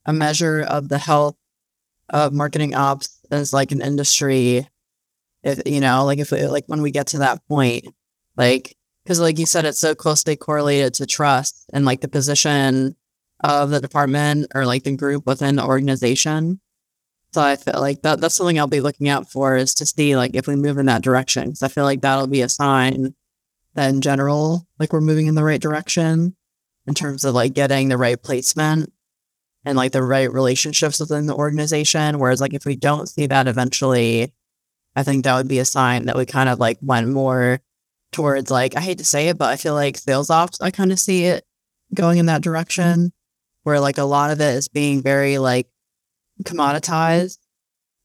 a 0.04 0.12
measure 0.12 0.60
of 0.60 0.88
the 0.88 0.98
health 0.98 1.36
of 2.10 2.32
marketing 2.32 2.74
ops 2.74 3.16
as 3.30 3.52
like 3.52 3.72
an 3.72 3.82
industry. 3.82 4.68
If 5.42 5.62
you 5.66 5.80
know, 5.80 6.04
like 6.04 6.18
if 6.18 6.32
uh, 6.32 6.50
like 6.50 6.64
when 6.66 6.82
we 6.82 6.90
get 6.90 7.08
to 7.08 7.18
that 7.18 7.46
point, 7.48 7.86
like 8.36 8.76
because 9.04 9.20
like 9.20 9.38
you 9.38 9.46
said, 9.46 9.64
it's 9.64 9.78
so 9.80 9.94
closely 9.94 10.36
correlated 10.36 10.94
to 10.94 11.06
trust 11.06 11.64
and 11.72 11.84
like 11.84 12.00
the 12.00 12.08
position 12.08 12.96
of 13.42 13.70
the 13.70 13.80
department 13.80 14.48
or 14.54 14.66
like 14.66 14.84
the 14.84 14.96
group 14.96 15.26
within 15.26 15.56
the 15.56 15.64
organization. 15.64 16.60
So 17.32 17.40
I 17.40 17.56
feel 17.56 17.80
like 17.80 18.02
that 18.02 18.20
that's 18.20 18.34
something 18.34 18.58
I'll 18.58 18.66
be 18.66 18.80
looking 18.80 19.08
out 19.08 19.30
for 19.30 19.56
is 19.56 19.74
to 19.74 19.86
see 19.86 20.16
like 20.16 20.34
if 20.34 20.46
we 20.46 20.56
move 20.56 20.78
in 20.78 20.86
that 20.86 21.02
direction. 21.02 21.46
Because 21.46 21.62
I 21.62 21.68
feel 21.68 21.84
like 21.84 22.02
that'll 22.02 22.26
be 22.26 22.42
a 22.42 22.48
sign 22.48 23.14
that 23.74 23.88
in 23.88 24.00
general, 24.00 24.66
like 24.78 24.92
we're 24.92 25.00
moving 25.00 25.26
in 25.26 25.36
the 25.36 25.44
right 25.44 25.60
direction 25.60 26.36
in 26.86 26.94
terms 26.94 27.24
of 27.24 27.34
like 27.34 27.54
getting 27.54 27.88
the 27.88 27.96
right 27.96 28.20
placement 28.20 28.92
and 29.64 29.76
like 29.76 29.92
the 29.92 30.02
right 30.02 30.32
relationships 30.32 31.00
within 31.00 31.26
the 31.26 31.34
organization. 31.34 32.18
Whereas 32.18 32.40
like 32.40 32.54
if 32.54 32.64
we 32.64 32.76
don't 32.76 33.08
see 33.08 33.26
that 33.26 33.48
eventually, 33.48 34.32
I 34.96 35.02
think 35.02 35.24
that 35.24 35.36
would 35.36 35.48
be 35.48 35.58
a 35.58 35.64
sign 35.64 36.06
that 36.06 36.16
we 36.16 36.26
kind 36.26 36.48
of 36.48 36.58
like 36.58 36.78
went 36.82 37.08
more 37.08 37.60
towards 38.12 38.50
like 38.50 38.76
I 38.76 38.80
hate 38.80 38.98
to 38.98 39.04
say 39.04 39.28
it, 39.28 39.38
but 39.38 39.50
I 39.50 39.56
feel 39.56 39.74
like 39.74 39.98
sales 39.98 40.30
ops, 40.30 40.60
I 40.60 40.70
kind 40.70 40.92
of 40.92 40.98
see 40.98 41.24
it 41.24 41.44
going 41.94 42.18
in 42.18 42.26
that 42.26 42.42
direction 42.42 43.12
where 43.62 43.80
like 43.80 43.98
a 43.98 44.04
lot 44.04 44.30
of 44.30 44.40
it 44.40 44.54
is 44.54 44.68
being 44.68 45.02
very 45.02 45.38
like 45.38 45.68
commoditized. 46.42 47.38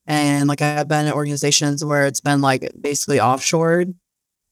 And 0.07 0.47
like 0.47 0.61
I've 0.61 0.87
been 0.87 1.07
in 1.07 1.13
organizations 1.13 1.83
where 1.83 2.05
it's 2.05 2.21
been 2.21 2.41
like 2.41 2.71
basically 2.79 3.17
offshored, 3.17 3.95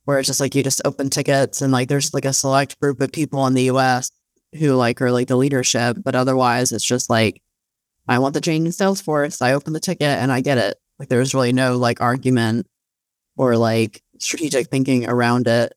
where 0.05 0.17
it's 0.19 0.27
just 0.27 0.39
like 0.39 0.55
you 0.55 0.63
just 0.63 0.81
open 0.85 1.09
tickets 1.09 1.61
and 1.61 1.71
like 1.71 1.89
there's 1.89 2.13
like 2.13 2.25
a 2.25 2.33
select 2.33 2.79
group 2.79 3.01
of 3.01 3.11
people 3.11 3.45
in 3.45 3.53
the 3.53 3.69
US 3.69 4.09
who 4.57 4.73
like 4.75 5.01
are 5.01 5.11
like 5.11 5.27
the 5.27 5.35
leadership, 5.35 5.97
but 6.03 6.15
otherwise 6.15 6.71
it's 6.71 6.83
just 6.83 7.09
like 7.09 7.41
I 8.07 8.19
want 8.19 8.33
the 8.33 8.41
change 8.41 8.65
in 8.65 8.71
Salesforce. 8.71 9.41
I 9.41 9.53
open 9.53 9.73
the 9.73 9.79
ticket 9.79 10.07
and 10.07 10.31
I 10.31 10.41
get 10.41 10.57
it. 10.57 10.77
Like 10.99 11.09
there's 11.09 11.33
really 11.33 11.53
no 11.53 11.77
like 11.77 12.01
argument 12.01 12.67
or 13.37 13.57
like 13.57 14.01
strategic 14.19 14.67
thinking 14.67 15.07
around 15.07 15.47
it. 15.47 15.73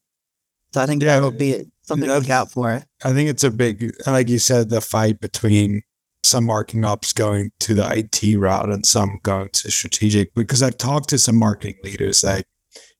So 0.72 0.80
I 0.80 0.86
think 0.86 1.02
yeah, 1.02 1.16
that 1.16 1.22
will 1.22 1.30
be 1.30 1.64
something 1.82 2.08
to 2.08 2.18
look 2.18 2.30
out 2.30 2.50
for. 2.50 2.82
I 3.04 3.12
think 3.12 3.30
it's 3.30 3.44
a 3.44 3.50
big, 3.50 3.94
like 4.06 4.28
you 4.28 4.38
said, 4.38 4.68
the 4.68 4.80
fight 4.80 5.20
between 5.20 5.82
some 6.24 6.44
marketing 6.44 6.84
ops 6.84 7.12
going 7.12 7.52
to 7.60 7.74
the 7.74 7.88
IT 7.88 8.36
route 8.36 8.68
and 8.68 8.84
some 8.84 9.20
going 9.22 9.48
to 9.50 9.70
strategic. 9.70 10.34
Because 10.34 10.62
I've 10.62 10.76
talked 10.76 11.08
to 11.10 11.18
some 11.18 11.36
marketing 11.36 11.76
leaders, 11.82 12.24
like 12.24 12.46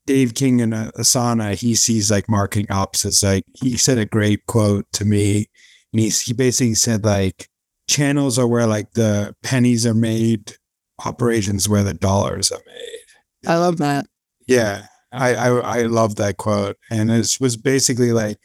Dave 0.07 0.35
King 0.35 0.61
and 0.61 0.73
uh, 0.73 0.91
Asana, 0.97 1.55
he 1.55 1.75
sees 1.75 2.11
like 2.11 2.29
marketing 2.29 2.71
ops 2.71 3.05
as 3.05 3.23
like, 3.23 3.45
he 3.55 3.77
said 3.77 3.99
a 3.99 4.07
great 4.07 4.47
quote 4.47 4.87
to 4.93 5.05
me. 5.05 5.47
And 5.93 6.01
he, 6.01 6.09
he 6.09 6.33
basically 6.33 6.75
said 6.75 7.05
like, 7.05 7.49
channels 7.89 8.39
are 8.39 8.47
where 8.47 8.67
like 8.67 8.93
the 8.93 9.35
pennies 9.43 9.87
are 9.87 9.95
made, 9.95 10.57
operations 11.05 11.69
where 11.69 11.83
the 11.83 11.95
dollars 11.95 12.51
are 12.51 12.63
made. 12.67 13.51
I 13.51 13.57
love 13.57 13.79
that. 13.79 14.07
Yeah. 14.47 14.87
I, 15.13 15.35
I, 15.35 15.49
I 15.49 15.83
love 15.83 16.17
that 16.17 16.37
quote. 16.37 16.77
And 16.91 17.11
it 17.11 17.37
was 17.41 17.57
basically 17.57 18.13
like, 18.13 18.39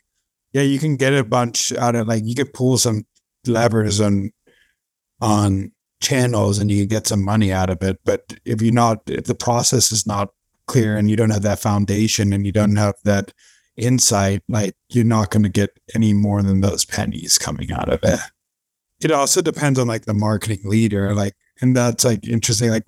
yeah, 0.54 0.62
you 0.62 0.80
can 0.80 0.96
get 0.96 1.14
a 1.14 1.24
bunch 1.24 1.72
out 1.74 1.96
of 1.96 2.08
like, 2.08 2.24
you 2.26 2.36
could 2.36 2.54
pull 2.54 2.78
some 2.78 3.06
levers 3.48 4.02
on 4.02 4.32
on 5.22 5.72
channels 6.02 6.58
and 6.58 6.72
you 6.72 6.86
get 6.86 7.08
some 7.08 7.24
money 7.24 7.52
out 7.52 7.70
of 7.70 7.82
it. 7.84 8.00
But 8.04 8.34
if 8.44 8.62
you're 8.62 8.74
not, 8.74 9.02
if 9.08 9.26
the 9.26 9.36
process 9.36 9.92
is 9.92 10.06
not 10.08 10.30
clear 10.72 10.96
and 10.96 11.10
you 11.10 11.16
don't 11.16 11.32
have 11.32 11.42
that 11.42 11.60
foundation 11.60 12.32
and 12.32 12.46
you 12.46 12.52
don't 12.52 12.78
have 12.78 12.96
that 13.04 13.34
insight, 13.76 14.42
like 14.48 14.74
you're 14.90 15.04
not 15.04 15.30
going 15.30 15.44
to 15.44 15.50
get 15.50 15.72
any 15.96 16.14
more 16.14 16.42
than 16.42 16.62
those 16.62 16.86
pennies 16.86 17.38
coming 17.38 17.72
out 17.72 17.90
of 17.90 18.00
it. 18.04 18.20
It 19.04 19.12
also 19.12 19.42
depends 19.42 19.78
on 19.80 19.88
like 19.88 20.06
the 20.06 20.14
marketing 20.14 20.62
leader, 20.64 21.14
like, 21.14 21.36
and 21.62 21.76
that's 21.76 22.06
like 22.06 22.28
interesting. 22.28 22.70
Like, 22.70 22.86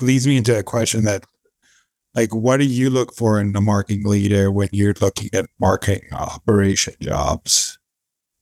leads 0.00 0.26
me 0.26 0.36
into 0.36 0.58
a 0.58 0.62
question 0.62 1.04
that, 1.04 1.24
like, 2.14 2.34
what 2.34 2.58
do 2.58 2.64
you 2.64 2.90
look 2.90 3.14
for 3.14 3.40
in 3.40 3.54
a 3.54 3.60
marketing 3.60 4.04
leader 4.04 4.50
when 4.50 4.68
you're 4.72 4.94
looking 5.00 5.30
at 5.32 5.46
marketing 5.60 6.08
operation 6.12 6.94
jobs? 7.00 7.78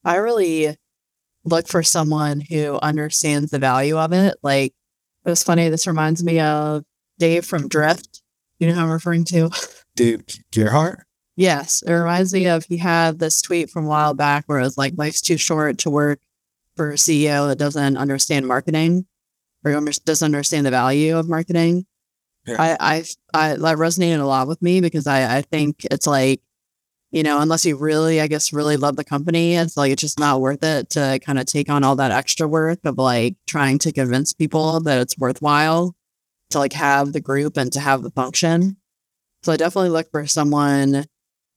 I 0.05 0.17
really 0.17 0.77
look 1.45 1.69
for 1.69 1.83
someone 1.83 2.41
who 2.41 2.79
understands 2.83 3.51
the 3.51 3.59
value 3.59 3.99
of 3.99 4.13
it. 4.13 4.37
Like 4.43 4.75
it 5.25 5.29
was 5.29 5.43
funny. 5.43 5.69
This 5.69 5.87
reminds 5.87 6.23
me 6.23 6.41
of 6.41 6.85
Dave 7.19 7.45
from 7.45 7.69
Drift. 7.69 8.23
You 8.61 8.69
know 8.69 8.75
who 8.75 8.81
I'm 8.83 8.91
referring 8.91 9.25
to? 9.25 9.51
Dude, 9.97 10.31
Gerhardt? 10.53 11.05
Yes, 11.35 11.83
it 11.83 11.93
reminds 11.93 12.35
me 12.35 12.47
of 12.47 12.67
he 12.67 12.77
had 12.77 13.19
this 13.19 13.41
tweet 13.41 13.71
from 13.71 13.87
a 13.87 13.89
while 13.89 14.13
back 14.13 14.45
where 14.47 14.59
it 14.59 14.65
was 14.65 14.77
like, 14.77 14.93
"Life's 14.97 15.23
too 15.23 15.39
short 15.39 15.79
to 15.79 15.91
work 15.91 16.21
for 16.77 16.91
a 16.91 16.95
CEO 16.95 17.49
that 17.49 17.59
doesn't 17.59 17.97
understand 17.97 18.47
marketing 18.47 19.07
or 19.65 19.73
doesn't 20.05 20.27
understand 20.27 20.67
the 20.67 20.71
value 20.71 21.17
of 21.17 21.29
marketing." 21.29 21.87
Yeah. 22.47 22.57
I, 22.59 22.77
I, 22.81 23.05
I, 23.33 23.49
that 23.57 23.79
resonated 23.79 24.21
a 24.21 24.25
lot 24.25 24.49
with 24.49 24.61
me 24.61 24.81
because 24.81 25.07
I, 25.07 25.39
I 25.39 25.43
think 25.43 25.87
it's 25.91 26.07
like, 26.07 26.41
you 27.11 27.23
know, 27.23 27.41
unless 27.41 27.65
you 27.65 27.77
really, 27.77 28.21
I 28.21 28.27
guess, 28.27 28.53
really 28.53 28.77
love 28.77 28.97
the 28.97 29.05
company, 29.05 29.57
it's 29.57 29.77
like 29.77 29.93
it's 29.93 30.01
just 30.01 30.19
not 30.19 30.41
worth 30.41 30.63
it 30.63 30.91
to 30.91 31.19
kind 31.25 31.39
of 31.39 31.47
take 31.47 31.71
on 31.71 31.85
all 31.85 31.97
that 31.97 32.13
extra 32.13 32.47
work 32.49 32.81
of 32.85 32.99
like 32.99 33.37
trying 33.47 33.79
to 33.81 33.93
convince 33.93 34.33
people 34.33 34.81
that 34.81 35.01
it's 35.01 35.19
worthwhile 35.19 35.95
to 36.51 36.59
like 36.59 36.73
have 36.73 37.13
the 37.13 37.21
group 37.21 37.57
and 37.57 37.73
to 37.73 37.81
have 37.81 38.03
the 38.03 38.11
function. 38.11 38.77
So 39.43 39.53
I 39.53 39.57
definitely 39.57 39.91
look 39.91 40.11
for 40.11 40.27
someone 40.27 41.07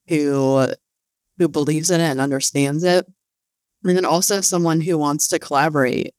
who 0.08 0.68
who 1.38 1.48
believes 1.48 1.90
in 1.90 2.00
it 2.00 2.10
and 2.10 2.22
understands 2.22 2.84
it. 2.84 3.06
And 3.84 3.98
then 3.98 4.06
also 4.06 4.42
someone 4.42 4.82
who 4.82 4.98
wants 4.98 5.28
to 5.30 5.40
collaborate. 5.40 6.14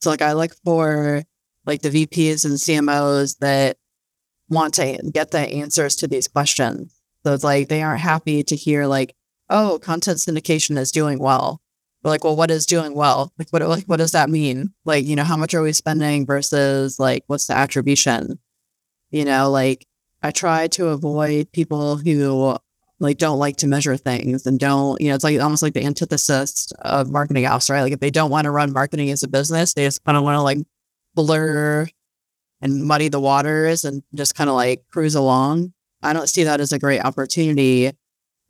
So 0.00 0.10
like 0.10 0.22
I 0.22 0.32
look 0.32 0.54
for 0.64 1.22
like 1.64 1.82
the 1.82 2.06
VPs 2.06 2.44
and 2.44 2.54
CMOs 2.54 3.38
that 3.38 3.78
want 4.48 4.74
to 4.74 4.98
get 5.12 5.30
the 5.30 5.40
answers 5.40 5.96
to 5.96 6.08
these 6.08 6.28
questions. 6.28 7.00
So 7.24 7.32
it's 7.32 7.44
like 7.44 7.68
they 7.68 7.82
aren't 7.82 8.00
happy 8.00 8.42
to 8.44 8.56
hear 8.56 8.86
like, 8.86 9.14
oh, 9.50 9.78
content 9.82 10.18
syndication 10.18 10.78
is 10.78 10.92
doing 10.92 11.18
well. 11.18 11.60
Like, 12.10 12.24
well, 12.24 12.36
what 12.36 12.50
is 12.50 12.66
doing 12.66 12.94
well? 12.94 13.32
Like 13.38 13.48
what 13.50 13.62
like 13.62 13.84
what 13.84 13.96
does 13.98 14.12
that 14.12 14.30
mean? 14.30 14.72
Like, 14.84 15.04
you 15.04 15.16
know, 15.16 15.24
how 15.24 15.36
much 15.36 15.54
are 15.54 15.62
we 15.62 15.72
spending 15.72 16.26
versus 16.26 16.98
like 16.98 17.24
what's 17.26 17.46
the 17.46 17.56
attribution? 17.56 18.38
You 19.10 19.24
know, 19.24 19.50
like 19.50 19.86
I 20.22 20.30
try 20.30 20.68
to 20.68 20.88
avoid 20.88 21.52
people 21.52 21.96
who 21.96 22.56
like 22.98 23.18
don't 23.18 23.38
like 23.38 23.56
to 23.58 23.66
measure 23.66 23.96
things 23.96 24.46
and 24.46 24.58
don't, 24.58 25.00
you 25.00 25.08
know, 25.08 25.14
it's 25.14 25.24
like 25.24 25.40
almost 25.40 25.62
like 25.62 25.74
the 25.74 25.84
antithesis 25.84 26.72
of 26.80 27.10
marketing 27.10 27.46
ops, 27.46 27.68
right? 27.68 27.82
Like 27.82 27.92
if 27.92 28.00
they 28.00 28.10
don't 28.10 28.30
want 28.30 28.46
to 28.46 28.50
run 28.50 28.72
marketing 28.72 29.10
as 29.10 29.22
a 29.22 29.28
business, 29.28 29.74
they 29.74 29.84
just 29.84 30.04
kind 30.04 30.16
of 30.16 30.24
want 30.24 30.36
to 30.36 30.42
like 30.42 30.58
blur 31.14 31.86
and 32.60 32.84
muddy 32.84 33.08
the 33.08 33.20
waters 33.20 33.84
and 33.84 34.02
just 34.14 34.34
kind 34.34 34.48
of 34.48 34.56
like 34.56 34.84
cruise 34.90 35.14
along. 35.14 35.72
I 36.02 36.12
don't 36.12 36.28
see 36.28 36.44
that 36.44 36.60
as 36.60 36.72
a 36.72 36.78
great 36.78 37.00
opportunity, 37.00 37.92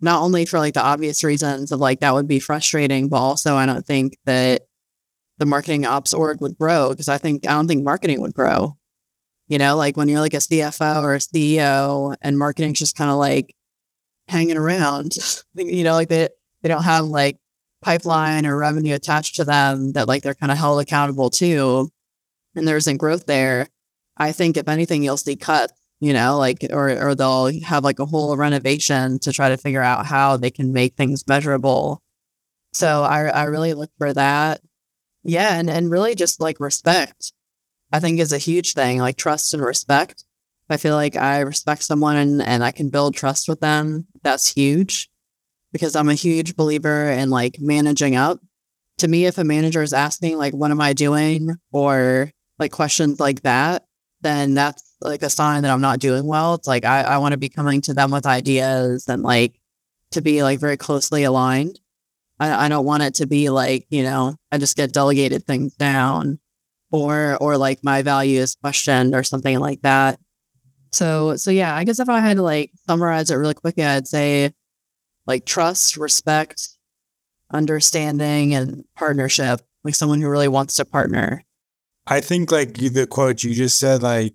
not 0.00 0.22
only 0.22 0.44
for 0.46 0.58
like 0.58 0.74
the 0.74 0.82
obvious 0.82 1.24
reasons 1.24 1.72
of 1.72 1.80
like 1.80 2.00
that 2.00 2.14
would 2.14 2.28
be 2.28 2.38
frustrating, 2.38 3.08
but 3.08 3.18
also 3.18 3.56
I 3.56 3.66
don't 3.66 3.86
think 3.86 4.18
that 4.24 4.62
the 5.38 5.46
marketing 5.46 5.84
ops 5.86 6.14
org 6.14 6.40
would 6.40 6.58
grow 6.58 6.90
because 6.90 7.08
I 7.08 7.18
think 7.18 7.46
I 7.46 7.52
don't 7.52 7.68
think 7.68 7.84
marketing 7.84 8.20
would 8.20 8.34
grow. 8.34 8.76
You 9.48 9.58
know, 9.58 9.76
like 9.76 9.96
when 9.96 10.08
you're 10.08 10.20
like 10.20 10.34
a 10.34 10.38
CFO 10.38 11.02
or 11.02 11.14
a 11.14 11.18
CEO 11.18 12.16
and 12.20 12.38
marketing's 12.38 12.78
just 12.78 12.96
kind 12.96 13.10
of 13.10 13.16
like 13.16 13.54
hanging 14.28 14.56
around, 14.56 15.16
you 15.54 15.84
know, 15.84 15.92
like 15.92 16.08
they, 16.08 16.28
they 16.62 16.68
don't 16.68 16.82
have 16.82 17.04
like 17.04 17.38
pipeline 17.82 18.46
or 18.46 18.56
revenue 18.56 18.94
attached 18.94 19.36
to 19.36 19.44
them 19.44 19.92
that 19.92 20.08
like 20.08 20.22
they're 20.22 20.34
kind 20.34 20.50
of 20.50 20.58
held 20.58 20.80
accountable 20.80 21.30
to 21.30 21.90
and 22.56 22.66
there 22.66 22.76
isn't 22.76 22.96
growth 22.96 23.26
there. 23.26 23.68
I 24.16 24.32
think 24.32 24.56
if 24.56 24.68
anything, 24.68 25.02
you'll 25.02 25.18
see 25.18 25.36
cuts, 25.36 25.74
you 26.00 26.12
know, 26.12 26.38
like, 26.38 26.66
or, 26.70 26.90
or 26.90 27.14
they'll 27.14 27.50
have 27.62 27.84
like 27.84 27.98
a 27.98 28.06
whole 28.06 28.36
renovation 28.36 29.18
to 29.20 29.32
try 29.32 29.48
to 29.48 29.56
figure 29.56 29.82
out 29.82 30.06
how 30.06 30.36
they 30.36 30.50
can 30.50 30.72
make 30.72 30.94
things 30.94 31.26
measurable. 31.26 32.02
So 32.72 33.02
I, 33.02 33.24
I 33.26 33.44
really 33.44 33.74
look 33.74 33.90
for 33.98 34.12
that. 34.12 34.60
Yeah. 35.24 35.58
And, 35.58 35.70
and 35.70 35.90
really 35.90 36.14
just 36.14 36.40
like 36.40 36.60
respect, 36.60 37.32
I 37.92 38.00
think 38.00 38.20
is 38.20 38.32
a 38.32 38.38
huge 38.38 38.74
thing, 38.74 38.98
like 38.98 39.16
trust 39.16 39.54
and 39.54 39.62
respect. 39.62 40.24
I 40.68 40.76
feel 40.76 40.94
like 40.94 41.16
I 41.16 41.40
respect 41.40 41.82
someone 41.82 42.16
and, 42.16 42.42
and 42.42 42.62
I 42.62 42.72
can 42.72 42.90
build 42.90 43.14
trust 43.14 43.48
with 43.48 43.60
them. 43.60 44.06
That's 44.22 44.52
huge 44.52 45.08
because 45.72 45.96
I'm 45.96 46.08
a 46.08 46.14
huge 46.14 46.56
believer 46.56 47.10
in 47.10 47.30
like 47.30 47.56
managing 47.60 48.16
up. 48.16 48.40
To 48.98 49.08
me, 49.08 49.26
if 49.26 49.38
a 49.38 49.44
manager 49.44 49.82
is 49.82 49.92
asking, 49.92 50.38
like, 50.38 50.54
what 50.54 50.70
am 50.70 50.80
I 50.80 50.92
doing? 50.92 51.50
Or 51.70 52.30
like 52.58 52.72
questions 52.72 53.20
like 53.20 53.42
that, 53.42 53.84
then 54.22 54.54
that's 54.54 54.85
like 55.00 55.22
a 55.22 55.30
sign 55.30 55.62
that 55.62 55.70
I'm 55.70 55.80
not 55.80 56.00
doing 56.00 56.26
well. 56.26 56.54
It's 56.54 56.68
like 56.68 56.84
I, 56.84 57.02
I 57.02 57.18
want 57.18 57.32
to 57.32 57.38
be 57.38 57.48
coming 57.48 57.80
to 57.82 57.94
them 57.94 58.10
with 58.10 58.26
ideas 58.26 59.08
and 59.08 59.22
like 59.22 59.60
to 60.12 60.22
be 60.22 60.42
like 60.42 60.60
very 60.60 60.76
closely 60.76 61.24
aligned. 61.24 61.80
I, 62.38 62.66
I 62.66 62.68
don't 62.68 62.86
want 62.86 63.02
it 63.02 63.14
to 63.16 63.26
be 63.26 63.50
like, 63.50 63.86
you 63.90 64.02
know, 64.02 64.36
I 64.52 64.58
just 64.58 64.76
get 64.76 64.92
delegated 64.92 65.44
things 65.44 65.74
down 65.74 66.38
or 66.90 67.36
or 67.40 67.56
like 67.56 67.82
my 67.82 68.02
value 68.02 68.40
is 68.40 68.54
questioned 68.54 69.14
or 69.14 69.22
something 69.22 69.58
like 69.58 69.82
that. 69.82 70.18
So 70.92 71.36
so 71.36 71.50
yeah, 71.50 71.74
I 71.74 71.84
guess 71.84 71.98
if 71.98 72.08
I 72.08 72.20
had 72.20 72.36
to 72.36 72.42
like 72.42 72.70
summarize 72.86 73.30
it 73.30 73.36
really 73.36 73.54
quickly, 73.54 73.84
I'd 73.84 74.08
say 74.08 74.52
like 75.26 75.44
trust, 75.44 75.96
respect, 75.96 76.68
understanding, 77.52 78.54
and 78.54 78.84
partnership. 78.96 79.60
Like 79.84 79.94
someone 79.94 80.20
who 80.20 80.28
really 80.28 80.48
wants 80.48 80.76
to 80.76 80.84
partner. 80.84 81.44
I 82.08 82.20
think 82.20 82.50
like 82.50 82.74
the 82.74 83.06
quote 83.06 83.44
you 83.44 83.54
just 83.54 83.78
said, 83.78 84.02
like 84.02 84.34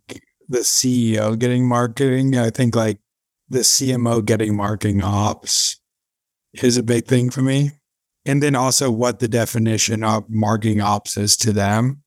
the 0.51 0.59
CEO 0.59 1.39
getting 1.39 1.67
marketing. 1.67 2.37
I 2.37 2.49
think 2.49 2.75
like 2.75 2.99
the 3.49 3.59
CMO 3.59 4.23
getting 4.23 4.55
marketing 4.55 5.03
ops 5.03 5.79
is 6.53 6.77
a 6.77 6.83
big 6.83 7.05
thing 7.05 7.29
for 7.29 7.41
me. 7.41 7.71
And 8.25 8.43
then 8.43 8.55
also 8.55 8.91
what 8.91 9.19
the 9.19 9.27
definition 9.27 10.03
of 10.03 10.29
marketing 10.29 10.81
ops 10.81 11.17
is 11.17 11.35
to 11.37 11.53
them. 11.53 12.03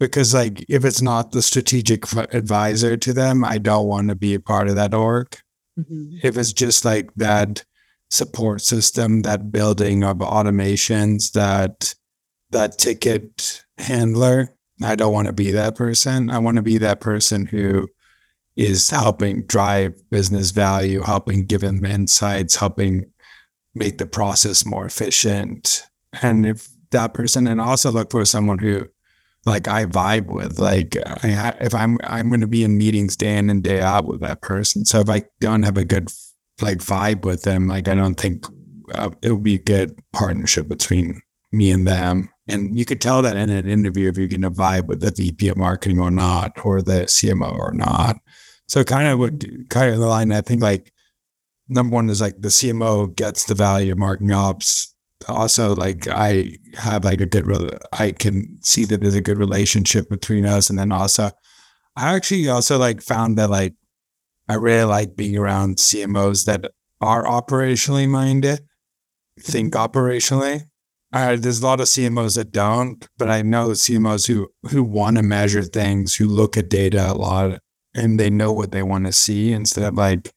Because 0.00 0.34
like 0.34 0.64
if 0.68 0.84
it's 0.84 1.02
not 1.02 1.30
the 1.30 1.42
strategic 1.42 2.10
advisor 2.34 2.96
to 2.96 3.12
them, 3.12 3.44
I 3.44 3.58
don't 3.58 3.86
want 3.86 4.08
to 4.08 4.14
be 4.14 4.34
a 4.34 4.40
part 4.40 4.68
of 4.68 4.76
that 4.76 4.94
org. 4.94 5.36
Mm-hmm. 5.78 6.16
If 6.22 6.36
it's 6.36 6.52
just 6.52 6.84
like 6.84 7.14
that 7.16 7.64
support 8.10 8.62
system, 8.62 9.22
that 9.22 9.52
building 9.52 10.02
of 10.02 10.18
automations, 10.18 11.32
that 11.32 11.94
that 12.50 12.78
ticket 12.78 13.64
handler, 13.78 14.53
I 14.82 14.96
don't 14.96 15.12
want 15.12 15.26
to 15.26 15.32
be 15.32 15.50
that 15.52 15.76
person. 15.76 16.30
I 16.30 16.38
want 16.38 16.56
to 16.56 16.62
be 16.62 16.78
that 16.78 17.00
person 17.00 17.46
who 17.46 17.88
is 18.56 18.90
helping 18.90 19.46
drive 19.46 19.94
business 20.10 20.50
value, 20.50 21.02
helping 21.02 21.46
give 21.46 21.60
them 21.60 21.84
insights, 21.84 22.56
helping 22.56 23.04
make 23.74 23.98
the 23.98 24.06
process 24.06 24.64
more 24.64 24.86
efficient. 24.86 25.86
And 26.22 26.46
if 26.46 26.68
that 26.90 27.14
person, 27.14 27.46
and 27.46 27.60
also 27.60 27.90
look 27.90 28.10
for 28.10 28.24
someone 28.24 28.58
who, 28.58 28.86
like, 29.46 29.68
I 29.68 29.86
vibe 29.86 30.26
with, 30.26 30.58
like, 30.58 30.96
I, 31.06 31.54
if 31.60 31.74
I'm, 31.74 31.98
I'm 32.04 32.28
going 32.28 32.40
to 32.40 32.46
be 32.46 32.64
in 32.64 32.78
meetings 32.78 33.16
day 33.16 33.36
in 33.36 33.50
and 33.50 33.62
day 33.62 33.80
out 33.80 34.06
with 34.06 34.20
that 34.20 34.40
person. 34.40 34.84
So 34.84 35.00
if 35.00 35.10
I 35.10 35.24
don't 35.40 35.64
have 35.64 35.76
a 35.76 35.84
good 35.84 36.10
like 36.62 36.78
vibe 36.78 37.24
with 37.24 37.42
them, 37.42 37.66
like, 37.66 37.88
I 37.88 37.94
don't 37.94 38.14
think 38.14 38.46
uh, 38.94 39.10
it 39.22 39.32
would 39.32 39.42
be 39.42 39.56
a 39.56 39.58
good 39.58 39.98
partnership 40.12 40.68
between 40.68 41.20
me 41.52 41.70
and 41.72 41.86
them. 41.86 42.30
And 42.46 42.78
you 42.78 42.84
could 42.84 43.00
tell 43.00 43.22
that 43.22 43.36
in 43.36 43.48
an 43.48 43.66
interview 43.66 44.08
if 44.08 44.18
you're 44.18 44.28
going 44.28 44.42
to 44.42 44.50
vibe 44.50 44.86
with 44.86 45.00
the 45.00 45.10
VP 45.10 45.48
of 45.48 45.56
marketing 45.56 45.98
or 45.98 46.10
not, 46.10 46.64
or 46.64 46.82
the 46.82 47.04
CMO 47.04 47.58
or 47.58 47.72
not. 47.72 48.16
So 48.68 48.84
kind 48.84 49.08
of 49.08 49.18
what 49.18 49.44
kind 49.70 49.92
of 49.92 49.98
the 49.98 50.06
line 50.06 50.32
I 50.32 50.40
think 50.40 50.62
like 50.62 50.92
number 51.68 51.94
one 51.94 52.10
is 52.10 52.20
like 52.20 52.40
the 52.40 52.48
CMO 52.48 53.14
gets 53.14 53.44
the 53.44 53.54
value 53.54 53.92
of 53.92 53.98
marketing 53.98 54.32
ops. 54.32 54.94
Also, 55.26 55.74
like 55.74 56.06
I 56.08 56.58
have 56.74 57.04
like 57.04 57.20
a 57.20 57.26
good, 57.26 57.78
I 57.92 58.12
can 58.12 58.58
see 58.62 58.84
that 58.84 59.00
there's 59.00 59.14
a 59.14 59.22
good 59.22 59.38
relationship 59.38 60.10
between 60.10 60.44
us. 60.44 60.68
And 60.68 60.78
then 60.78 60.92
also, 60.92 61.30
I 61.96 62.14
actually 62.14 62.48
also 62.48 62.78
like 62.78 63.00
found 63.00 63.38
that 63.38 63.48
like 63.48 63.74
I 64.48 64.54
really 64.54 64.84
like 64.84 65.16
being 65.16 65.38
around 65.38 65.76
CMOs 65.76 66.44
that 66.44 66.70
are 67.00 67.24
operationally 67.24 68.08
minded, 68.08 68.60
think 69.40 69.74
operationally. 69.74 70.64
Uh, 71.14 71.36
there's 71.36 71.60
a 71.60 71.64
lot 71.64 71.78
of 71.78 71.86
CMOs 71.86 72.34
that 72.34 72.50
don't, 72.50 73.06
but 73.18 73.30
I 73.30 73.40
know 73.42 73.68
CMOs 73.68 74.26
who 74.26 74.48
who 74.68 74.82
want 74.82 75.16
to 75.16 75.22
measure 75.22 75.62
things, 75.62 76.16
who 76.16 76.26
look 76.26 76.56
at 76.56 76.68
data 76.68 77.12
a 77.12 77.14
lot, 77.14 77.60
and 77.94 78.18
they 78.18 78.30
know 78.30 78.52
what 78.52 78.72
they 78.72 78.82
want 78.82 79.06
to 79.06 79.12
see 79.12 79.52
instead 79.52 79.84
of 79.84 79.94
like 79.94 80.32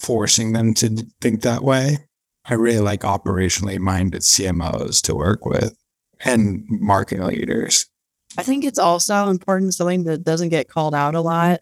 forcing 0.00 0.52
them 0.52 0.74
to 0.74 1.06
think 1.22 1.40
that 1.40 1.64
way. 1.64 2.06
I 2.44 2.52
really 2.52 2.80
like 2.80 3.00
operationally 3.00 3.78
minded 3.78 4.20
CMOs 4.20 5.00
to 5.04 5.14
work 5.14 5.46
with 5.46 5.74
and 6.22 6.66
marketing 6.68 7.24
leaders. 7.24 7.86
I 8.36 8.42
think 8.42 8.64
it's 8.64 8.78
also 8.78 9.28
important, 9.30 9.72
something 9.72 10.04
that 10.04 10.22
doesn't 10.22 10.50
get 10.50 10.68
called 10.68 10.94
out 10.94 11.14
a 11.14 11.22
lot, 11.22 11.60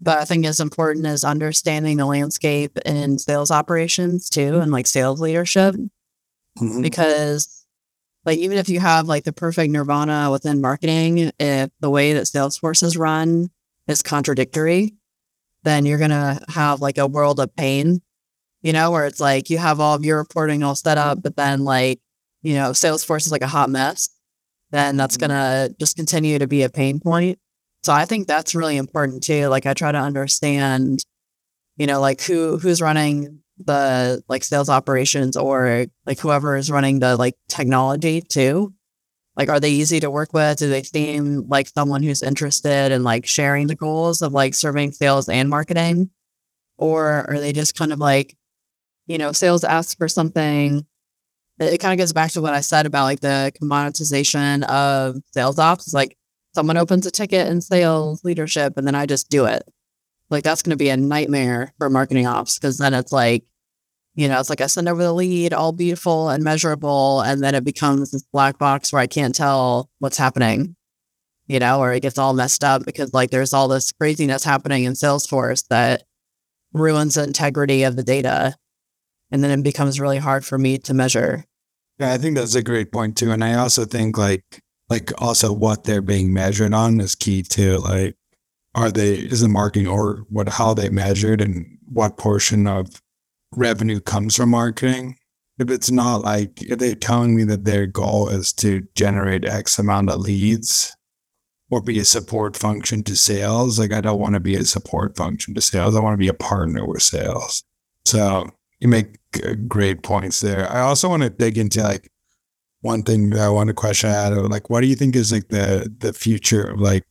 but 0.00 0.18
I 0.18 0.24
think 0.24 0.46
as 0.46 0.60
important 0.60 1.06
is 1.06 1.24
understanding 1.24 1.96
the 1.96 2.06
landscape 2.06 2.78
in 2.86 3.18
sales 3.18 3.50
operations 3.50 4.28
too, 4.28 4.60
and 4.60 4.70
like 4.70 4.86
sales 4.86 5.20
leadership, 5.20 5.74
because 6.80 7.53
like 8.24 8.38
even 8.38 8.58
if 8.58 8.68
you 8.68 8.80
have 8.80 9.06
like 9.06 9.24
the 9.24 9.32
perfect 9.32 9.70
nirvana 9.70 10.30
within 10.30 10.60
marketing, 10.60 11.30
if 11.38 11.70
the 11.80 11.90
way 11.90 12.14
that 12.14 12.24
Salesforce 12.24 12.82
is 12.82 12.96
run 12.96 13.50
is 13.86 14.02
contradictory, 14.02 14.94
then 15.62 15.86
you're 15.86 15.98
gonna 15.98 16.40
have 16.48 16.80
like 16.80 16.98
a 16.98 17.06
world 17.06 17.38
of 17.40 17.54
pain, 17.54 18.00
you 18.62 18.72
know, 18.72 18.90
where 18.90 19.06
it's 19.06 19.20
like 19.20 19.50
you 19.50 19.58
have 19.58 19.80
all 19.80 19.94
of 19.94 20.04
your 20.04 20.18
reporting 20.18 20.62
all 20.62 20.74
set 20.74 20.98
up, 20.98 21.22
but 21.22 21.36
then 21.36 21.64
like, 21.64 22.00
you 22.42 22.54
know, 22.54 22.70
Salesforce 22.70 23.26
is 23.26 23.32
like 23.32 23.42
a 23.42 23.46
hot 23.46 23.70
mess, 23.70 24.08
then 24.70 24.96
that's 24.96 25.16
mm-hmm. 25.16 25.28
gonna 25.32 25.68
just 25.78 25.96
continue 25.96 26.38
to 26.38 26.46
be 26.46 26.62
a 26.62 26.70
pain 26.70 27.00
point. 27.00 27.38
So 27.82 27.92
I 27.92 28.06
think 28.06 28.26
that's 28.26 28.54
really 28.54 28.78
important 28.78 29.22
too. 29.22 29.48
Like 29.48 29.66
I 29.66 29.74
try 29.74 29.92
to 29.92 29.98
understand, 29.98 31.04
you 31.76 31.86
know, 31.86 32.00
like 32.00 32.22
who 32.22 32.58
who's 32.58 32.80
running 32.80 33.43
the 33.58 34.22
like 34.28 34.44
sales 34.44 34.68
operations 34.68 35.36
or 35.36 35.86
like 36.06 36.18
whoever 36.18 36.56
is 36.56 36.70
running 36.70 36.98
the 36.98 37.16
like 37.16 37.34
technology 37.48 38.20
too? 38.20 38.74
Like, 39.36 39.48
are 39.48 39.58
they 39.58 39.70
easy 39.70 39.98
to 40.00 40.10
work 40.10 40.32
with? 40.32 40.58
Do 40.58 40.68
they 40.68 40.82
seem 40.84 41.48
like 41.48 41.68
someone 41.68 42.02
who's 42.02 42.22
interested 42.22 42.92
in 42.92 43.02
like 43.02 43.26
sharing 43.26 43.66
the 43.66 43.74
goals 43.74 44.22
of 44.22 44.32
like 44.32 44.54
serving 44.54 44.92
sales 44.92 45.28
and 45.28 45.48
marketing? 45.48 46.10
Or 46.78 47.28
are 47.28 47.38
they 47.40 47.52
just 47.52 47.76
kind 47.76 47.92
of 47.92 47.98
like, 47.98 48.36
you 49.06 49.18
know, 49.18 49.32
sales 49.32 49.64
asks 49.64 49.94
for 49.94 50.08
something? 50.08 50.86
It, 51.58 51.74
it 51.74 51.78
kind 51.78 51.92
of 51.92 51.98
goes 51.98 52.12
back 52.12 52.30
to 52.32 52.42
what 52.42 52.54
I 52.54 52.60
said 52.60 52.86
about 52.86 53.04
like 53.04 53.20
the 53.20 53.52
commoditization 53.60 54.62
of 54.64 55.16
sales 55.32 55.58
ops. 55.58 55.88
It's 55.88 55.94
like 55.94 56.16
someone 56.54 56.76
opens 56.76 57.06
a 57.06 57.10
ticket 57.10 57.48
in 57.48 57.60
sales 57.60 58.22
leadership 58.24 58.74
and 58.76 58.86
then 58.86 58.94
I 58.94 59.06
just 59.06 59.30
do 59.30 59.46
it. 59.46 59.64
Like 60.34 60.42
that's 60.42 60.62
going 60.62 60.70
to 60.70 60.76
be 60.76 60.88
a 60.88 60.96
nightmare 60.96 61.72
for 61.78 61.88
marketing 61.88 62.26
ops 62.26 62.58
because 62.58 62.78
then 62.78 62.92
it's 62.92 63.12
like, 63.12 63.44
you 64.16 64.26
know, 64.26 64.40
it's 64.40 64.50
like 64.50 64.60
I 64.60 64.66
send 64.66 64.88
over 64.88 65.00
the 65.00 65.12
lead, 65.12 65.52
all 65.52 65.70
beautiful 65.70 66.28
and 66.28 66.42
measurable, 66.42 67.20
and 67.20 67.40
then 67.40 67.54
it 67.54 67.64
becomes 67.64 68.10
this 68.10 68.24
black 68.32 68.58
box 68.58 68.92
where 68.92 69.00
I 69.00 69.06
can't 69.06 69.32
tell 69.32 69.88
what's 70.00 70.18
happening, 70.18 70.74
you 71.46 71.60
know, 71.60 71.78
or 71.80 71.92
it 71.92 72.00
gets 72.00 72.18
all 72.18 72.34
messed 72.34 72.64
up 72.64 72.84
because 72.84 73.14
like 73.14 73.30
there's 73.30 73.52
all 73.52 73.68
this 73.68 73.92
craziness 73.92 74.42
happening 74.42 74.82
in 74.82 74.94
Salesforce 74.94 75.68
that 75.68 76.02
ruins 76.72 77.14
the 77.14 77.22
integrity 77.22 77.84
of 77.84 77.94
the 77.94 78.02
data. 78.02 78.56
And 79.30 79.42
then 79.42 79.56
it 79.56 79.62
becomes 79.62 80.00
really 80.00 80.18
hard 80.18 80.44
for 80.44 80.58
me 80.58 80.78
to 80.78 80.94
measure. 80.94 81.44
Yeah, 82.00 82.12
I 82.12 82.18
think 82.18 82.36
that's 82.36 82.56
a 82.56 82.62
great 82.62 82.90
point 82.90 83.16
too. 83.16 83.30
And 83.30 83.44
I 83.44 83.54
also 83.54 83.84
think 83.84 84.18
like 84.18 84.42
like 84.90 85.12
also 85.22 85.52
what 85.52 85.84
they're 85.84 86.02
being 86.02 86.32
measured 86.32 86.74
on 86.74 87.00
is 87.00 87.14
key 87.14 87.42
too. 87.42 87.78
Like 87.78 88.16
are 88.74 88.90
they 88.90 89.14
is 89.14 89.40
the 89.40 89.48
marketing 89.48 89.86
or 89.86 90.24
what 90.28 90.48
how 90.48 90.74
they 90.74 90.88
measured 90.88 91.40
and 91.40 91.78
what 91.86 92.16
portion 92.16 92.66
of 92.66 93.00
revenue 93.56 94.00
comes 94.00 94.36
from 94.36 94.50
marketing. 94.50 95.16
If 95.58 95.70
it's 95.70 95.90
not 95.90 96.22
like 96.22 96.62
if 96.62 96.78
they're 96.78 96.96
telling 96.96 97.36
me 97.36 97.44
that 97.44 97.64
their 97.64 97.86
goal 97.86 98.28
is 98.28 98.52
to 98.54 98.86
generate 98.94 99.44
X 99.44 99.78
amount 99.78 100.10
of 100.10 100.20
leads 100.20 100.96
or 101.70 101.80
be 101.80 101.98
a 101.98 102.04
support 102.04 102.56
function 102.56 103.02
to 103.04 103.16
sales, 103.16 103.78
like 103.78 103.92
I 103.92 104.00
don't 104.00 104.18
want 104.18 104.34
to 104.34 104.40
be 104.40 104.56
a 104.56 104.64
support 104.64 105.16
function 105.16 105.54
to 105.54 105.60
sales. 105.60 105.94
I 105.94 106.00
want 106.00 106.14
to 106.14 106.18
be 106.18 106.28
a 106.28 106.34
partner 106.34 106.86
with 106.86 107.02
sales. 107.02 107.62
So 108.04 108.50
you 108.80 108.88
make 108.88 109.18
great 109.68 110.02
points 110.02 110.40
there. 110.40 110.70
I 110.70 110.80
also 110.80 111.08
want 111.08 111.22
to 111.22 111.30
dig 111.30 111.56
into 111.56 111.82
like 111.82 112.10
one 112.80 113.02
thing 113.02 113.30
that 113.30 113.40
I 113.40 113.48
want 113.48 113.68
to 113.68 113.74
question 113.74 114.10
out 114.10 114.32
of 114.32 114.50
like 114.50 114.68
what 114.68 114.82
do 114.82 114.88
you 114.88 114.94
think 114.94 115.16
is 115.16 115.32
like 115.32 115.48
the 115.48 115.90
the 115.98 116.12
future 116.12 116.64
of 116.64 116.80
like 116.80 117.06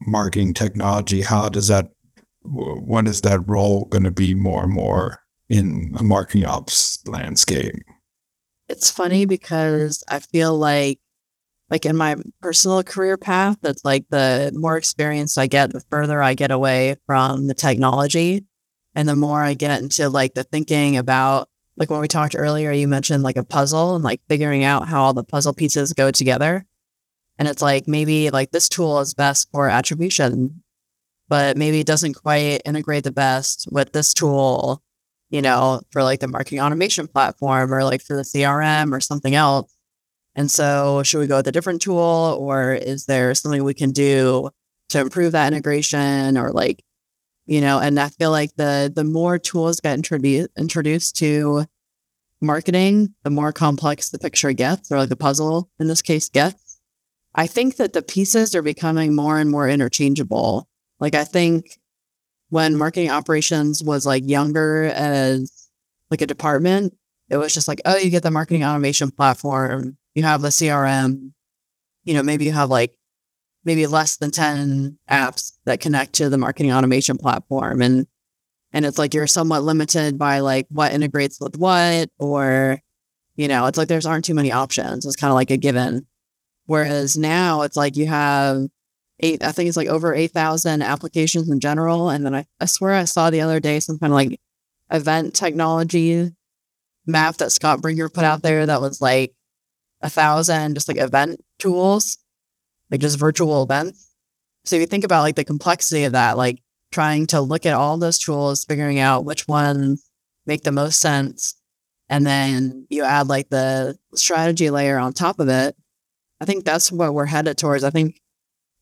marketing 0.00 0.54
technology? 0.54 1.22
How 1.22 1.48
does 1.48 1.68
that 1.68 1.90
what 2.42 3.06
is 3.06 3.20
that 3.22 3.46
role 3.46 3.84
going 3.86 4.04
to 4.04 4.10
be 4.10 4.34
more 4.34 4.64
and 4.64 4.72
more 4.72 5.20
in 5.48 5.94
a 5.98 6.02
marketing 6.02 6.46
ops 6.46 7.06
landscape? 7.06 7.74
It's 8.68 8.90
funny 8.90 9.26
because 9.26 10.02
I 10.08 10.20
feel 10.20 10.56
like 10.56 10.98
like 11.70 11.84
in 11.84 11.96
my 11.96 12.16
personal 12.40 12.82
career 12.82 13.18
path, 13.18 13.58
that's 13.60 13.84
like 13.84 14.06
the 14.08 14.50
more 14.54 14.78
experience 14.78 15.36
I 15.36 15.46
get, 15.46 15.72
the 15.72 15.82
further 15.90 16.22
I 16.22 16.32
get 16.32 16.50
away 16.50 16.96
from 17.06 17.46
the 17.46 17.54
technology. 17.54 18.46
And 18.94 19.06
the 19.06 19.16
more 19.16 19.42
I 19.42 19.52
get 19.52 19.82
into 19.82 20.08
like 20.08 20.34
the 20.34 20.44
thinking 20.44 20.96
about 20.96 21.48
like 21.76 21.90
when 21.90 22.00
we 22.00 22.08
talked 22.08 22.34
earlier, 22.36 22.72
you 22.72 22.88
mentioned 22.88 23.22
like 23.22 23.36
a 23.36 23.44
puzzle 23.44 23.94
and 23.94 24.02
like 24.02 24.20
figuring 24.28 24.64
out 24.64 24.88
how 24.88 25.02
all 25.02 25.14
the 25.14 25.22
puzzle 25.22 25.52
pieces 25.52 25.92
go 25.92 26.10
together. 26.10 26.66
And 27.38 27.48
it's 27.48 27.62
like 27.62 27.86
maybe 27.86 28.30
like 28.30 28.50
this 28.50 28.68
tool 28.68 29.00
is 29.00 29.14
best 29.14 29.48
for 29.52 29.68
attribution, 29.68 30.62
but 31.28 31.56
maybe 31.56 31.80
it 31.80 31.86
doesn't 31.86 32.14
quite 32.14 32.62
integrate 32.64 33.04
the 33.04 33.12
best 33.12 33.68
with 33.70 33.92
this 33.92 34.12
tool 34.12 34.82
you 35.30 35.42
know, 35.42 35.80
for 35.90 36.02
like 36.02 36.20
the 36.20 36.28
marketing 36.28 36.60
automation 36.60 37.06
platform 37.06 37.72
or 37.72 37.84
like 37.84 38.02
for 38.02 38.16
the 38.16 38.22
CRM 38.22 38.92
or 38.92 39.00
something 39.00 39.34
else. 39.34 39.74
And 40.34 40.50
so, 40.50 41.02
should 41.02 41.18
we 41.18 41.26
go 41.26 41.36
with 41.36 41.48
a 41.48 41.52
different 41.52 41.82
tool 41.82 42.36
or 42.40 42.74
is 42.74 43.06
there 43.06 43.34
something 43.34 43.64
we 43.64 43.74
can 43.74 43.90
do 43.90 44.50
to 44.90 45.00
improve 45.00 45.32
that 45.32 45.52
integration 45.52 46.38
or 46.38 46.52
like, 46.52 46.82
you 47.46 47.60
know, 47.60 47.78
and 47.80 47.98
I 47.98 48.08
feel 48.08 48.30
like 48.30 48.54
the 48.56 48.92
the 48.94 49.04
more 49.04 49.38
tools 49.38 49.80
get 49.80 49.94
introduced 49.94 50.50
introduced 50.56 51.16
to 51.16 51.64
marketing, 52.40 53.14
the 53.24 53.30
more 53.30 53.52
complex 53.52 54.10
the 54.10 54.18
picture 54.18 54.52
gets, 54.52 54.92
or 54.92 54.98
like 54.98 55.08
the 55.08 55.16
puzzle 55.16 55.68
in 55.80 55.88
this 55.88 56.02
case 56.02 56.28
gets. 56.28 56.67
I 57.34 57.46
think 57.46 57.76
that 57.76 57.92
the 57.92 58.02
pieces 58.02 58.54
are 58.54 58.62
becoming 58.62 59.14
more 59.14 59.38
and 59.38 59.50
more 59.50 59.68
interchangeable. 59.68 60.68
Like 61.00 61.14
I 61.14 61.24
think 61.24 61.78
when 62.50 62.76
marketing 62.76 63.10
operations 63.10 63.82
was 63.82 64.06
like 64.06 64.26
younger 64.26 64.84
as 64.84 65.68
like 66.10 66.22
a 66.22 66.26
department, 66.26 66.94
it 67.28 67.36
was 67.36 67.52
just 67.52 67.68
like, 67.68 67.80
oh, 67.84 67.96
you 67.96 68.10
get 68.10 68.22
the 68.22 68.30
marketing 68.30 68.64
automation 68.64 69.10
platform, 69.10 69.98
you 70.14 70.22
have 70.22 70.40
the 70.40 70.48
CRM, 70.48 71.32
you 72.04 72.14
know, 72.14 72.22
maybe 72.22 72.46
you 72.46 72.52
have 72.52 72.70
like 72.70 72.96
maybe 73.64 73.86
less 73.86 74.16
than 74.16 74.30
10 74.30 74.98
apps 75.10 75.52
that 75.66 75.80
connect 75.80 76.14
to 76.14 76.30
the 76.30 76.38
marketing 76.38 76.72
automation 76.72 77.18
platform. 77.18 77.82
And 77.82 78.06
and 78.72 78.84
it's 78.84 78.98
like 78.98 79.14
you're 79.14 79.26
somewhat 79.26 79.62
limited 79.62 80.18
by 80.18 80.40
like 80.40 80.66
what 80.68 80.92
integrates 80.92 81.40
with 81.40 81.56
what, 81.56 82.10
or, 82.18 82.80
you 83.36 83.48
know, 83.48 83.66
it's 83.66 83.78
like 83.78 83.88
there's 83.88 84.06
aren't 84.06 84.26
too 84.26 84.34
many 84.34 84.52
options. 84.52 85.06
It's 85.06 85.16
kind 85.16 85.30
of 85.30 85.36
like 85.36 85.50
a 85.50 85.56
given. 85.56 86.06
Whereas 86.68 87.16
now 87.16 87.62
it's 87.62 87.78
like 87.78 87.96
you 87.96 88.06
have 88.08 88.66
eight, 89.20 89.42
I 89.42 89.52
think 89.52 89.68
it's 89.68 89.76
like 89.76 89.88
over 89.88 90.14
8,000 90.14 90.82
applications 90.82 91.48
in 91.48 91.60
general. 91.60 92.10
And 92.10 92.26
then 92.26 92.34
I, 92.34 92.44
I 92.60 92.66
swear 92.66 92.92
I 92.92 93.04
saw 93.04 93.30
the 93.30 93.40
other 93.40 93.58
day 93.58 93.80
some 93.80 93.98
kind 93.98 94.12
of 94.12 94.14
like 94.14 94.38
event 94.90 95.32
technology 95.32 96.30
map 97.06 97.38
that 97.38 97.52
Scott 97.52 97.80
Brinker 97.80 98.10
put 98.10 98.24
out 98.24 98.42
there 98.42 98.66
that 98.66 98.82
was 98.82 99.00
like 99.00 99.32
a 100.02 100.10
thousand 100.10 100.74
just 100.74 100.88
like 100.88 100.98
event 100.98 101.42
tools, 101.58 102.18
like 102.90 103.00
just 103.00 103.18
virtual 103.18 103.62
events. 103.62 104.06
So 104.66 104.76
if 104.76 104.80
you 104.80 104.86
think 104.86 105.04
about 105.04 105.22
like 105.22 105.36
the 105.36 105.44
complexity 105.44 106.04
of 106.04 106.12
that, 106.12 106.36
like 106.36 106.58
trying 106.92 107.28
to 107.28 107.40
look 107.40 107.64
at 107.64 107.72
all 107.72 107.96
those 107.96 108.18
tools, 108.18 108.66
figuring 108.66 108.98
out 108.98 109.24
which 109.24 109.48
ones 109.48 110.06
make 110.44 110.64
the 110.64 110.72
most 110.72 111.00
sense. 111.00 111.54
And 112.10 112.26
then 112.26 112.86
you 112.90 113.04
add 113.04 113.26
like 113.26 113.48
the 113.48 113.96
strategy 114.14 114.68
layer 114.68 114.98
on 114.98 115.14
top 115.14 115.40
of 115.40 115.48
it. 115.48 115.74
I 116.40 116.44
think 116.44 116.64
that's 116.64 116.92
what 116.92 117.14
we're 117.14 117.26
headed 117.26 117.58
towards. 117.58 117.84
I 117.84 117.90
think 117.90 118.20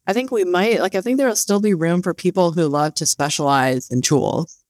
I 0.06 0.12
think 0.12 0.30
we 0.30 0.44
might 0.44 0.80
like 0.80 0.94
I 0.94 1.00
think 1.00 1.18
there'll 1.18 1.36
still 1.36 1.60
be 1.60 1.74
room 1.74 2.02
for 2.02 2.14
people 2.14 2.52
who 2.52 2.66
love 2.66 2.94
to 2.94 3.06
specialize 3.06 3.90
in 3.90 4.02
tools. 4.02 4.62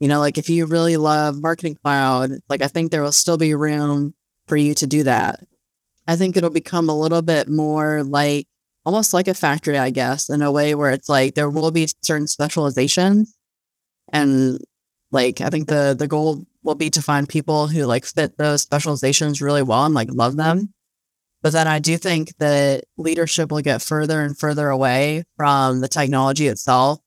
You 0.00 0.08
know, 0.08 0.20
like 0.20 0.38
if 0.38 0.48
you 0.48 0.66
really 0.66 0.96
love 0.96 1.40
marketing 1.42 1.76
cloud, 1.82 2.30
like 2.48 2.62
I 2.62 2.68
think 2.68 2.90
there 2.90 3.02
will 3.02 3.12
still 3.12 3.36
be 3.36 3.54
room 3.54 4.14
for 4.46 4.56
you 4.56 4.74
to 4.74 4.86
do 4.86 5.02
that. 5.02 5.40
I 6.06 6.16
think 6.16 6.36
it'll 6.36 6.50
become 6.50 6.88
a 6.88 6.98
little 6.98 7.20
bit 7.22 7.48
more 7.48 8.02
like 8.02 8.46
almost 8.86 9.12
like 9.12 9.28
a 9.28 9.34
factory, 9.34 9.76
I 9.76 9.90
guess, 9.90 10.30
in 10.30 10.40
a 10.40 10.52
way 10.52 10.74
where 10.74 10.90
it's 10.90 11.08
like 11.08 11.34
there 11.34 11.50
will 11.50 11.70
be 11.70 11.88
certain 12.02 12.26
specializations. 12.26 13.36
And 14.12 14.58
like 15.10 15.40
I 15.40 15.50
think 15.50 15.68
the 15.68 15.94
the 15.98 16.08
goal 16.08 16.46
will 16.62 16.74
be 16.74 16.90
to 16.90 17.02
find 17.02 17.28
people 17.28 17.66
who 17.66 17.84
like 17.84 18.04
fit 18.06 18.38
those 18.38 18.62
specializations 18.62 19.42
really 19.42 19.62
well 19.62 19.84
and 19.84 19.94
like 19.94 20.08
love 20.10 20.36
them. 20.36 20.72
But 21.42 21.52
then 21.52 21.68
I 21.68 21.78
do 21.78 21.96
think 21.96 22.36
that 22.38 22.84
leadership 22.96 23.52
will 23.52 23.60
get 23.60 23.82
further 23.82 24.20
and 24.22 24.36
further 24.36 24.68
away 24.68 25.24
from 25.36 25.80
the 25.80 25.88
technology 25.88 26.48
itself 26.48 26.98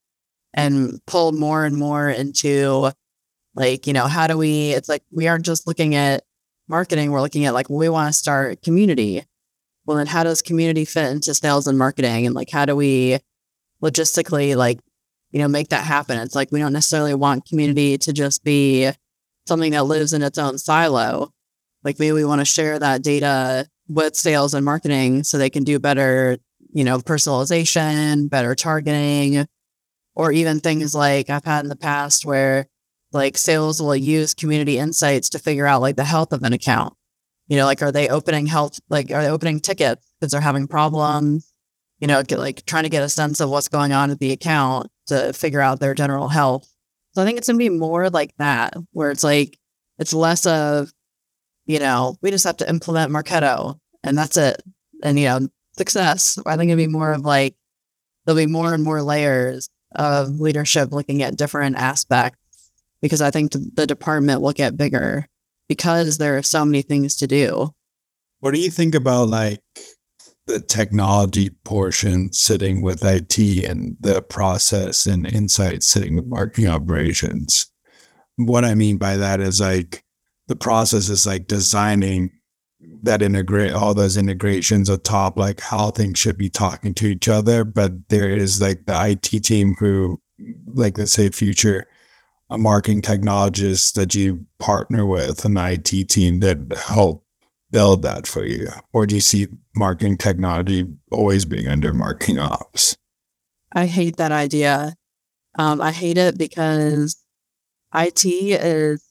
and 0.54 1.00
pull 1.06 1.32
more 1.32 1.66
and 1.66 1.76
more 1.76 2.10
into 2.10 2.92
like, 3.56 3.88
you 3.88 3.94
know, 3.94 4.08
how 4.08 4.28
do 4.28 4.38
we, 4.38 4.72
it's 4.72 4.88
like 4.88 5.04
we 5.12 5.28
aren't 5.28 5.46
just 5.46 5.68
looking 5.68 5.96
at 5.96 6.24
marketing, 6.70 7.12
we're 7.12 7.22
looking 7.22 7.46
at 7.46 7.54
like, 7.54 7.70
we 7.70 7.90
want 7.90 8.08
to 8.08 8.18
start 8.18 8.62
community. 8.62 9.26
Well, 9.86 9.98
then 9.98 10.08
how 10.08 10.24
does 10.24 10.42
community 10.42 10.86
fit 10.86 11.12
into 11.12 11.34
sales 11.34 11.68
and 11.68 11.78
marketing? 11.78 12.26
And 12.26 12.34
like, 12.36 12.50
how 12.50 12.66
do 12.66 12.76
we 12.76 13.20
logistically, 13.84 14.56
like, 14.56 14.80
you 15.32 15.40
know, 15.40 15.48
make 15.50 15.70
that 15.70 15.84
happen? 15.86 16.18
It's 16.20 16.36
like 16.36 16.52
we 16.52 16.60
don't 16.60 16.72
necessarily 16.72 17.14
want 17.14 17.46
community 17.46 17.98
to 17.98 18.14
just 18.14 18.44
be 18.44 18.90
something 19.48 19.72
that 19.74 19.84
lives 19.84 20.14
in 20.14 20.22
its 20.22 20.38
own 20.38 20.58
silo. 20.58 21.32
Like, 21.84 22.00
maybe 22.00 22.12
we 22.14 22.26
want 22.26 22.40
to 22.40 22.46
share 22.46 22.78
that 22.80 23.02
data 23.02 23.68
with 23.92 24.16
sales 24.16 24.54
and 24.54 24.64
marketing 24.64 25.24
so 25.24 25.38
they 25.38 25.50
can 25.50 25.64
do 25.64 25.78
better, 25.78 26.38
you 26.72 26.84
know, 26.84 27.00
personalization, 27.00 28.30
better 28.30 28.56
targeting, 28.56 29.46
or 30.16 30.32
even 30.32 30.60
things 30.60 30.96
like 30.96 31.30
I've 31.30 31.44
had 31.44 31.66
in 31.66 31.70
the 31.70 31.76
past 31.76 32.26
where 32.26 32.68
like 33.12 33.38
sales 33.38 33.82
will 33.82 33.96
use 33.96 34.34
community 34.34 34.78
insights 34.78 35.30
to 35.30 35.40
figure 35.40 35.68
out 35.68 35.82
like 35.82 35.98
the 35.98 36.06
health 36.06 36.32
of 36.32 36.44
an 36.44 36.54
account. 36.54 36.94
You 37.48 37.58
know, 37.58 37.66
like 37.66 37.82
are 37.82 37.92
they 37.92 38.08
opening 38.08 38.46
health, 38.46 38.80
like 38.90 39.12
are 39.12 39.24
they 39.24 39.30
opening 39.30 39.60
tickets 39.60 40.06
because 40.20 40.32
they're 40.32 40.40
having 40.40 40.68
problems? 40.68 41.52
You 42.00 42.08
know, 42.08 42.24
get, 42.24 42.40
like 42.40 42.66
trying 42.66 42.84
to 42.84 42.90
get 42.90 43.04
a 43.04 43.10
sense 43.10 43.42
of 43.42 43.50
what's 43.50 43.68
going 43.68 43.92
on 43.92 44.10
with 44.10 44.20
the 44.20 44.32
account 44.32 44.88
to 45.08 45.34
figure 45.34 45.60
out 45.60 45.82
their 45.82 45.94
general 45.94 46.30
health. 46.30 46.68
So 47.14 47.22
I 47.22 47.26
think 47.26 47.38
it's 47.38 47.48
gonna 47.48 47.58
be 47.58 47.68
more 47.68 48.10
like 48.10 48.34
that, 48.38 48.76
where 48.94 49.12
it's 49.12 49.24
like 49.24 49.58
it's 50.00 50.14
less 50.14 50.46
of, 50.46 50.92
you 51.66 51.80
know, 51.80 52.16
we 52.22 52.32
just 52.32 52.46
have 52.46 52.58
to 52.58 52.70
implement 52.70 53.12
Marketo 53.12 53.81
and 54.04 54.18
that's 54.18 54.38
it. 54.38 54.62
And 55.04 55.20
you 55.20 55.26
know, 55.26 55.48
success. 55.78 56.38
I 56.46 56.58
think 56.58 56.70
it'd 56.70 56.78
be 56.78 56.88
more 56.88 57.14
of 57.14 57.22
like 57.22 57.56
there'll 58.26 58.38
be 58.38 58.46
more 58.46 58.74
and 58.74 58.84
more 58.84 59.02
layers 59.02 59.70
of 59.96 60.40
leadership 60.40 60.92
looking 60.92 61.22
at 61.22 61.38
different 61.38 61.76
aspects 61.76 62.38
because 63.02 63.22
I 63.22 63.32
think 63.32 63.52
the 63.52 63.88
department 63.88 64.42
will 64.42 64.54
get 64.54 64.78
bigger 64.78 65.28
because 65.68 66.18
there 66.18 66.38
are 66.38 66.44
so 66.44 66.64
many 66.66 66.82
things 66.82 67.16
to 67.18 67.28
do. 67.28 67.74
What 68.40 68.54
do 68.54 68.60
you 68.60 68.70
think 68.70 68.96
about 68.96 69.30
like 69.30 69.62
the 70.48 70.60
technology 70.60 71.50
portion 71.64 72.34
sitting 72.34 72.82
with 72.82 73.04
IT 73.04 73.38
and 73.66 73.96
the 74.00 74.22
process 74.22 75.06
and 75.06 75.26
insight 75.26 75.84
sitting 75.84 76.16
with 76.16 76.26
marketing 76.26 76.68
operations? 76.68 77.72
What 78.38 78.66
I 78.66 78.76
mean 78.76 78.98
by 78.98 79.18
that 79.18 79.40
is 79.40 79.60
like 79.60 80.04
the 80.48 80.56
process 80.56 81.10
is 81.10 81.28
like 81.28 81.48
designing 81.48 82.32
that 83.04 83.22
integrate 83.22 83.74
all 83.74 83.94
those 83.94 84.18
integrations 84.18 84.90
atop 84.90 85.38
like 85.38 85.60
how 85.60 85.92
things 85.92 86.20
should 86.20 86.38
be 86.38 86.50
talking 86.50 86.94
to 86.96 87.08
each 87.08 87.28
other. 87.28 87.64
But 87.64 88.10
there 88.10 88.30
is 88.30 88.62
like 88.62 88.86
the 88.86 89.10
IT 89.10 89.44
team 89.44 89.76
who, 89.80 90.22
like 90.74 90.98
let's 90.98 91.12
say 91.12 91.30
future 91.30 91.88
a 92.52 92.58
marketing 92.58 93.02
technologist 93.02 93.94
that 93.94 94.14
you 94.14 94.46
partner 94.60 95.06
with, 95.06 95.46
an 95.46 95.56
IT 95.58 96.10
team 96.10 96.42
that 96.42 96.58
help 96.78 97.26
build 97.72 98.02
that 98.04 98.28
for 98.28 98.46
you? 98.46 98.68
Or 98.92 99.06
do 99.06 99.16
you 99.16 99.22
see 99.22 99.48
marketing 99.74 100.18
technology 100.18 100.86
always 101.12 101.46
being 101.46 101.68
under 101.68 101.94
marketing 101.94 102.40
ops? 102.40 102.98
I 103.72 103.86
hate 103.86 104.18
that 104.18 104.34
idea. 104.34 104.96
Um, 105.58 105.82
I 105.82 105.92
hate 105.92 106.18
it 106.18 106.38
because 106.38 107.24
IT 107.96 108.26
is 108.26 109.06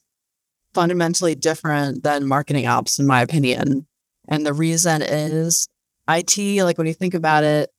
fundamentally 0.75 1.35
different 1.35 2.03
than 2.03 2.27
marketing 2.27 2.67
ops, 2.67 2.99
in 2.99 3.07
my 3.07 3.23
opinion. 3.23 3.87
And 4.29 4.47
the 4.47 4.53
reason 4.53 5.03
is 5.03 5.69
IT, 6.09 6.63
like 6.63 6.79
when 6.79 6.87
you 6.87 6.95
think 6.95 7.15
about 7.15 7.45
it, 7.45 7.71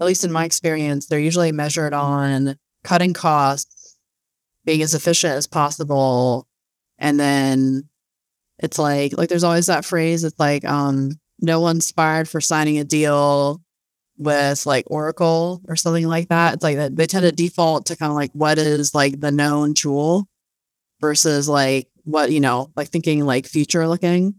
at 0.00 0.06
least 0.06 0.24
in 0.24 0.32
my 0.32 0.44
experience, 0.44 1.06
they're 1.06 1.18
usually 1.18 1.52
measured 1.52 1.94
on 1.94 2.56
cutting 2.84 3.12
costs, 3.12 3.96
being 4.64 4.82
as 4.82 4.94
efficient 4.94 5.34
as 5.34 5.46
possible, 5.46 6.46
and 6.98 7.18
then 7.18 7.88
it's 8.58 8.78
like 8.78 9.16
like 9.16 9.28
there's 9.28 9.44
always 9.44 9.66
that 9.66 9.84
phrase 9.84 10.24
it's 10.24 10.38
like 10.38 10.64
um 10.64 11.10
no 11.40 11.60
one's 11.60 11.90
fired 11.90 12.26
for 12.28 12.40
signing 12.40 12.78
a 12.78 12.84
deal 12.84 13.60
with 14.18 14.64
like 14.64 14.84
Oracle 14.86 15.60
or 15.68 15.76
something 15.76 16.08
like 16.08 16.28
that. 16.28 16.54
It's 16.54 16.62
like 16.62 16.76
that 16.76 16.96
they 16.96 17.06
tend 17.06 17.24
to 17.24 17.32
default 17.32 17.86
to 17.86 17.96
kind 17.96 18.10
of 18.10 18.16
like 18.16 18.32
what 18.32 18.58
is 18.58 18.94
like 18.94 19.20
the 19.20 19.30
known 19.30 19.74
tool 19.74 20.26
versus 21.00 21.48
like 21.48 21.88
what, 22.06 22.32
you 22.32 22.40
know, 22.40 22.70
like 22.76 22.88
thinking 22.88 23.24
like 23.24 23.46
future 23.46 23.86
looking. 23.86 24.36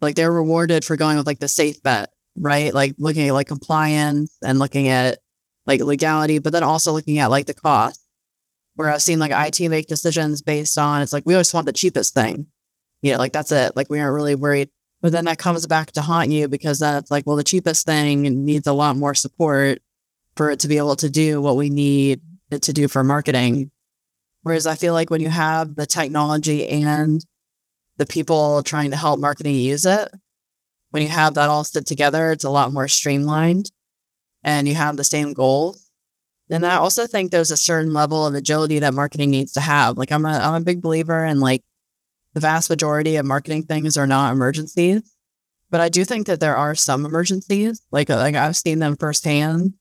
Like 0.00 0.16
they're 0.16 0.32
rewarded 0.32 0.84
for 0.84 0.96
going 0.96 1.16
with 1.16 1.26
like 1.26 1.38
the 1.38 1.48
safe 1.48 1.82
bet, 1.82 2.10
right? 2.36 2.74
Like 2.74 2.94
looking 2.98 3.28
at 3.28 3.34
like 3.34 3.46
compliance 3.46 4.36
and 4.44 4.58
looking 4.58 4.88
at 4.88 5.18
like 5.66 5.80
legality, 5.80 6.40
but 6.40 6.52
then 6.52 6.62
also 6.62 6.92
looking 6.92 7.18
at 7.18 7.30
like 7.30 7.46
the 7.46 7.54
cost. 7.54 8.00
Where 8.76 8.90
I've 8.90 9.02
seen 9.02 9.20
like 9.20 9.30
IT 9.32 9.68
make 9.68 9.86
decisions 9.86 10.42
based 10.42 10.76
on 10.78 11.00
it's 11.00 11.12
like 11.12 11.22
we 11.24 11.34
always 11.34 11.54
want 11.54 11.66
the 11.66 11.72
cheapest 11.72 12.12
thing 12.12 12.48
you 13.04 13.12
know, 13.12 13.18
like 13.18 13.34
that's 13.34 13.52
it. 13.52 13.76
Like 13.76 13.90
we 13.90 14.00
aren't 14.00 14.14
really 14.14 14.34
worried. 14.34 14.70
But 15.02 15.12
then 15.12 15.26
that 15.26 15.36
comes 15.38 15.66
back 15.66 15.92
to 15.92 16.00
haunt 16.00 16.30
you 16.30 16.48
because 16.48 16.78
that's 16.78 17.10
like, 17.10 17.26
well, 17.26 17.36
the 17.36 17.44
cheapest 17.44 17.84
thing 17.84 18.22
needs 18.46 18.66
a 18.66 18.72
lot 18.72 18.96
more 18.96 19.14
support 19.14 19.82
for 20.36 20.50
it 20.50 20.60
to 20.60 20.68
be 20.68 20.78
able 20.78 20.96
to 20.96 21.10
do 21.10 21.42
what 21.42 21.56
we 21.56 21.68
need 21.68 22.22
it 22.50 22.62
to 22.62 22.72
do 22.72 22.88
for 22.88 23.04
marketing. 23.04 23.70
Whereas 24.44 24.66
I 24.66 24.74
feel 24.74 24.92
like 24.92 25.08
when 25.08 25.22
you 25.22 25.30
have 25.30 25.74
the 25.74 25.86
technology 25.86 26.68
and 26.68 27.24
the 27.96 28.04
people 28.04 28.62
trying 28.62 28.90
to 28.90 28.96
help 28.96 29.18
marketing 29.18 29.54
use 29.54 29.86
it, 29.86 30.10
when 30.90 31.02
you 31.02 31.08
have 31.08 31.34
that 31.34 31.48
all 31.48 31.64
sit 31.64 31.86
together, 31.86 32.30
it's 32.30 32.44
a 32.44 32.50
lot 32.50 32.70
more 32.70 32.86
streamlined 32.86 33.70
and 34.42 34.68
you 34.68 34.74
have 34.74 34.98
the 34.98 35.02
same 35.02 35.32
goals. 35.32 35.90
And 36.50 36.66
I 36.66 36.76
also 36.76 37.06
think 37.06 37.30
there's 37.30 37.50
a 37.50 37.56
certain 37.56 37.94
level 37.94 38.26
of 38.26 38.34
agility 38.34 38.78
that 38.80 38.92
marketing 38.92 39.30
needs 39.30 39.52
to 39.54 39.60
have. 39.60 39.96
Like 39.96 40.12
I'm 40.12 40.26
a 40.26 40.38
I'm 40.38 40.60
a 40.60 40.64
big 40.64 40.82
believer 40.82 41.24
in 41.24 41.40
like 41.40 41.62
the 42.34 42.40
vast 42.40 42.68
majority 42.68 43.16
of 43.16 43.24
marketing 43.24 43.62
things 43.62 43.96
are 43.96 44.06
not 44.06 44.32
emergencies, 44.32 45.02
but 45.70 45.80
I 45.80 45.88
do 45.88 46.04
think 46.04 46.26
that 46.26 46.40
there 46.40 46.56
are 46.56 46.74
some 46.74 47.06
emergencies. 47.06 47.80
Like, 47.90 48.10
uh, 48.10 48.16
like 48.16 48.34
I've 48.34 48.56
seen 48.56 48.78
them 48.78 48.96
firsthand 48.96 49.72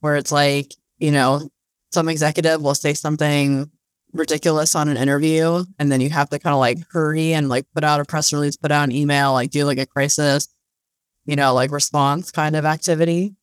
where 0.00 0.16
it's 0.16 0.32
like, 0.32 0.72
you 0.98 1.10
know, 1.10 1.50
some 1.92 2.08
executive 2.08 2.62
will 2.62 2.74
say 2.74 2.94
something 2.94 3.70
ridiculous 4.16 4.74
on 4.74 4.88
an 4.88 4.96
interview 4.96 5.64
and 5.78 5.90
then 5.90 6.00
you 6.00 6.10
have 6.10 6.28
to 6.30 6.38
kind 6.38 6.54
of 6.54 6.60
like 6.60 6.78
hurry 6.90 7.32
and 7.32 7.48
like 7.48 7.66
put 7.74 7.84
out 7.84 8.00
a 8.00 8.04
press 8.04 8.32
release, 8.32 8.56
put 8.56 8.72
out 8.72 8.84
an 8.84 8.92
email, 8.92 9.32
like 9.32 9.50
do 9.50 9.64
like 9.64 9.78
a 9.78 9.86
crisis, 9.86 10.48
you 11.24 11.36
know, 11.36 11.54
like 11.54 11.70
response 11.70 12.30
kind 12.30 12.56
of 12.56 12.64
activity. 12.64 13.34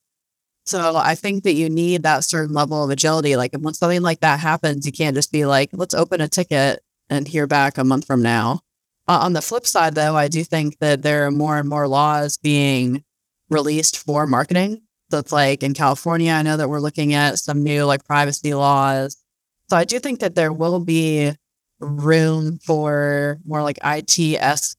So 0.65 0.95
I 0.95 1.15
think 1.15 1.43
that 1.43 1.53
you 1.53 1.69
need 1.69 2.03
that 2.03 2.24
certain 2.24 2.53
level 2.53 2.84
of 2.84 2.89
agility. 2.89 3.36
Like 3.36 3.53
when 3.53 3.74
something 3.74 4.01
like 4.01 4.21
that 4.21 4.39
happens, 4.39 4.86
you 4.86 4.91
can't 4.91 5.15
just 5.15 5.32
be 5.32 5.45
like, 5.45 5.69
let's 5.74 5.93
open 5.93 6.21
a 6.21 6.28
ticket 6.28 6.82
and 7.09 7.28
hear 7.28 7.47
back 7.47 7.78
a 7.78 7.84
month 7.84 8.05
from 8.05 8.21
now. 8.21 8.61
Uh, 9.07 9.19
on 9.21 9.34
the 9.34 9.41
flip 9.41 9.67
side, 9.67 9.95
though, 9.95 10.15
I 10.15 10.30
do 10.30 10.43
think 10.43 10.80
that 10.80 11.01
there 11.01 11.26
are 11.26 11.32
more 11.32 11.57
and 11.57 11.67
more 11.67 11.88
laws 11.88 12.38
being 12.38 13.03
released 13.49 13.97
for 13.97 14.26
marketing. 14.26 14.82
So 15.11 15.21
like 15.32 15.61
in 15.61 15.74
California, 15.74 16.32
I 16.32 16.41
know 16.41 16.57
that 16.57 16.69
we're 16.69 16.80
looking 16.80 17.13
at 17.13 17.38
some 17.38 17.61
new 17.61 17.86
like 17.86 18.05
privacy 18.05 18.53
laws. 18.53 19.22
So 19.70 19.78
I 19.78 19.86
do 19.86 19.99
think 19.99 20.20
that 20.20 20.36
there 20.36 20.53
will 20.53 20.80
be 20.80 21.34
room 21.80 22.59
for 22.59 23.39
more 23.45 23.61
like 23.61 23.80
IT 23.84 24.20
esque 24.20 24.78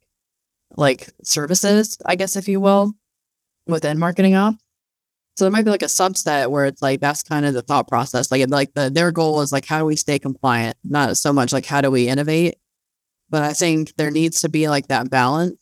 like 0.77 1.09
services, 1.23 1.99
I 2.05 2.17
guess, 2.17 2.37
if 2.37 2.49
you 2.49 2.61
will, 2.61 2.93
within 3.67 3.99
marketing 3.99 4.35
ops. 4.35 4.59
So 5.37 5.45
there 5.45 5.53
might 5.53 5.65
be 5.65 5.71
like 5.71 5.83
a 5.83 5.87
subset 5.87 6.51
where 6.51 6.67
it's 6.67 6.81
like 6.81 7.01
that's 7.01 7.25
kind 7.25 7.45
of 7.45 7.55
the 7.55 7.63
thought 7.63 7.89
process. 7.89 8.31
Like 8.31 8.49
like 8.49 8.73
the 8.75 8.89
their 8.89 9.11
goal 9.11 9.41
is 9.41 9.53
like 9.53 9.67
how 9.67 9.81
do 9.81 9.85
we 9.85 9.97
stay 9.97 10.19
compliant, 10.19 10.77
not 10.85 11.17
so 11.17 11.33
much 11.33 11.53
like 11.53 11.67
how 11.67 11.81
do 11.81 11.91
we 11.91 12.09
innovate. 12.09 12.57
But 13.31 13.43
I 13.43 13.53
think 13.53 13.95
there 13.97 14.13
needs 14.13 14.43
to 14.43 14.49
be 14.49 14.69
like 14.69 14.89
that 14.89 15.11
balance 15.11 15.59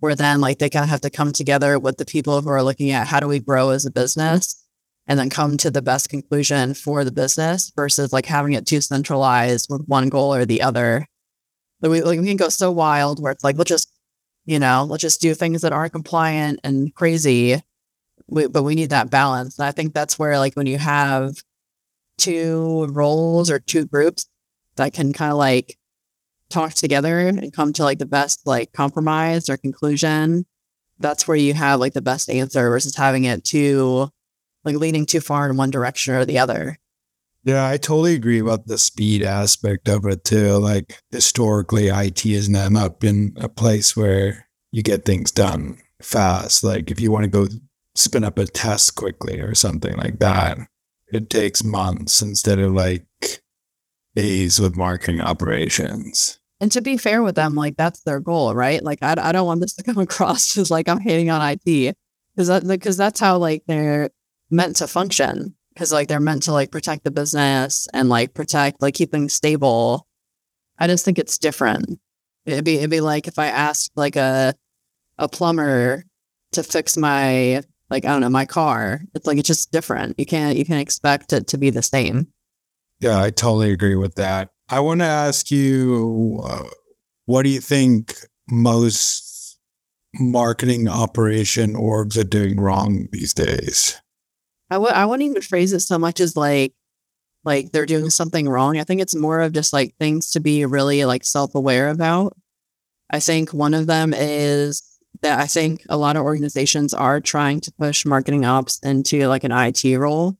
where 0.00 0.16
then 0.16 0.40
like 0.40 0.58
they 0.58 0.70
kind 0.70 0.82
of 0.82 0.88
have 0.88 1.02
to 1.02 1.10
come 1.10 1.32
together 1.32 1.78
with 1.78 1.98
the 1.98 2.04
people 2.04 2.40
who 2.40 2.48
are 2.48 2.62
looking 2.64 2.90
at 2.90 3.06
how 3.06 3.20
do 3.20 3.28
we 3.28 3.38
grow 3.38 3.70
as 3.70 3.86
a 3.86 3.90
business 3.92 4.64
and 5.10 5.18
then 5.18 5.28
come 5.28 5.56
to 5.56 5.70
the 5.70 5.82
best 5.82 6.08
conclusion 6.08 6.72
for 6.72 7.04
the 7.04 7.10
business 7.10 7.72
versus 7.74 8.12
like 8.12 8.26
having 8.26 8.52
it 8.52 8.64
too 8.64 8.80
centralized 8.80 9.66
with 9.68 9.84
one 9.88 10.08
goal 10.08 10.32
or 10.32 10.46
the 10.46 10.62
other. 10.62 11.04
Like 11.82 11.90
we, 11.90 12.00
like 12.02 12.20
we 12.20 12.26
can 12.28 12.36
go 12.36 12.48
so 12.48 12.70
wild 12.70 13.20
where 13.20 13.32
it's 13.32 13.42
like 13.42 13.58
let's 13.58 13.68
just 13.68 13.92
you 14.46 14.58
know 14.58 14.86
let's 14.88 15.02
just 15.02 15.20
do 15.20 15.34
things 15.34 15.62
that 15.62 15.72
aren't 15.72 15.92
compliant 15.92 16.60
and 16.62 16.94
crazy 16.94 17.60
we, 18.30 18.46
but 18.46 18.62
we 18.62 18.74
need 18.74 18.90
that 18.90 19.10
balance. 19.10 19.58
And 19.58 19.66
I 19.66 19.72
think 19.72 19.92
that's 19.92 20.18
where, 20.18 20.38
like, 20.38 20.54
when 20.54 20.66
you 20.66 20.78
have 20.78 21.34
two 22.16 22.86
roles 22.90 23.50
or 23.50 23.58
two 23.58 23.86
groups 23.86 24.26
that 24.76 24.92
can 24.92 25.12
kind 25.12 25.32
of 25.32 25.38
like 25.38 25.76
talk 26.50 26.74
together 26.74 27.28
and 27.28 27.52
come 27.52 27.72
to 27.72 27.82
like 27.82 27.98
the 27.98 28.06
best 28.06 28.46
like 28.46 28.72
compromise 28.72 29.48
or 29.48 29.56
conclusion, 29.56 30.46
that's 30.98 31.26
where 31.26 31.36
you 31.36 31.54
have 31.54 31.80
like 31.80 31.94
the 31.94 32.02
best 32.02 32.30
answer 32.30 32.68
versus 32.68 32.94
having 32.94 33.24
it 33.24 33.42
too 33.44 34.10
like 34.64 34.76
leaning 34.76 35.06
too 35.06 35.20
far 35.20 35.48
in 35.48 35.56
one 35.56 35.70
direction 35.70 36.14
or 36.14 36.24
the 36.24 36.38
other. 36.38 36.78
Yeah, 37.42 37.66
I 37.66 37.78
totally 37.78 38.14
agree 38.14 38.38
about 38.38 38.66
the 38.66 38.76
speed 38.76 39.22
aspect 39.22 39.88
of 39.88 40.04
it 40.04 40.24
too. 40.24 40.58
Like 40.58 41.00
historically, 41.10 41.88
IT 41.88 42.20
has 42.20 42.48
not 42.48 43.00
been 43.00 43.34
a 43.36 43.48
place 43.48 43.96
where 43.96 44.46
you 44.72 44.82
get 44.82 45.04
things 45.04 45.30
done 45.30 45.78
fast. 46.02 46.62
Like 46.62 46.90
if 46.90 47.00
you 47.00 47.10
want 47.10 47.24
to 47.24 47.30
go 47.30 47.46
spin 47.94 48.24
up 48.24 48.38
a 48.38 48.46
test 48.46 48.94
quickly 48.94 49.40
or 49.40 49.54
something 49.54 49.96
like 49.96 50.18
that. 50.18 50.58
It 51.12 51.30
takes 51.30 51.64
months 51.64 52.22
instead 52.22 52.58
of 52.58 52.72
like 52.72 53.04
days 54.14 54.60
with 54.60 54.76
marketing 54.76 55.20
operations. 55.20 56.38
And 56.60 56.70
to 56.72 56.82
be 56.82 56.96
fair 56.96 57.22
with 57.22 57.34
them, 57.34 57.54
like 57.54 57.76
that's 57.76 58.02
their 58.02 58.20
goal, 58.20 58.54
right? 58.54 58.82
Like 58.82 59.02
I, 59.02 59.14
I 59.18 59.32
don't 59.32 59.46
want 59.46 59.60
this 59.60 59.74
to 59.74 59.82
come 59.82 59.98
across 59.98 60.56
as 60.56 60.70
like 60.70 60.88
I'm 60.88 61.00
hating 61.00 61.30
on 61.30 61.40
IT 61.42 61.96
because 62.34 62.48
that, 62.48 62.66
because 62.66 62.96
that's 62.96 63.20
how 63.20 63.38
like 63.38 63.64
they're 63.66 64.10
meant 64.50 64.76
to 64.76 64.86
function 64.86 65.54
because 65.74 65.92
like 65.92 66.08
they're 66.08 66.20
meant 66.20 66.42
to 66.44 66.52
like 66.52 66.70
protect 66.70 67.04
the 67.04 67.10
business 67.10 67.88
and 67.92 68.08
like 68.08 68.34
protect 68.34 68.82
like 68.82 68.94
keep 68.94 69.10
things 69.10 69.32
stable. 69.32 70.06
I 70.78 70.86
just 70.86 71.04
think 71.04 71.18
it's 71.18 71.38
different. 71.38 71.98
It'd 72.46 72.64
be 72.64 72.76
it'd 72.76 72.90
be 72.90 73.00
like 73.00 73.28
if 73.28 73.38
I 73.38 73.46
asked 73.46 73.92
like 73.96 74.16
a 74.16 74.54
a 75.18 75.28
plumber 75.28 76.04
to 76.52 76.62
fix 76.62 76.96
my 76.96 77.62
like 77.90 78.04
I 78.04 78.08
don't 78.08 78.20
know 78.20 78.30
my 78.30 78.46
car. 78.46 79.02
It's 79.14 79.26
like 79.26 79.38
it's 79.38 79.46
just 79.46 79.72
different. 79.72 80.18
You 80.18 80.26
can't 80.26 80.56
you 80.56 80.64
can't 80.64 80.80
expect 80.80 81.32
it 81.32 81.46
to 81.48 81.58
be 81.58 81.70
the 81.70 81.82
same. 81.82 82.28
Yeah, 83.00 83.20
I 83.20 83.30
totally 83.30 83.72
agree 83.72 83.96
with 83.96 84.16
that. 84.16 84.50
I 84.68 84.80
want 84.80 85.00
to 85.00 85.06
ask 85.06 85.50
you, 85.50 86.42
uh, 86.44 86.68
what 87.24 87.42
do 87.42 87.48
you 87.48 87.60
think 87.60 88.14
most 88.50 89.58
marketing 90.14 90.86
operation 90.86 91.74
orgs 91.74 92.18
are 92.18 92.24
doing 92.24 92.60
wrong 92.60 93.08
these 93.10 93.32
days? 93.32 94.00
I 94.70 94.74
w- 94.76 94.92
I 94.92 95.04
wouldn't 95.04 95.28
even 95.28 95.42
phrase 95.42 95.72
it 95.72 95.80
so 95.80 95.98
much 95.98 96.20
as 96.20 96.36
like 96.36 96.74
like 97.44 97.72
they're 97.72 97.86
doing 97.86 98.10
something 98.10 98.48
wrong. 98.48 98.78
I 98.78 98.84
think 98.84 99.00
it's 99.00 99.14
more 99.14 99.40
of 99.40 99.52
just 99.52 99.72
like 99.72 99.94
things 99.98 100.30
to 100.32 100.40
be 100.40 100.64
really 100.66 101.04
like 101.04 101.24
self 101.24 101.54
aware 101.54 101.88
about. 101.88 102.36
I 103.10 103.20
think 103.20 103.52
one 103.52 103.74
of 103.74 103.86
them 103.86 104.14
is 104.14 104.82
that 105.22 105.40
I 105.40 105.46
think 105.46 105.82
a 105.88 105.96
lot 105.96 106.16
of 106.16 106.22
organizations 106.22 106.94
are 106.94 107.20
trying 107.20 107.60
to 107.62 107.72
push 107.72 108.06
marketing 108.06 108.44
ops 108.44 108.78
into 108.80 109.26
like 109.26 109.44
an 109.44 109.52
IT 109.52 109.84
role. 109.98 110.36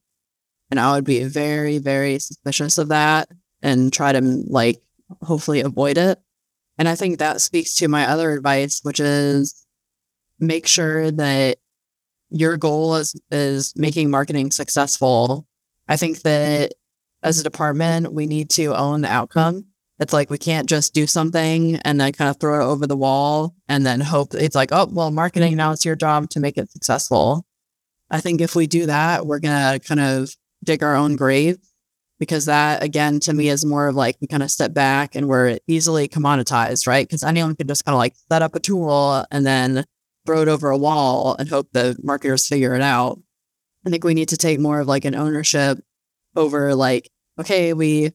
And 0.71 0.79
I 0.79 0.95
would 0.95 1.05
be 1.05 1.25
very, 1.25 1.79
very 1.79 2.19
suspicious 2.19 2.79
of 2.79 2.89
that 2.89 3.29
and 3.63 3.93
try 3.93 4.13
to 4.13 4.21
like 4.47 4.81
hopefully 5.23 5.61
avoid 5.61 5.99
it. 5.99 6.19
And 6.79 6.89
I 6.89 6.95
think 6.95 7.19
that 7.19 7.41
speaks 7.41 7.75
to 7.77 7.89
my 7.89 8.07
other 8.07 8.31
advice, 8.31 8.81
which 8.83 9.01
is 9.01 9.67
make 10.39 10.67
sure 10.67 11.11
that 11.11 11.59
your 12.31 12.57
goal 12.57 12.97
is 12.97 13.15
is 13.31 13.75
making 13.77 14.11
marketing 14.11 14.51
successful. 14.51 15.47
I 15.89 15.97
think 15.97 16.23
that 16.23 16.75
as 17.23 17.39
a 17.39 17.45
department, 17.45 18.13
we 18.13 18.27
need 18.27 18.51
to 18.51 18.75
own 18.75 19.03
the 19.03 19.13
outcome. 19.13 19.67
It's 19.99 20.15
like 20.15 20.31
we 20.31 20.39
can't 20.39 20.69
just 20.69 20.95
do 20.95 21.07
something 21.07 21.77
and 21.77 22.01
then 22.01 22.13
kind 22.13 22.31
of 22.31 22.39
throw 22.39 22.61
it 22.61 22.73
over 22.73 22.87
the 22.87 22.97
wall 22.97 23.55
and 23.69 23.85
then 23.85 24.01
hope 24.01 24.33
it's 24.33 24.55
like, 24.55 24.71
oh, 24.73 24.89
well, 24.91 25.11
marketing 25.11 25.57
now 25.57 25.73
it's 25.73 25.85
your 25.85 25.97
job 25.97 26.31
to 26.31 26.41
make 26.41 26.57
it 26.57 26.71
successful. 26.71 27.45
I 28.11 28.21
think 28.21 28.41
if 28.41 28.57
we 28.57 28.67
do 28.67 28.87
that, 28.87 29.27
we're 29.27 29.41
gonna 29.41 29.79
kind 29.81 30.01
of 30.01 30.31
dig 30.65 30.83
our 30.83 30.97
own 30.97 31.17
grave 31.17 31.59
because 32.19 32.47
that 32.47 32.83
again 32.83 33.21
to 33.21 33.33
me 33.33 33.49
is 33.49 33.65
more 33.65 33.89
of 33.89 33.95
like 33.95 34.17
we 34.21 34.27
kind 34.27 34.43
of 34.43 34.51
step 34.51 34.73
back 34.73 35.15
and 35.15 35.29
we're 35.29 35.59
easily 35.67 36.09
commoditized, 36.09 36.87
right? 36.87 37.07
Because 37.07 37.23
anyone 37.23 37.55
can 37.55 37.69
just 37.69 37.85
kind 37.85 37.95
of 37.95 37.99
like 37.99 38.15
set 38.31 38.43
up 38.43 38.55
a 38.55 38.61
tool 38.61 39.25
and 39.31 39.45
then 39.45 39.85
throw 40.27 40.43
it 40.43 40.49
over 40.49 40.71
a 40.71 40.79
wall 40.79 41.37
and 41.39 41.49
hope 41.49 41.69
the 41.73 41.97
marketers 42.03 42.47
figure 42.47 42.75
it 42.75 42.83
out. 42.83 43.21
I 43.87 43.91
think 43.91 44.05
we 44.05 44.15
need 44.15 44.29
to 44.29 44.37
take 44.37 44.61
more 44.61 44.81
of 44.81 44.89
like 44.89 45.05
an 45.05 45.15
ownership 45.15 45.79
over 46.37 46.75
like, 46.75 47.11
okay, 47.39 47.73
we, 47.73 48.13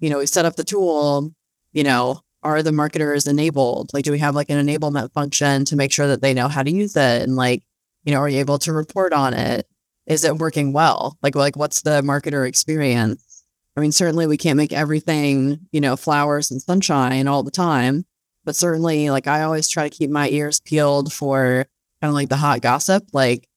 you 0.00 0.10
know, 0.10 0.18
we 0.18 0.26
set 0.26 0.44
up 0.44 0.56
the 0.56 0.64
tool, 0.64 1.32
you 1.72 1.84
know, 1.84 2.20
are 2.42 2.62
the 2.62 2.72
marketers 2.72 3.26
enabled? 3.26 3.90
Like, 3.94 4.04
do 4.04 4.12
we 4.12 4.18
have 4.18 4.34
like 4.34 4.50
an 4.50 4.64
enablement 4.64 5.12
function 5.12 5.64
to 5.66 5.76
make 5.76 5.92
sure 5.92 6.06
that 6.08 6.20
they 6.20 6.34
know 6.34 6.48
how 6.48 6.62
to 6.62 6.70
use 6.70 6.96
it? 6.96 7.22
And 7.22 7.36
like, 7.36 7.62
you 8.04 8.12
know, 8.12 8.20
are 8.20 8.28
you 8.28 8.40
able 8.40 8.58
to 8.60 8.72
report 8.72 9.12
on 9.12 9.32
it? 9.32 9.66
Is 10.06 10.24
it 10.24 10.36
working 10.36 10.72
well? 10.72 11.16
Like, 11.22 11.34
like 11.34 11.56
what's 11.56 11.82
the 11.82 12.02
marketer 12.02 12.46
experience? 12.46 13.44
I 13.76 13.80
mean, 13.80 13.92
certainly 13.92 14.26
we 14.26 14.36
can't 14.36 14.58
make 14.58 14.72
everything, 14.72 15.60
you 15.72 15.80
know, 15.80 15.96
flowers 15.96 16.50
and 16.50 16.60
sunshine 16.60 17.26
all 17.26 17.42
the 17.42 17.50
time, 17.50 18.04
but 18.44 18.56
certainly 18.56 19.10
like 19.10 19.26
I 19.26 19.42
always 19.42 19.68
try 19.68 19.88
to 19.88 19.96
keep 19.96 20.10
my 20.10 20.28
ears 20.28 20.60
peeled 20.60 21.12
for 21.12 21.66
kind 22.00 22.10
of 22.10 22.14
like 22.14 22.28
the 22.28 22.36
hot 22.36 22.60
gossip. 22.60 23.04
Like, 23.12 23.48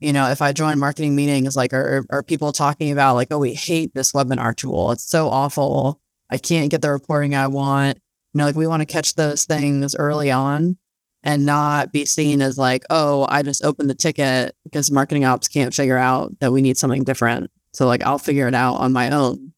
you 0.00 0.12
know, 0.12 0.30
if 0.30 0.42
I 0.42 0.52
join 0.52 0.78
marketing 0.78 1.16
meetings, 1.16 1.56
like, 1.56 1.72
are, 1.72 2.04
are 2.10 2.22
people 2.22 2.52
talking 2.52 2.92
about 2.92 3.14
like, 3.14 3.28
oh, 3.30 3.38
we 3.38 3.54
hate 3.54 3.94
this 3.94 4.12
webinar 4.12 4.54
tool. 4.54 4.92
It's 4.92 5.08
so 5.08 5.28
awful. 5.28 6.00
I 6.30 6.38
can't 6.38 6.70
get 6.70 6.82
the 6.82 6.90
reporting 6.90 7.34
I 7.34 7.46
want. 7.46 7.98
You 8.34 8.38
know, 8.38 8.44
like 8.44 8.56
we 8.56 8.66
want 8.66 8.82
to 8.82 8.86
catch 8.86 9.14
those 9.14 9.44
things 9.44 9.94
early 9.94 10.30
on 10.30 10.76
and 11.22 11.46
not 11.46 11.92
be 11.92 12.04
seen 12.04 12.42
as 12.42 12.58
like, 12.58 12.84
oh, 12.90 13.26
I 13.28 13.42
just 13.42 13.64
opened 13.64 13.88
the 13.88 13.94
ticket 13.94 14.54
because 14.64 14.90
marketing 14.90 15.24
ops 15.24 15.48
can't 15.48 15.74
figure 15.74 15.96
out 15.96 16.38
that 16.40 16.52
we 16.52 16.60
need 16.62 16.76
something 16.76 17.02
different. 17.02 17.50
So 17.72 17.86
like 17.86 18.02
I'll 18.02 18.18
figure 18.18 18.46
it 18.46 18.54
out 18.54 18.74
on 18.74 18.92
my 18.92 19.10
own. 19.10 19.52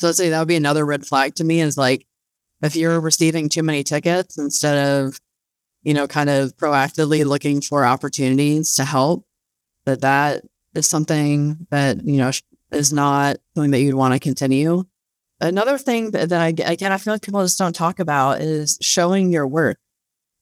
So 0.00 0.08
I'd 0.08 0.14
say 0.14 0.30
that 0.30 0.38
would 0.38 0.48
be 0.48 0.56
another 0.56 0.86
red 0.86 1.06
flag 1.06 1.34
to 1.36 1.44
me 1.44 1.60
is 1.60 1.76
like 1.76 2.06
if 2.62 2.76
you're 2.76 3.00
receiving 3.00 3.48
too 3.48 3.62
many 3.62 3.82
tickets 3.82 4.38
instead 4.38 4.78
of, 4.88 5.18
you 5.82 5.94
know, 5.94 6.06
kind 6.06 6.28
of 6.28 6.56
proactively 6.56 7.24
looking 7.24 7.60
for 7.60 7.84
opportunities 7.84 8.74
to 8.74 8.84
help, 8.84 9.24
that 9.84 10.00
that 10.00 10.44
is 10.74 10.86
something 10.86 11.66
that, 11.70 12.04
you 12.04 12.18
know, 12.18 12.30
is 12.72 12.92
not 12.92 13.36
something 13.54 13.70
that 13.70 13.80
you'd 13.80 13.94
want 13.94 14.14
to 14.14 14.20
continue. 14.20 14.84
Another 15.40 15.78
thing 15.78 16.10
that, 16.10 16.30
that 16.30 16.40
I, 16.40 16.48
again, 16.70 16.92
I 16.92 16.98
feel 16.98 17.14
like 17.14 17.22
people 17.22 17.42
just 17.42 17.58
don't 17.58 17.74
talk 17.74 18.00
about 18.00 18.40
is 18.40 18.76
showing 18.80 19.30
your 19.30 19.46
worth. 19.46 19.76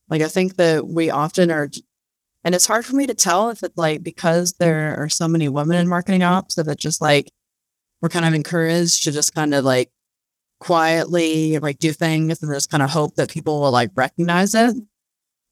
Like, 0.09 0.23
I 0.23 0.29
think 0.29 0.57
that 0.57 0.87
we 0.87 1.11
often 1.11 1.51
are, 1.51 1.69
and 2.45 2.55
it's 2.55 2.67
hard 2.67 2.87
for 2.87 2.97
me 2.97 3.07
to 3.07 3.14
tell 3.14 3.51
if 3.51 3.62
it's 3.62 3.77
like 3.77 4.03
because 4.03 4.55
there 4.55 4.97
are 4.99 5.09
so 5.09 5.29
many 5.29 5.49
women 5.49 5.77
in 5.77 5.89
marketing 5.89 6.23
ops, 6.23 6.57
if 6.57 6.67
it's 6.67 6.83
just 6.83 7.01
like 7.03 7.31
we're 8.01 8.09
kind 8.09 8.25
of 8.25 8.35
encouraged 8.35 9.05
to 9.05 9.12
just 9.12 9.35
kind 9.35 9.53
of 9.53 9.64
like 9.64 9.91
quietly 10.59 11.59
like 11.59 11.79
do 11.79 11.93
things 11.93 12.43
and 12.43 12.53
just 12.53 12.71
kind 12.71 12.83
of 12.83 12.91
hope 12.91 13.15
that 13.17 13.31
people 13.31 13.61
will 13.61 13.71
like 13.71 13.91
recognize 13.95 14.55
it. 14.55 14.77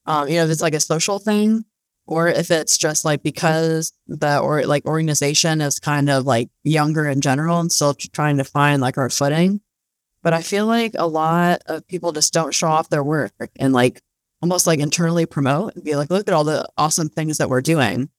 Um, 0.07 0.29
you 0.29 0.37
know, 0.37 0.45
if 0.45 0.51
it's 0.51 0.63
like 0.63 0.75
a 0.75 0.81
social 0.81 1.19
thing, 1.19 1.65
or 2.07 2.29
if 2.29 2.51
it's 2.51 2.77
just 2.77 3.05
like 3.05 3.23
because 3.23 3.93
the 4.07 4.39
or 4.39 4.65
like 4.67 4.85
organization 4.85 5.61
is 5.61 5.79
kind 5.79 6.11
of 6.11 6.25
like 6.27 6.51
younger 6.63 7.09
in 7.09 7.21
general 7.21 7.61
and 7.61 7.73
still 7.73 7.95
trying 7.95 8.37
to 8.37 8.45
find 8.45 8.83
like 8.83 8.99
our 8.99 9.09
footing. 9.09 9.61
But 10.23 10.35
I 10.35 10.43
feel 10.43 10.67
like 10.67 10.93
a 10.97 11.07
lot 11.07 11.63
of 11.67 11.87
people 11.87 12.13
just 12.13 12.33
don't 12.33 12.55
show 12.55 12.69
off 12.69 12.89
their 12.89 13.05
work 13.05 13.33
and 13.57 13.73
like 13.73 14.01
almost 14.43 14.67
like 14.67 14.81
internally 14.81 15.27
promote 15.27 15.75
and 15.75 15.85
be 15.85 15.97
like, 15.97 16.11
look 16.11 16.29
at 16.29 16.35
all 16.35 16.45
the 16.45 16.69
awesome 16.77 17.09
things 17.09 17.39
that 17.39 17.49
we're 17.49 17.63
doing. 17.63 18.11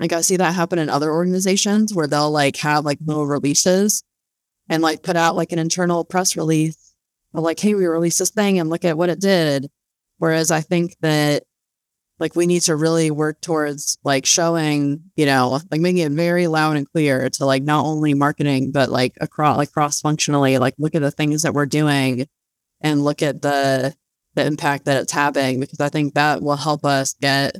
Like 0.00 0.12
I 0.12 0.20
see 0.20 0.36
that 0.36 0.54
happen 0.54 0.78
in 0.78 0.88
other 0.88 1.12
organizations 1.12 1.94
where 1.94 2.08
they'll 2.08 2.30
like 2.30 2.56
have 2.58 2.84
like 2.84 2.98
little 3.04 3.26
releases 3.26 4.02
and 4.72 4.82
like 4.82 5.02
put 5.02 5.16
out 5.16 5.36
like 5.36 5.52
an 5.52 5.58
internal 5.58 6.02
press 6.02 6.34
release 6.34 6.94
of 7.34 7.44
like, 7.44 7.60
hey, 7.60 7.74
we 7.74 7.86
released 7.86 8.18
this 8.18 8.30
thing 8.30 8.58
and 8.58 8.70
look 8.70 8.86
at 8.86 8.96
what 8.96 9.10
it 9.10 9.20
did. 9.20 9.70
Whereas 10.16 10.50
I 10.50 10.62
think 10.62 10.96
that 11.02 11.42
like 12.18 12.34
we 12.34 12.46
need 12.46 12.62
to 12.62 12.74
really 12.74 13.10
work 13.10 13.38
towards 13.42 13.98
like 14.02 14.24
showing, 14.24 15.02
you 15.14 15.26
know, 15.26 15.60
like 15.70 15.82
making 15.82 15.98
it 15.98 16.12
very 16.12 16.46
loud 16.46 16.78
and 16.78 16.90
clear 16.90 17.28
to 17.28 17.44
like 17.44 17.62
not 17.62 17.84
only 17.84 18.14
marketing, 18.14 18.72
but 18.72 18.88
like 18.88 19.12
across 19.20 19.58
like 19.58 19.72
cross 19.72 20.00
functionally, 20.00 20.56
like 20.56 20.74
look 20.78 20.94
at 20.94 21.02
the 21.02 21.10
things 21.10 21.42
that 21.42 21.52
we're 21.52 21.66
doing 21.66 22.26
and 22.80 23.04
look 23.04 23.20
at 23.20 23.42
the 23.42 23.94
the 24.36 24.46
impact 24.46 24.86
that 24.86 25.02
it's 25.02 25.12
having 25.12 25.60
because 25.60 25.80
I 25.80 25.90
think 25.90 26.14
that 26.14 26.40
will 26.40 26.56
help 26.56 26.86
us 26.86 27.12
get 27.20 27.56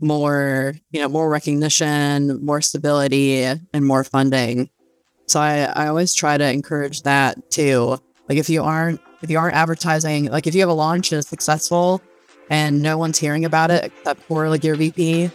more, 0.00 0.74
you 0.90 1.00
know, 1.00 1.08
more 1.08 1.30
recognition, 1.30 2.44
more 2.44 2.60
stability 2.62 3.44
and 3.44 3.86
more 3.86 4.02
funding. 4.02 4.70
So 5.28 5.40
I, 5.40 5.70
I 5.74 5.88
always 5.88 6.14
try 6.14 6.38
to 6.38 6.50
encourage 6.50 7.02
that 7.02 7.50
too. 7.50 7.98
Like 8.30 8.38
if 8.38 8.48
you 8.48 8.62
aren't 8.62 8.98
if 9.20 9.30
you 9.30 9.38
aren't 9.38 9.54
advertising, 9.54 10.30
like 10.30 10.46
if 10.46 10.54
you 10.54 10.60
have 10.60 10.70
a 10.70 10.74
launch 10.74 11.10
that's 11.10 11.28
successful, 11.28 12.00
and 12.48 12.80
no 12.80 12.96
one's 12.96 13.18
hearing 13.18 13.44
about 13.44 13.70
it 13.70 13.84
except 13.84 14.22
for 14.22 14.48
like 14.48 14.64
your 14.64 14.74
VP, 14.74 15.30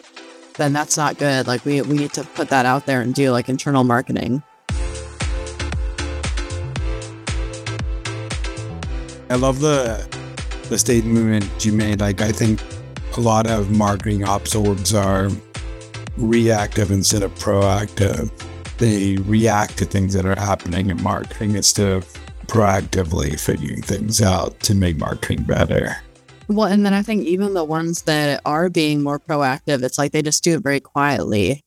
then 0.55 0.73
that's 0.73 0.97
not 0.97 1.19
good. 1.19 1.45
Like 1.45 1.63
we 1.63 1.83
we 1.83 1.95
need 1.95 2.13
to 2.13 2.23
put 2.23 2.49
that 2.49 2.65
out 2.65 2.87
there 2.87 3.01
and 3.01 3.13
do 3.13 3.29
like 3.29 3.49
internal 3.49 3.83
marketing. 3.83 4.41
I 9.29 9.35
love 9.35 9.59
the 9.59 10.07
the 10.69 10.79
statement 10.79 11.63
you 11.63 11.71
made. 11.71 11.99
Like 11.99 12.19
I 12.19 12.31
think 12.31 12.61
a 13.15 13.19
lot 13.19 13.45
of 13.45 13.69
marketing 13.69 14.23
ops 14.23 14.55
orgs 14.55 14.99
are 14.99 15.29
reactive 16.17 16.89
instead 16.89 17.21
of 17.21 17.31
proactive. 17.35 18.31
They 18.83 19.15
react 19.15 19.77
to 19.77 19.85
things 19.85 20.13
that 20.13 20.25
are 20.25 20.35
happening 20.37 20.89
in 20.89 21.01
marketing 21.01 21.55
instead 21.55 21.89
of 21.89 22.05
proactively 22.47 23.39
figuring 23.39 23.81
things 23.81 24.21
out 24.21 24.59
to 24.59 24.75
make 24.75 24.97
marketing 24.97 25.43
better. 25.43 25.95
Well, 26.49 26.67
and 26.67 26.85
then 26.85 26.93
I 26.93 27.01
think 27.01 27.23
even 27.23 27.53
the 27.53 27.63
ones 27.63 28.01
that 28.01 28.41
are 28.45 28.69
being 28.69 29.01
more 29.01 29.21
proactive, 29.21 29.83
it's 29.83 29.97
like 29.97 30.11
they 30.11 30.21
just 30.21 30.43
do 30.43 30.55
it 30.55 30.63
very 30.63 30.81
quietly. 30.81 31.61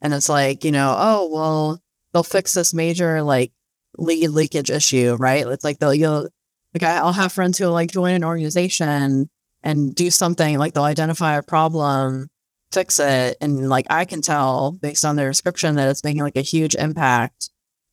And 0.00 0.14
it's 0.14 0.30
like, 0.30 0.64
you 0.64 0.72
know, 0.72 0.96
oh, 0.98 1.28
well, 1.30 1.82
they'll 2.14 2.22
fix 2.22 2.54
this 2.54 2.72
major 2.72 3.20
like 3.20 3.52
lead 3.98 4.28
leakage 4.28 4.70
issue, 4.70 5.16
right? 5.20 5.46
It's 5.46 5.64
like 5.64 5.80
they'll, 5.80 5.92
you'll, 5.92 6.30
like 6.72 6.82
I'll 6.82 7.12
have 7.12 7.30
friends 7.30 7.58
who 7.58 7.66
like 7.66 7.90
join 7.90 8.14
an 8.14 8.24
organization 8.24 9.28
and 9.62 9.94
do 9.94 10.10
something 10.10 10.56
like 10.56 10.72
they'll 10.72 10.84
identify 10.84 11.36
a 11.36 11.42
problem, 11.42 12.28
fix 12.72 12.98
it. 13.00 13.36
And 13.40 13.68
like 13.68 13.86
I 13.90 14.04
can 14.04 14.20
tell 14.20 14.72
based 14.72 15.04
on 15.04 15.16
their 15.16 15.30
description 15.30 15.76
that 15.76 15.88
it's 15.88 16.04
making 16.04 16.22
like 16.22 16.36
a 16.36 16.42
huge 16.42 16.74
impact 16.74 17.50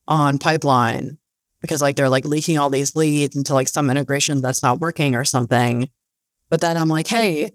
on 0.07 0.38
pipeline 0.38 1.17
because 1.61 1.82
like 1.82 1.95
they're 1.95 2.09
like 2.09 2.26
leaking 2.26 2.57
all 2.57 2.69
these 2.69 2.95
leads 2.95 3.36
into 3.36 3.53
like 3.53 3.67
some 3.67 3.89
integration 3.89 4.41
that's 4.41 4.63
not 4.63 4.80
working 4.80 5.15
or 5.15 5.26
something. 5.26 5.89
But 6.49 6.61
then 6.61 6.78
I'm 6.78 6.89
like, 6.89 7.07
hey, 7.07 7.51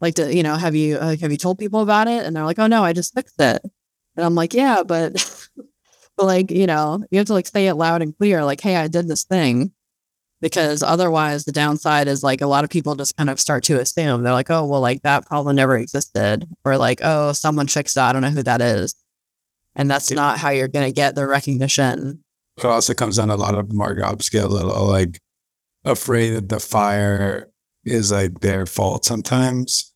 like, 0.00 0.14
to, 0.16 0.34
you 0.34 0.42
know, 0.42 0.56
have 0.56 0.74
you 0.74 0.96
uh, 0.96 1.16
have 1.16 1.30
you 1.30 1.38
told 1.38 1.58
people 1.58 1.80
about 1.80 2.08
it? 2.08 2.26
And 2.26 2.36
they're 2.36 2.44
like, 2.44 2.58
oh 2.58 2.66
no, 2.66 2.84
I 2.84 2.92
just 2.92 3.14
fixed 3.14 3.40
it. 3.40 3.62
And 4.16 4.24
I'm 4.24 4.34
like, 4.34 4.52
yeah, 4.54 4.82
but, 4.82 5.14
but 6.16 6.26
like, 6.26 6.50
you 6.50 6.66
know, 6.66 7.02
you 7.10 7.18
have 7.18 7.26
to 7.28 7.32
like 7.32 7.46
say 7.46 7.66
it 7.66 7.74
loud 7.74 8.02
and 8.02 8.16
clear, 8.16 8.44
like, 8.44 8.60
hey, 8.60 8.76
I 8.76 8.88
did 8.88 9.08
this 9.08 9.24
thing, 9.24 9.72
because 10.44 10.82
otherwise 10.82 11.46
the 11.46 11.52
downside 11.52 12.06
is 12.06 12.22
like 12.22 12.42
a 12.42 12.46
lot 12.46 12.64
of 12.64 12.70
people 12.70 12.94
just 12.94 13.16
kind 13.16 13.30
of 13.30 13.40
start 13.40 13.64
to 13.64 13.80
assume 13.80 14.22
they're 14.22 14.34
like, 14.34 14.50
oh, 14.50 14.66
well, 14.66 14.82
like 14.82 15.00
that 15.00 15.24
problem 15.24 15.56
never 15.56 15.78
existed, 15.78 16.46
or 16.66 16.76
like, 16.76 17.00
oh, 17.02 17.32
someone 17.32 17.66
fixed 17.66 17.94
that, 17.94 18.10
I 18.10 18.12
don't 18.12 18.20
know 18.20 18.28
who 18.28 18.42
that 18.42 18.60
is, 18.60 18.94
and 19.74 19.90
that's 19.90 20.10
yeah. 20.10 20.16
not 20.16 20.36
how 20.36 20.50
you're 20.50 20.68
gonna 20.68 20.92
get 20.92 21.14
the 21.14 21.26
recognition. 21.26 22.22
It 22.58 22.64
also 22.66 22.92
comes 22.92 23.16
down 23.16 23.30
a 23.30 23.36
lot 23.36 23.54
of 23.54 23.72
market 23.72 24.04
get 24.30 24.44
a 24.44 24.48
little 24.48 24.86
like 24.86 25.18
afraid 25.82 26.32
that 26.32 26.50
the 26.50 26.60
fire 26.60 27.48
is 27.86 28.12
like 28.12 28.40
their 28.40 28.66
fault 28.66 29.06
sometimes. 29.06 29.94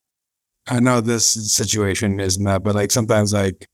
I 0.66 0.80
know 0.80 1.03
this 1.03 1.28
situation 1.53 2.20
isn't 2.20 2.44
that, 2.44 2.62
but 2.62 2.74
like 2.74 2.90
sometimes 2.90 3.34
like, 3.34 3.66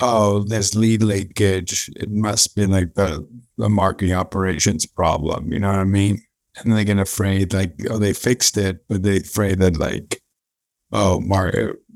oh, 0.00 0.44
there's 0.44 0.74
lead 0.74 1.02
leakage. 1.02 1.90
It 1.96 2.10
must 2.10 2.56
be 2.56 2.66
like 2.66 2.94
the, 2.94 3.26
the 3.56 3.68
marketing 3.68 4.14
operations 4.14 4.86
problem. 4.86 5.52
You 5.52 5.60
know 5.60 5.70
what 5.70 5.78
I 5.78 5.84
mean? 5.84 6.22
And 6.56 6.72
they 6.72 6.84
get 6.84 6.98
afraid 6.98 7.52
like, 7.52 7.74
oh, 7.90 7.98
they 7.98 8.12
fixed 8.12 8.56
it, 8.56 8.84
but 8.88 9.02
they 9.02 9.18
afraid 9.18 9.58
that 9.58 9.78
like, 9.78 10.20
oh, 10.92 11.20
Mark, 11.20 11.54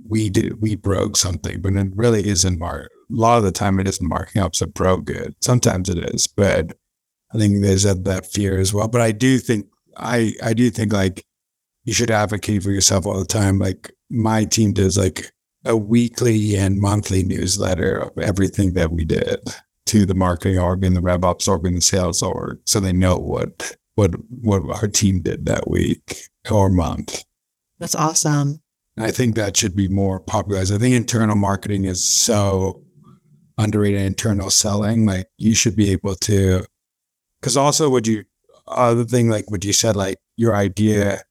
we 0.08 0.30
did, 0.30 0.60
we 0.60 0.74
broke 0.74 1.16
something, 1.16 1.60
but 1.60 1.74
it 1.74 1.92
really 1.94 2.26
isn't 2.26 2.58
Mark. 2.58 2.90
A 3.10 3.14
lot 3.14 3.38
of 3.38 3.44
the 3.44 3.52
time 3.52 3.78
it 3.78 3.88
isn't 3.88 4.08
marking 4.08 4.42
up 4.42 4.56
so 4.56 4.66
broke 4.66 5.10
it. 5.10 5.34
Sometimes 5.40 5.88
it 5.88 5.98
is, 5.98 6.26
but 6.26 6.76
I 7.32 7.38
think 7.38 7.62
there's 7.62 7.82
that, 7.84 8.04
that 8.04 8.26
fear 8.26 8.58
as 8.58 8.72
well. 8.72 8.88
But 8.88 9.00
I 9.00 9.12
do 9.12 9.38
think 9.38 9.66
I 9.96 10.32
I 10.42 10.54
do 10.54 10.70
think 10.70 10.92
like 10.92 11.24
you 11.84 11.92
should 11.92 12.10
advocate 12.10 12.62
for 12.62 12.70
yourself 12.70 13.06
all 13.06 13.18
the 13.18 13.24
time. 13.24 13.58
Like 13.58 13.92
my 14.10 14.44
team 14.44 14.72
does 14.72 14.96
like 14.96 15.32
a 15.64 15.76
weekly 15.76 16.56
and 16.56 16.80
monthly 16.80 17.22
newsletter 17.22 17.98
of 17.98 18.18
everything 18.18 18.74
that 18.74 18.92
we 18.92 19.04
did 19.04 19.40
to 19.86 20.06
the 20.06 20.14
marketing 20.14 20.58
org 20.58 20.84
and 20.84 20.96
the 20.96 21.00
rev 21.00 21.24
ops 21.24 21.48
org 21.48 21.66
and 21.66 21.78
the 21.78 21.80
sales 21.80 22.22
org, 22.22 22.60
so 22.64 22.80
they 22.80 22.92
know 22.92 23.16
what 23.16 23.76
what 23.94 24.12
what 24.28 24.62
our 24.82 24.88
team 24.88 25.20
did 25.20 25.46
that 25.46 25.68
week 25.68 26.28
or 26.50 26.70
month. 26.70 27.24
That's 27.78 27.94
awesome. 27.94 28.62
I 28.98 29.10
think 29.10 29.34
that 29.34 29.56
should 29.56 29.76
be 29.76 29.88
more 29.88 30.20
popularized. 30.20 30.72
I 30.72 30.78
think 30.78 30.94
internal 30.94 31.36
marketing 31.36 31.84
is 31.84 32.08
so 32.08 32.82
underrated. 33.56 34.02
Internal 34.02 34.50
selling, 34.50 35.06
like 35.06 35.28
you 35.36 35.54
should 35.54 35.76
be 35.76 35.90
able 35.90 36.14
to, 36.16 36.64
because 37.40 37.56
also 37.56 37.88
would 37.90 38.06
you 38.06 38.24
other 38.66 39.04
thing 39.04 39.28
like 39.28 39.50
what 39.50 39.64
you 39.64 39.72
said, 39.72 39.96
like 39.96 40.18
your 40.36 40.54
idea, 40.54 41.22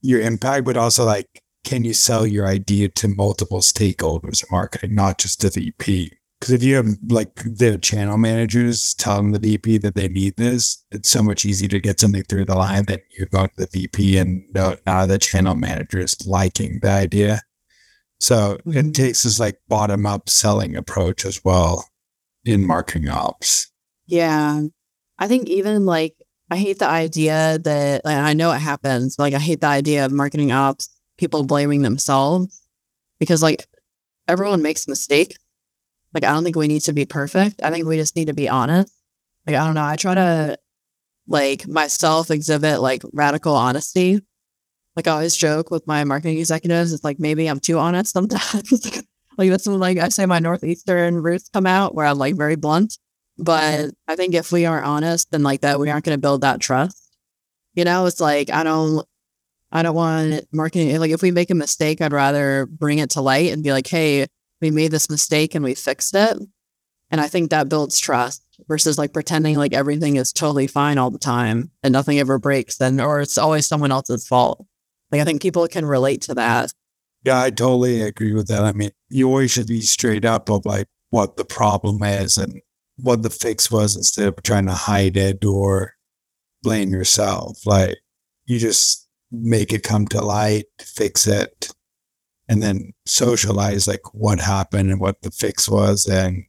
your 0.00 0.20
impact, 0.20 0.64
but 0.64 0.76
also 0.76 1.04
like 1.04 1.41
can 1.64 1.84
you 1.84 1.94
sell 1.94 2.26
your 2.26 2.46
idea 2.46 2.88
to 2.88 3.08
multiple 3.08 3.60
stakeholders 3.60 4.42
in 4.42 4.48
marketing, 4.50 4.94
not 4.94 5.18
just 5.18 5.40
to 5.40 5.50
the 5.50 5.60
VP? 5.60 6.12
Because 6.40 6.54
if 6.54 6.62
you 6.64 6.74
have 6.74 6.88
like 7.08 7.36
the 7.36 7.78
channel 7.78 8.18
managers 8.18 8.94
telling 8.94 9.30
the 9.30 9.38
VP 9.38 9.78
that 9.78 9.94
they 9.94 10.08
need 10.08 10.36
this, 10.36 10.84
it's 10.90 11.08
so 11.08 11.22
much 11.22 11.44
easier 11.44 11.68
to 11.68 11.78
get 11.78 12.00
something 12.00 12.24
through 12.24 12.46
the 12.46 12.56
line 12.56 12.84
than 12.86 12.98
you 13.16 13.26
go 13.26 13.46
to 13.46 13.52
the 13.56 13.68
VP 13.72 14.18
and 14.18 14.42
now, 14.52 14.74
now 14.84 15.06
the 15.06 15.18
channel 15.18 15.54
manager 15.54 16.00
is 16.00 16.16
liking 16.26 16.80
the 16.82 16.90
idea. 16.90 17.42
So 18.18 18.58
mm-hmm. 18.66 18.76
it 18.76 18.94
takes 18.94 19.22
this 19.22 19.38
like 19.38 19.60
bottom 19.68 20.04
up 20.04 20.28
selling 20.28 20.74
approach 20.74 21.24
as 21.24 21.44
well 21.44 21.88
in 22.44 22.66
marketing 22.66 23.08
ops. 23.08 23.70
Yeah. 24.06 24.62
I 25.20 25.28
think 25.28 25.48
even 25.48 25.86
like 25.86 26.16
I 26.50 26.56
hate 26.56 26.80
the 26.80 26.88
idea 26.88 27.60
that 27.60 28.04
like, 28.04 28.16
I 28.16 28.32
know 28.32 28.50
it 28.50 28.58
happens. 28.58 29.16
Like 29.16 29.32
I 29.32 29.38
hate 29.38 29.60
the 29.60 29.68
idea 29.68 30.04
of 30.04 30.10
marketing 30.10 30.50
ops 30.50 30.88
people 31.18 31.44
blaming 31.44 31.82
themselves 31.82 32.62
because 33.18 33.42
like 33.42 33.66
everyone 34.28 34.62
makes 34.62 34.88
mistakes 34.88 35.36
like, 36.14 36.24
I 36.24 36.32
don't 36.32 36.44
think 36.44 36.56
we 36.56 36.68
need 36.68 36.82
to 36.82 36.92
be 36.92 37.06
perfect. 37.06 37.62
I 37.62 37.70
think 37.70 37.86
we 37.86 37.96
just 37.96 38.16
need 38.16 38.26
to 38.26 38.34
be 38.34 38.48
honest. 38.48 38.92
Like, 39.46 39.56
I 39.56 39.64
don't 39.64 39.74
know. 39.74 39.84
I 39.84 39.96
try 39.96 40.14
to, 40.14 40.58
like, 41.26 41.66
myself 41.66 42.30
exhibit 42.30 42.80
like 42.80 43.02
radical 43.12 43.54
honesty. 43.54 44.20
Like, 44.94 45.06
I 45.06 45.12
always 45.12 45.36
joke 45.36 45.70
with 45.70 45.86
my 45.86 46.04
marketing 46.04 46.38
executives. 46.38 46.92
It's 46.92 47.04
like 47.04 47.18
maybe 47.18 47.46
I'm 47.46 47.60
too 47.60 47.78
honest 47.78 48.12
sometimes. 48.12 49.02
like, 49.38 49.50
that's 49.50 49.66
like, 49.66 49.98
I 49.98 50.08
say 50.10 50.26
my 50.26 50.38
Northeastern 50.38 51.16
roots 51.16 51.48
come 51.48 51.66
out 51.66 51.94
where 51.94 52.06
I'm 52.06 52.18
like 52.18 52.36
very 52.36 52.56
blunt. 52.56 52.98
But 53.38 53.90
I 54.06 54.14
think 54.14 54.34
if 54.34 54.52
we 54.52 54.66
aren't 54.66 54.86
honest, 54.86 55.30
then 55.30 55.42
like 55.42 55.62
that, 55.62 55.80
we 55.80 55.88
aren't 55.88 56.04
going 56.04 56.16
to 56.16 56.20
build 56.20 56.42
that 56.42 56.60
trust. 56.60 56.98
You 57.74 57.84
know, 57.84 58.04
it's 58.04 58.20
like, 58.20 58.50
I 58.50 58.62
don't, 58.64 59.06
I 59.72 59.82
don't 59.82 59.94
want 59.94 60.44
marketing. 60.52 60.98
Like, 61.00 61.10
if 61.10 61.22
we 61.22 61.30
make 61.30 61.50
a 61.50 61.54
mistake, 61.54 62.00
I'd 62.00 62.12
rather 62.12 62.66
bring 62.66 62.98
it 62.98 63.10
to 63.10 63.20
light 63.20 63.52
and 63.52 63.62
be 63.62 63.72
like, 63.72 63.86
hey, 63.86 64.26
we 64.60 64.70
made 64.70 64.92
this 64.92 65.10
mistake 65.10 65.54
and 65.54 65.64
we 65.64 65.74
fixed 65.74 66.14
it. 66.14 66.38
And 67.10 67.20
I 67.20 67.28
think 67.28 67.50
that 67.50 67.68
builds 67.68 67.98
trust 67.98 68.42
versus 68.68 68.96
like 68.96 69.12
pretending 69.12 69.56
like 69.56 69.74
everything 69.74 70.16
is 70.16 70.32
totally 70.32 70.66
fine 70.66 70.96
all 70.96 71.10
the 71.10 71.18
time 71.18 71.70
and 71.82 71.92
nothing 71.92 72.18
ever 72.18 72.38
breaks 72.38 72.78
then 72.78 73.00
or 73.00 73.20
it's 73.20 73.36
always 73.36 73.66
someone 73.66 73.92
else's 73.92 74.26
fault. 74.26 74.64
Like 75.10 75.20
I 75.20 75.24
think 75.24 75.42
people 75.42 75.68
can 75.68 75.84
relate 75.84 76.22
to 76.22 76.34
that. 76.34 76.72
Yeah, 77.22 77.40
I 77.40 77.50
totally 77.50 78.00
agree 78.00 78.32
with 78.32 78.48
that. 78.48 78.64
I 78.64 78.72
mean, 78.72 78.90
you 79.10 79.28
always 79.28 79.50
should 79.50 79.66
be 79.66 79.82
straight 79.82 80.24
up 80.24 80.48
of 80.48 80.64
like 80.64 80.86
what 81.10 81.36
the 81.36 81.44
problem 81.44 82.02
is 82.02 82.38
and 82.38 82.62
what 82.96 83.22
the 83.22 83.30
fix 83.30 83.70
was 83.70 83.94
instead 83.94 84.28
of 84.28 84.42
trying 84.42 84.66
to 84.66 84.72
hide 84.72 85.16
it 85.16 85.44
or 85.44 85.94
blame 86.62 86.90
yourself. 86.90 87.66
Like 87.66 87.98
you 88.46 88.58
just 88.58 89.01
make 89.32 89.72
it 89.72 89.82
come 89.82 90.06
to 90.08 90.22
light, 90.22 90.66
fix 90.80 91.26
it, 91.26 91.72
and 92.48 92.62
then 92.62 92.92
socialize 93.06 93.88
like 93.88 94.14
what 94.14 94.38
happened 94.40 94.90
and 94.90 95.00
what 95.00 95.22
the 95.22 95.30
fix 95.30 95.68
was 95.68 96.06
and 96.06 96.44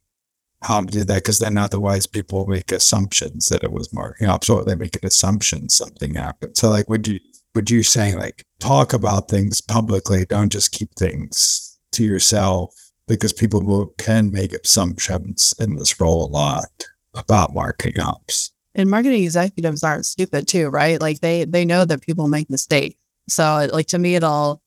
how 0.61 0.81
to 0.81 0.87
do 0.87 1.03
that. 1.03 1.15
Because 1.15 1.39
then 1.39 1.57
otherwise 1.57 2.05
people 2.05 2.45
make 2.45 2.71
assumptions 2.71 3.47
that 3.47 3.63
it 3.63 3.71
was 3.71 3.93
marketing 3.93 4.27
ops 4.27 4.49
or 4.49 4.63
they 4.63 4.75
make 4.75 4.95
an 4.97 5.07
assumption 5.07 5.69
something 5.69 6.15
happened. 6.15 6.57
So 6.57 6.69
like, 6.69 6.89
would 6.89 7.07
you, 7.07 7.19
would 7.55 7.71
you 7.71 7.83
saying 7.83 8.17
like 8.17 8.43
talk 8.59 8.93
about 8.93 9.29
things 9.29 9.61
publicly? 9.61 10.25
Don't 10.25 10.51
just 10.51 10.71
keep 10.71 10.93
things 10.95 11.79
to 11.93 12.03
yourself 12.03 12.75
because 13.07 13.33
people 13.33 13.61
will, 13.61 13.93
can 13.97 14.31
make 14.31 14.53
assumptions 14.53 15.53
in 15.59 15.75
this 15.75 15.99
role 15.99 16.25
a 16.25 16.31
lot 16.31 16.85
about 17.13 17.53
marketing 17.53 18.01
ops. 18.01 18.51
And 18.75 18.89
marketing 18.89 19.23
executives 19.23 19.83
aren't 19.83 20.05
stupid 20.05 20.47
too, 20.47 20.69
right? 20.69 20.99
Like 20.99 21.19
they 21.19 21.45
they 21.45 21.65
know 21.65 21.85
that 21.85 22.01
people 22.01 22.27
make 22.27 22.49
mistakes. 22.49 22.95
So 23.29 23.67
like 23.71 23.87
to 23.87 23.99
me, 23.99 24.15
it'll 24.15 24.61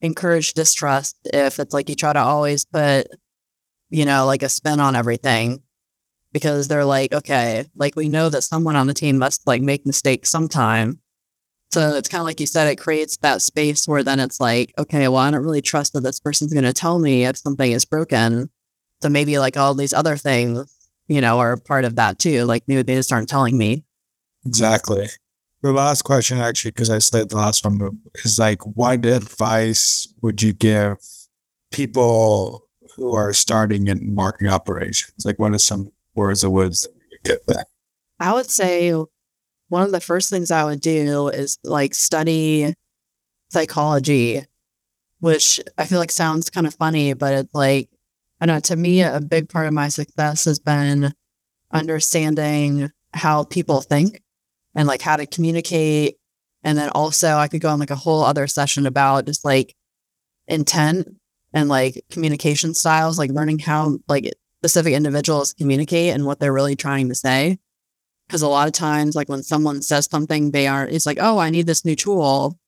encourage 0.00 0.54
distrust 0.54 1.16
if 1.24 1.58
it's 1.58 1.74
like 1.74 1.88
you 1.88 1.94
try 1.94 2.12
to 2.12 2.20
always 2.20 2.64
put, 2.64 3.08
you 3.90 4.04
know, 4.04 4.26
like 4.26 4.42
a 4.42 4.48
spin 4.48 4.80
on 4.80 4.96
everything 4.96 5.62
because 6.32 6.68
they're 6.68 6.84
like, 6.84 7.12
okay, 7.12 7.66
like 7.74 7.94
we 7.96 8.08
know 8.08 8.28
that 8.28 8.42
someone 8.42 8.76
on 8.76 8.86
the 8.86 8.94
team 8.94 9.18
must 9.18 9.46
like 9.46 9.62
make 9.62 9.86
mistakes 9.86 10.30
sometime. 10.30 11.00
So 11.72 11.94
it's 11.94 12.08
kind 12.08 12.20
of 12.20 12.26
like 12.26 12.40
you 12.40 12.46
said, 12.46 12.68
it 12.68 12.76
creates 12.76 13.16
that 13.18 13.40
space 13.40 13.88
where 13.88 14.02
then 14.02 14.20
it's 14.20 14.40
like, 14.40 14.74
okay, 14.78 15.08
well, 15.08 15.18
I 15.18 15.30
don't 15.30 15.42
really 15.42 15.62
trust 15.62 15.94
that 15.94 16.02
this 16.02 16.20
person's 16.20 16.52
going 16.52 16.64
to 16.64 16.72
tell 16.72 16.98
me 16.98 17.24
if 17.24 17.38
something 17.38 17.72
is 17.72 17.86
broken. 17.86 18.50
So 19.02 19.08
maybe 19.08 19.38
like 19.38 19.56
all 19.56 19.74
these 19.74 19.94
other 19.94 20.16
things, 20.16 20.81
you 21.14 21.20
know, 21.20 21.38
are 21.38 21.56
part 21.56 21.84
of 21.84 21.96
that 21.96 22.18
too. 22.18 22.44
Like 22.44 22.64
maybe 22.66 22.82
they 22.82 22.94
just 22.94 23.12
aren't 23.12 23.28
telling 23.28 23.56
me. 23.58 23.84
Exactly. 24.46 25.08
The 25.62 25.72
last 25.72 26.02
question, 26.02 26.38
actually, 26.38 26.72
because 26.72 26.90
I 26.90 26.98
said 26.98 27.28
the 27.28 27.36
last 27.36 27.64
one, 27.64 28.00
is 28.24 28.38
like, 28.38 28.62
what 28.76 29.04
advice 29.06 30.12
would 30.20 30.42
you 30.42 30.52
give 30.52 30.96
people 31.70 32.66
who 32.96 33.14
are 33.14 33.32
starting 33.32 33.86
in 33.86 34.14
marketing 34.14 34.52
operations? 34.52 35.24
Like, 35.24 35.38
what 35.38 35.52
are 35.52 35.58
some 35.58 35.92
words 36.16 36.42
of 36.42 36.50
wisdom 36.50 36.92
you 37.12 37.18
get 37.22 37.46
there? 37.46 37.64
I 38.18 38.32
would 38.32 38.50
say 38.50 38.92
one 39.68 39.82
of 39.82 39.92
the 39.92 40.00
first 40.00 40.30
things 40.30 40.50
I 40.50 40.64
would 40.64 40.80
do 40.80 41.28
is 41.28 41.58
like 41.62 41.94
study 41.94 42.74
psychology, 43.50 44.44
which 45.20 45.60
I 45.78 45.84
feel 45.86 46.00
like 46.00 46.10
sounds 46.10 46.50
kind 46.50 46.66
of 46.66 46.74
funny, 46.74 47.12
but 47.12 47.34
it's 47.34 47.54
like, 47.54 47.88
I 48.42 48.44
know 48.44 48.58
to 48.58 48.74
me, 48.74 49.02
a 49.02 49.20
big 49.20 49.48
part 49.48 49.68
of 49.68 49.72
my 49.72 49.86
success 49.86 50.46
has 50.46 50.58
been 50.58 51.14
understanding 51.72 52.90
how 53.14 53.44
people 53.44 53.82
think 53.82 54.20
and 54.74 54.88
like 54.88 55.00
how 55.00 55.14
to 55.14 55.26
communicate. 55.26 56.16
And 56.64 56.76
then 56.76 56.88
also 56.88 57.36
I 57.36 57.46
could 57.46 57.60
go 57.60 57.68
on 57.68 57.78
like 57.78 57.92
a 57.92 57.96
whole 57.96 58.24
other 58.24 58.48
session 58.48 58.84
about 58.84 59.26
just 59.26 59.44
like 59.44 59.76
intent 60.48 61.06
and 61.52 61.68
like 61.68 62.04
communication 62.10 62.74
styles, 62.74 63.16
like 63.16 63.30
learning 63.30 63.60
how 63.60 63.98
like 64.08 64.28
specific 64.58 64.92
individuals 64.92 65.52
communicate 65.52 66.12
and 66.12 66.26
what 66.26 66.40
they're 66.40 66.52
really 66.52 66.74
trying 66.74 67.10
to 67.10 67.14
say. 67.14 67.60
Cause 68.28 68.42
a 68.42 68.48
lot 68.48 68.66
of 68.66 68.72
times, 68.72 69.14
like 69.14 69.28
when 69.28 69.44
someone 69.44 69.82
says 69.82 70.08
something, 70.10 70.50
they 70.50 70.66
are, 70.66 70.84
it's 70.84 71.06
like, 71.06 71.18
oh, 71.20 71.38
I 71.38 71.50
need 71.50 71.68
this 71.68 71.84
new 71.84 71.94
tool. 71.94 72.58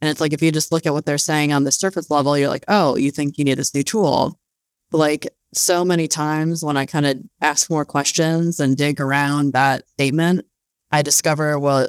And 0.00 0.08
it's 0.08 0.20
like, 0.20 0.32
if 0.32 0.42
you 0.42 0.52
just 0.52 0.70
look 0.70 0.86
at 0.86 0.92
what 0.92 1.06
they're 1.06 1.18
saying 1.18 1.52
on 1.52 1.64
the 1.64 1.72
surface 1.72 2.08
level, 2.08 2.38
you're 2.38 2.48
like, 2.48 2.66
oh, 2.68 2.96
you 2.96 3.10
think 3.10 3.36
you 3.36 3.44
need 3.44 3.58
this 3.58 3.74
new 3.74 3.82
tool. 3.82 4.38
Like 4.94 5.26
so 5.52 5.84
many 5.84 6.06
times 6.06 6.64
when 6.64 6.76
I 6.76 6.86
kind 6.86 7.04
of 7.04 7.18
ask 7.40 7.68
more 7.68 7.84
questions 7.84 8.60
and 8.60 8.76
dig 8.76 9.00
around 9.00 9.52
that 9.52 9.88
statement, 9.88 10.46
I 10.92 11.02
discover, 11.02 11.58
well, 11.58 11.88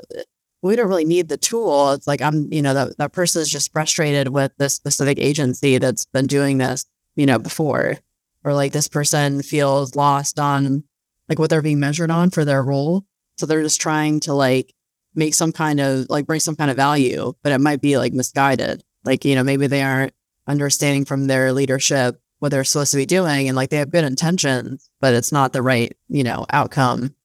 we 0.64 0.76
don't 0.76 0.88
really 0.88 1.06
need 1.06 1.30
the 1.30 1.38
tool. 1.38 1.92
It's 1.92 2.08
like 2.08 2.24
I'm, 2.24 2.52
you 2.52 2.64
know, 2.64 2.74
that, 2.74 2.98
that 2.98 3.14
person 3.14 3.44
is 3.44 3.50
just 3.50 3.72
frustrated 3.72 4.30
with 4.30 4.52
this 4.58 4.74
specific 4.74 5.20
agency 5.20 5.78
that's 5.78 6.06
been 6.06 6.26
doing 6.26 6.58
this, 6.58 6.86
you 7.16 7.28
know, 7.28 7.38
before. 7.38 8.00
Or 8.44 8.56
like 8.56 8.72
this 8.72 8.88
person 8.88 9.44
feels 9.44 9.96
lost 9.96 10.40
on 10.40 10.84
like 11.30 11.38
what 11.38 11.52
they're 11.52 11.62
being 11.62 11.80
measured 11.80 12.10
on 12.10 12.32
for 12.32 12.44
their 12.44 12.64
role. 12.64 13.06
So 13.38 13.46
they're 13.46 13.62
just 13.62 13.80
trying 13.82 14.20
to 14.22 14.34
like 14.34 14.74
make 15.14 15.36
some 15.36 15.52
kind 15.52 15.80
of 15.80 16.08
like 16.10 16.26
bring 16.26 16.40
some 16.40 16.56
kind 16.56 16.72
of 16.72 16.78
value, 16.78 17.34
but 17.44 17.52
it 17.52 17.62
might 17.62 17.82
be 17.82 18.00
like 18.00 18.14
misguided. 18.14 18.84
Like, 19.04 19.26
you 19.26 19.36
know, 19.36 19.44
maybe 19.44 19.68
they 19.68 19.84
aren't 19.84 20.14
understanding 20.48 21.06
from 21.06 21.28
their 21.28 21.54
leadership 21.54 22.20
what 22.40 22.50
they're 22.50 22.64
supposed 22.64 22.92
to 22.92 22.98
be 22.98 23.06
doing 23.06 23.48
and 23.48 23.56
like 23.56 23.70
they 23.70 23.78
have 23.78 23.92
good 23.92 24.04
intentions, 24.04 24.90
but 25.02 25.14
it's 25.14 25.32
not 25.32 25.54
the 25.54 25.62
right, 25.62 25.96
you 26.08 26.24
know, 26.24 26.46
outcome. 26.52 27.16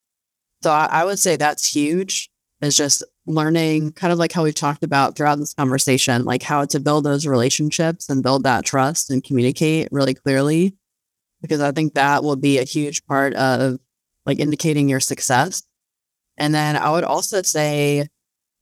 So 0.62 0.70
I, 0.70 0.88
I 0.90 1.04
would 1.04 1.18
say 1.18 1.36
that's 1.36 1.74
huge 1.74 2.30
is 2.60 2.76
just 2.76 3.02
learning 3.26 3.92
kind 3.92 4.12
of 4.12 4.18
like 4.18 4.32
how 4.32 4.42
we've 4.42 4.54
talked 4.54 4.84
about 4.84 5.16
throughout 5.16 5.38
this 5.38 5.54
conversation, 5.54 6.24
like 6.24 6.42
how 6.42 6.64
to 6.66 6.80
build 6.80 7.04
those 7.04 7.26
relationships 7.26 8.08
and 8.08 8.22
build 8.22 8.44
that 8.44 8.64
trust 8.64 9.10
and 9.10 9.24
communicate 9.24 9.88
really 9.90 10.14
clearly. 10.14 10.76
Because 11.40 11.60
I 11.60 11.72
think 11.72 11.94
that 11.94 12.22
will 12.22 12.36
be 12.36 12.58
a 12.58 12.64
huge 12.64 13.04
part 13.06 13.34
of 13.34 13.78
like 14.26 14.38
indicating 14.38 14.88
your 14.88 15.00
success. 15.00 15.62
And 16.36 16.54
then 16.54 16.76
I 16.76 16.90
would 16.90 17.04
also 17.04 17.42
say, 17.42 18.08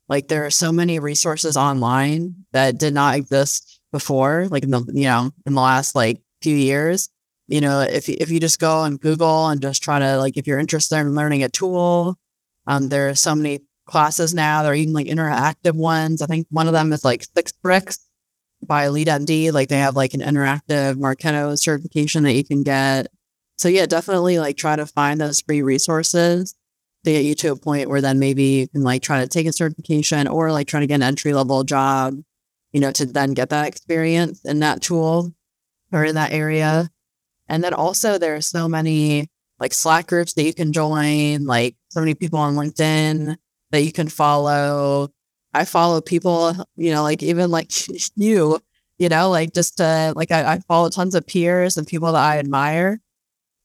like, 0.08 0.28
there 0.28 0.46
are 0.46 0.50
so 0.50 0.72
many 0.72 0.98
resources 0.98 1.56
online 1.56 2.34
that 2.52 2.78
did 2.78 2.94
not 2.94 3.16
exist 3.16 3.80
before, 3.92 4.46
like 4.50 4.62
in 4.62 4.70
the, 4.70 4.84
you 4.92 5.04
know, 5.04 5.30
in 5.44 5.54
the 5.54 5.60
last 5.60 5.94
like 5.94 6.20
few 6.42 6.56
years 6.56 7.10
you 7.48 7.62
know, 7.62 7.80
if 7.80 8.08
if 8.08 8.30
you 8.30 8.40
just 8.40 8.60
go 8.60 8.84
and 8.84 9.00
Google 9.00 9.48
and 9.48 9.60
just 9.60 9.82
try 9.82 9.98
to 9.98 10.18
like 10.18 10.36
if 10.36 10.46
you're 10.46 10.58
interested 10.58 10.98
in 10.98 11.14
learning 11.14 11.42
a 11.42 11.48
tool, 11.48 12.16
Um, 12.66 12.90
there 12.90 13.08
are 13.08 13.14
so 13.14 13.34
many 13.34 13.60
classes 13.86 14.34
now. 14.34 14.62
There 14.62 14.72
are 14.72 14.74
even 14.74 14.92
like 14.94 15.06
interactive 15.06 15.74
ones. 15.74 16.20
I 16.22 16.26
think 16.26 16.46
one 16.50 16.66
of 16.68 16.74
them 16.74 16.92
is 16.92 17.04
like 17.04 17.24
Six 17.36 17.52
Bricks 17.52 17.98
by 18.66 18.88
LeadMD. 18.88 19.52
Like 19.52 19.68
they 19.70 19.78
have 19.78 19.96
like 19.96 20.14
an 20.14 20.20
interactive 20.20 20.96
Marketo 20.96 21.58
certification 21.58 22.24
that 22.24 22.34
you 22.34 22.44
can 22.44 22.62
get. 22.62 23.08
So 23.56 23.68
yeah, 23.68 23.86
definitely 23.86 24.38
like 24.38 24.56
try 24.58 24.76
to 24.76 24.86
find 24.86 25.20
those 25.20 25.40
free 25.40 25.62
resources 25.62 26.54
to 27.04 27.12
get 27.12 27.24
you 27.24 27.34
to 27.36 27.52
a 27.52 27.56
point 27.56 27.88
where 27.88 28.02
then 28.02 28.18
maybe 28.18 28.44
you 28.44 28.68
can 28.68 28.82
like 28.82 29.02
try 29.02 29.20
to 29.22 29.28
take 29.28 29.46
a 29.46 29.52
certification 29.52 30.28
or 30.28 30.52
like 30.52 30.68
try 30.68 30.80
to 30.80 30.86
get 30.86 30.96
an 30.96 31.02
entry 31.02 31.32
level 31.32 31.64
job, 31.64 32.14
you 32.72 32.80
know, 32.80 32.92
to 32.92 33.06
then 33.06 33.32
get 33.34 33.48
that 33.50 33.66
experience 33.66 34.44
in 34.44 34.60
that 34.60 34.82
tool 34.82 35.32
or 35.92 36.04
in 36.04 36.14
that 36.14 36.32
area. 36.32 36.90
And 37.48 37.64
then 37.64 37.74
also 37.74 38.18
there 38.18 38.36
are 38.36 38.40
so 38.40 38.68
many 38.68 39.28
like 39.58 39.74
Slack 39.74 40.06
groups 40.06 40.34
that 40.34 40.44
you 40.44 40.54
can 40.54 40.72
join, 40.72 41.44
like 41.44 41.76
so 41.88 42.00
many 42.00 42.14
people 42.14 42.38
on 42.38 42.54
LinkedIn 42.54 43.36
that 43.70 43.82
you 43.82 43.92
can 43.92 44.08
follow. 44.08 45.08
I 45.54 45.64
follow 45.64 46.00
people, 46.00 46.54
you 46.76 46.92
know, 46.92 47.02
like 47.02 47.22
even 47.22 47.50
like 47.50 47.72
you, 48.16 48.60
you 48.98 49.08
know, 49.08 49.30
like 49.30 49.54
just 49.54 49.80
uh, 49.80 50.12
like 50.14 50.30
I, 50.30 50.54
I 50.54 50.58
follow 50.60 50.88
tons 50.90 51.14
of 51.14 51.26
peers 51.26 51.76
and 51.76 51.86
people 51.86 52.12
that 52.12 52.22
I 52.22 52.38
admire. 52.38 53.00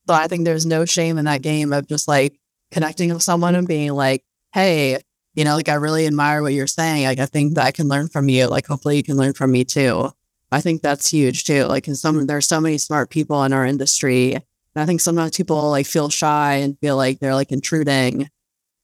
So 0.08 0.14
I 0.14 0.28
think 0.28 0.46
there's 0.46 0.66
no 0.66 0.86
shame 0.86 1.18
in 1.18 1.26
that 1.26 1.42
game 1.42 1.72
of 1.72 1.88
just 1.88 2.08
like 2.08 2.38
connecting 2.72 3.14
with 3.14 3.24
someone 3.24 3.56
and 3.56 3.68
being 3.68 3.94
like, 3.94 4.24
hey, 4.54 5.00
you 5.36 5.44
know, 5.44 5.56
like 5.56 5.70
I 5.70 5.76
really 5.76 6.06
admire 6.06 6.42
what 6.42 6.54
you're 6.54 6.68
saying. 6.68 7.06
Like 7.06 7.20
I 7.20 7.26
think 7.26 7.56
that 7.56 7.66
I 7.66 7.72
can 7.72 7.88
learn 7.88 8.10
from 8.10 8.30
you. 8.30 8.48
Like 8.48 8.68
hopefully 8.68 8.98
you 8.98 9.04
can 9.04 9.18
learn 9.18 9.34
from 9.34 9.52
me 9.52 9.64
too. 9.64 10.12
I 10.54 10.62
think 10.62 10.84
that's 10.84 11.10
huge 11.10 11.46
too. 11.46 11.66
Like 11.66 11.86
some 11.86 12.28
there's 12.28 12.46
so 12.46 12.62
many 12.62 12.78
smart 12.78 13.10
people 13.10 13.44
in 13.44 13.54
our 13.54 13.66
industry. 13.66 14.36
And 14.36 14.44
I 14.76 14.86
think 14.86 15.02
sometimes 15.02 15.36
people 15.36 15.70
like 15.72 15.88
feel 15.88 16.10
shy 16.10 16.56
and 16.58 16.78
feel 16.80 16.96
like 16.96 17.20
they're 17.20 17.34
like 17.34 17.52
intruding. 17.52 18.30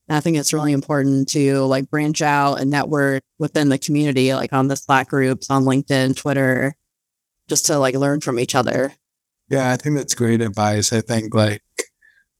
And 0.08 0.18
I 0.18 0.20
think 0.20 0.38
it's 0.38 0.52
really 0.52 0.74
important 0.74 1.30
to 1.30 1.60
like 1.66 1.92
branch 1.92 2.24
out 2.24 2.56
and 2.56 2.72
network 2.72 3.22
within 3.38 3.70
the 3.70 3.78
community, 3.78 4.34
like 4.34 4.52
on 4.52 4.68
the 4.68 4.76
Slack 4.76 5.10
groups, 5.10 5.52
on 5.52 5.64
LinkedIn, 5.64 6.18
Twitter, 6.18 6.76
just 7.48 7.68
to 7.68 7.78
like 7.78 7.94
learn 7.94 8.20
from 8.20 8.40
each 8.40 8.56
other. 8.56 8.94
Yeah, 9.50 9.72
I 9.72 9.78
think 9.78 9.96
that's 9.96 10.16
great 10.16 10.42
advice. 10.42 10.92
I 10.92 11.02
think 11.02 11.36
like 11.36 11.62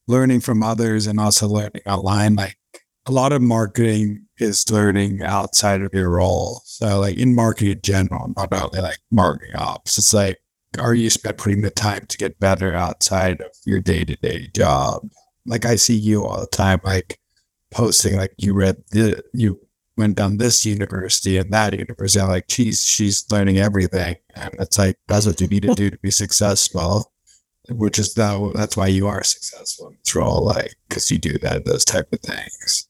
learning 0.08 0.40
from 0.40 0.64
others 0.64 1.06
and 1.06 1.20
also 1.20 1.48
learning 1.48 1.84
online, 1.86 2.36
like 2.36 2.58
a 3.10 3.12
lot 3.12 3.34
of 3.34 3.42
marketing 3.42 4.26
is 4.38 4.70
learning 4.70 5.24
outside 5.24 5.82
of 5.82 5.94
your 5.94 6.12
role. 6.12 6.62
So 6.66 7.00
like 7.00 7.18
in 7.18 7.34
marketing 7.34 7.72
in 7.74 7.82
general, 7.82 8.32
not 8.38 8.54
only 8.54 8.82
like 8.82 9.00
marketing 9.12 9.56
ops, 9.56 9.98
it's 9.98 10.14
like, 10.14 10.38
are 10.78 10.94
you 10.94 11.10
putting 11.38 11.62
the 11.62 11.72
time 11.72 12.06
to 12.06 12.18
get 12.18 12.40
better 12.40 12.74
outside 12.74 13.42
of 13.42 13.52
your 13.66 13.82
day 13.82 14.06
to 14.06 14.16
day 14.18 14.50
job? 14.56 15.02
Like 15.48 15.66
I 15.66 15.76
see 15.76 15.96
you 15.96 16.24
all 16.24 16.40
the 16.40 16.48
time, 16.48 16.82
like 16.84 17.20
posting, 17.72 18.16
like 18.16 18.34
you 18.38 18.54
read 18.54 18.78
the, 18.92 19.24
you 19.34 19.60
went 19.98 20.16
down 20.16 20.38
this 20.38 20.64
university 20.64 21.38
and 21.38 21.52
that 21.52 21.74
university. 21.74 22.22
I'm 22.22 22.30
like, 22.30 22.48
geez, 22.48 22.84
she's 22.84 23.26
learning 23.32 23.58
everything. 23.58 24.18
And 24.36 24.54
it's 24.60 24.78
like, 24.78 24.98
that's 25.08 25.26
what 25.26 25.42
you 25.42 25.48
need 25.48 25.64
to 25.64 25.74
do 25.74 25.90
to 25.90 25.98
be 25.98 26.12
successful, 26.12 27.12
which 27.70 27.98
is 27.98 28.14
that, 28.14 28.52
that's 28.54 28.78
why 28.78 28.88
you 28.88 29.08
are 29.08 29.24
successful 29.24 29.88
in 29.88 29.98
this 29.98 30.16
role, 30.16 30.46
like, 30.46 30.76
because 30.88 31.10
you 31.10 31.18
do 31.18 31.40
that, 31.40 31.66
those 31.66 31.84
type 31.84 32.14
of 32.14 32.20
things. 32.20 32.86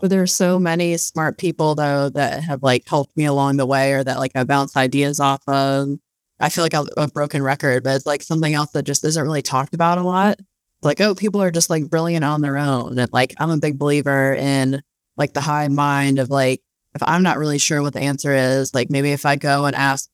But 0.00 0.10
there's 0.10 0.34
so 0.34 0.58
many 0.58 0.96
smart 0.96 1.38
people 1.38 1.74
though 1.74 2.08
that 2.10 2.42
have 2.44 2.62
like 2.62 2.88
helped 2.88 3.16
me 3.16 3.24
along 3.24 3.56
the 3.56 3.66
way 3.66 3.92
or 3.92 4.04
that 4.04 4.18
like 4.18 4.32
I 4.34 4.44
bounce 4.44 4.76
ideas 4.76 5.20
off 5.20 5.42
of. 5.48 5.88
I 6.40 6.48
feel 6.48 6.64
like 6.64 6.74
I'm 6.74 6.86
a 6.96 7.08
broken 7.08 7.42
record, 7.42 7.82
but 7.82 7.96
it's 7.96 8.06
like 8.06 8.22
something 8.22 8.54
else 8.54 8.70
that 8.70 8.84
just 8.84 9.04
isn't 9.04 9.22
really 9.22 9.42
talked 9.42 9.74
about 9.74 9.98
a 9.98 10.02
lot. 10.02 10.38
Like, 10.82 11.00
oh, 11.00 11.14
people 11.14 11.42
are 11.42 11.50
just 11.50 11.70
like 11.70 11.90
brilliant 11.90 12.24
on 12.24 12.40
their 12.40 12.56
own. 12.56 12.98
And 12.98 13.12
like 13.12 13.34
I'm 13.38 13.50
a 13.50 13.58
big 13.58 13.78
believer 13.78 14.34
in 14.34 14.82
like 15.16 15.32
the 15.32 15.40
high 15.40 15.68
mind 15.68 16.18
of 16.18 16.30
like, 16.30 16.62
if 16.94 17.02
I'm 17.02 17.22
not 17.22 17.38
really 17.38 17.58
sure 17.58 17.82
what 17.82 17.92
the 17.92 18.00
answer 18.00 18.32
is, 18.32 18.74
like 18.74 18.88
maybe 18.90 19.10
if 19.12 19.26
I 19.26 19.36
go 19.36 19.64
and 19.64 19.74
ask, 19.74 20.08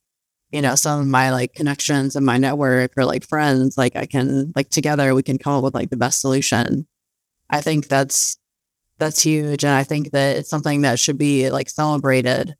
you 0.50 0.62
know, 0.62 0.74
some 0.74 1.00
of 1.00 1.06
my 1.06 1.30
like 1.30 1.52
connections 1.54 2.16
and 2.16 2.24
my 2.24 2.38
network 2.38 2.92
or 2.96 3.04
like 3.04 3.26
friends, 3.26 3.76
like 3.76 3.94
I 3.96 4.06
can 4.06 4.52
like 4.56 4.70
together 4.70 5.14
we 5.14 5.22
can 5.22 5.38
come 5.38 5.54
up 5.54 5.64
with 5.64 5.74
like 5.74 5.90
the 5.90 5.96
best 5.96 6.20
solution. 6.20 6.86
I 7.50 7.60
think 7.60 7.88
that's 7.88 8.38
that's 8.98 9.22
huge. 9.22 9.64
And 9.64 9.72
I 9.72 9.84
think 9.84 10.10
that 10.12 10.36
it's 10.36 10.50
something 10.50 10.82
that 10.82 10.98
should 10.98 11.18
be 11.18 11.50
like 11.50 11.68
celebrated 11.68 12.54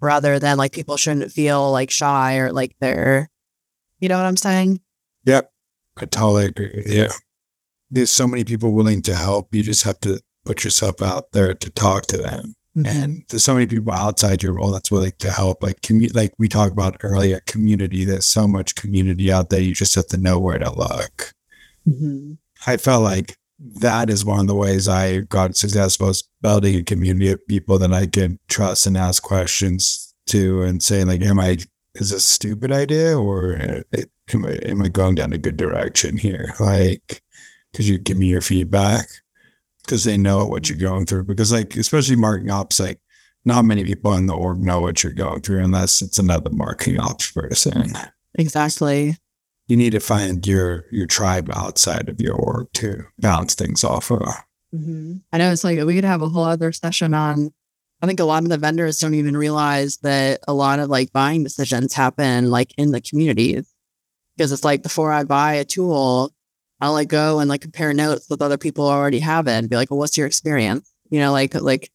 rather 0.00 0.38
than 0.38 0.58
like 0.58 0.72
people 0.72 0.96
shouldn't 0.96 1.32
feel 1.32 1.70
like 1.70 1.90
shy 1.90 2.36
or 2.36 2.52
like 2.52 2.74
they're, 2.80 3.28
you 3.98 4.08
know 4.08 4.16
what 4.16 4.26
I'm 4.26 4.36
saying? 4.36 4.80
Yep. 5.24 5.50
I 5.98 6.06
totally 6.06 6.46
agree 6.46 6.82
Yeah. 6.86 7.12
There's 7.90 8.10
so 8.10 8.26
many 8.26 8.44
people 8.44 8.72
willing 8.72 9.02
to 9.02 9.14
help. 9.14 9.54
You 9.54 9.62
just 9.62 9.82
have 9.82 10.00
to 10.00 10.20
put 10.44 10.64
yourself 10.64 11.02
out 11.02 11.32
there 11.32 11.54
to 11.54 11.70
talk 11.70 12.06
to 12.06 12.16
them. 12.16 12.54
Mm-hmm. 12.76 12.86
And 12.86 13.24
there's 13.28 13.42
so 13.42 13.54
many 13.54 13.66
people 13.66 13.92
outside 13.92 14.42
your 14.42 14.52
role 14.52 14.70
that's 14.70 14.92
willing 14.92 15.12
to 15.18 15.30
help. 15.30 15.62
Like 15.62 15.80
commu- 15.80 16.14
like 16.14 16.32
we 16.38 16.48
talked 16.48 16.72
about 16.72 16.98
earlier, 17.02 17.40
community. 17.46 18.04
There's 18.04 18.26
so 18.26 18.46
much 18.46 18.76
community 18.76 19.32
out 19.32 19.50
there. 19.50 19.60
You 19.60 19.74
just 19.74 19.94
have 19.96 20.06
to 20.08 20.16
know 20.16 20.38
where 20.38 20.58
to 20.58 20.72
look. 20.72 21.32
Mm-hmm. 21.86 22.34
I 22.66 22.76
felt 22.76 23.02
like 23.02 23.36
that 23.60 24.08
is 24.08 24.24
one 24.24 24.40
of 24.40 24.46
the 24.46 24.54
ways 24.54 24.88
I 24.88 25.20
got 25.20 25.56
successful 25.56 26.08
is 26.08 26.26
building 26.40 26.76
a 26.76 26.82
community 26.82 27.30
of 27.30 27.46
people 27.46 27.78
that 27.78 27.92
I 27.92 28.06
can 28.06 28.38
trust 28.48 28.86
and 28.86 28.96
ask 28.96 29.22
questions 29.22 30.14
to 30.28 30.62
and 30.62 30.82
saying 30.82 31.08
like, 31.08 31.20
am 31.20 31.38
I, 31.38 31.58
is 31.94 32.10
this 32.10 32.12
a 32.12 32.20
stupid 32.20 32.72
idea 32.72 33.18
or 33.18 33.56
eh, 33.92 34.04
am 34.32 34.46
I, 34.46 34.52
am 34.64 34.82
I 34.82 34.88
going 34.88 35.16
down 35.16 35.34
a 35.34 35.38
good 35.38 35.58
direction 35.58 36.16
here? 36.16 36.54
Like, 36.58 37.22
could 37.74 37.86
you 37.86 37.98
give 37.98 38.16
me 38.16 38.28
your 38.28 38.40
feedback? 38.40 39.06
Because 39.84 40.04
they 40.04 40.16
know 40.16 40.46
what 40.46 40.68
you're 40.68 40.78
going 40.78 41.04
through. 41.04 41.24
Because 41.24 41.52
like, 41.52 41.76
especially 41.76 42.16
marketing 42.16 42.50
ops, 42.50 42.80
like 42.80 43.00
not 43.44 43.64
many 43.64 43.84
people 43.84 44.14
in 44.14 44.26
the 44.26 44.34
org 44.34 44.58
know 44.58 44.80
what 44.80 45.04
you're 45.04 45.12
going 45.12 45.42
through 45.42 45.62
unless 45.62 46.00
it's 46.00 46.18
another 46.18 46.50
marketing 46.50 46.98
ops 46.98 47.30
person. 47.30 47.92
Exactly 48.34 49.16
you 49.70 49.76
need 49.76 49.92
to 49.92 50.00
find 50.00 50.46
your 50.46 50.84
your 50.90 51.06
tribe 51.06 51.50
outside 51.54 52.08
of 52.08 52.20
your 52.20 52.34
org 52.34 52.68
to 52.74 53.04
bounce 53.18 53.54
things 53.54 53.84
off 53.84 54.10
of. 54.10 54.20
Mm-hmm. 54.74 55.18
I 55.32 55.38
know 55.38 55.52
it's 55.52 55.64
like 55.64 55.78
we 55.84 55.94
could 55.94 56.04
have 56.04 56.22
a 56.22 56.28
whole 56.28 56.44
other 56.44 56.72
session 56.72 57.14
on. 57.14 57.52
I 58.02 58.06
think 58.06 58.18
a 58.20 58.24
lot 58.24 58.42
of 58.42 58.48
the 58.48 58.58
vendors 58.58 58.98
don't 58.98 59.14
even 59.14 59.36
realize 59.36 59.98
that 59.98 60.40
a 60.48 60.54
lot 60.54 60.78
of 60.78 60.88
like 60.88 61.12
buying 61.12 61.44
decisions 61.44 61.92
happen 61.92 62.50
like 62.50 62.72
in 62.78 62.92
the 62.92 63.00
communities 63.00 63.72
because 64.36 64.52
it's 64.52 64.64
like 64.64 64.82
before 64.82 65.12
I 65.12 65.24
buy 65.24 65.54
a 65.54 65.64
tool, 65.64 66.32
I'll 66.80 66.92
like 66.92 67.08
go 67.08 67.40
and 67.40 67.48
like 67.50 67.60
compare 67.60 67.92
notes 67.92 68.26
with 68.30 68.40
other 68.40 68.56
people 68.56 68.86
already 68.86 69.18
have 69.18 69.46
it 69.48 69.52
and 69.52 69.68
be 69.68 69.76
like, 69.76 69.90
well, 69.90 69.98
what's 69.98 70.16
your 70.16 70.26
experience? 70.26 70.90
You 71.10 71.20
know, 71.20 71.32
like 71.32 71.54
like 71.54 71.90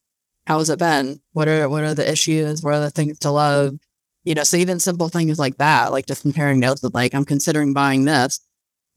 how 0.48 0.60
has 0.60 0.70
it 0.70 0.80
been? 0.80 1.20
What 1.34 1.48
are 1.48 1.68
what 1.68 1.84
are 1.84 1.94
the 1.94 2.10
issues? 2.10 2.62
What 2.62 2.76
are 2.76 2.80
the 2.80 2.92
things 2.92 3.20
to 3.20 3.32
love? 3.32 3.78
You 4.26 4.36
know, 4.36 4.44
so 4.44 4.58
even 4.58 4.80
simple 4.80 5.08
things 5.08 5.38
like 5.38 5.58
that, 5.58 5.92
like 5.92 6.08
just 6.08 6.24
comparing 6.24 6.60
notes 6.60 6.82
with 6.82 6.94
like, 6.94 7.14
I'm 7.14 7.26
considering 7.26 7.74
buying 7.74 8.06
this. 8.06 8.40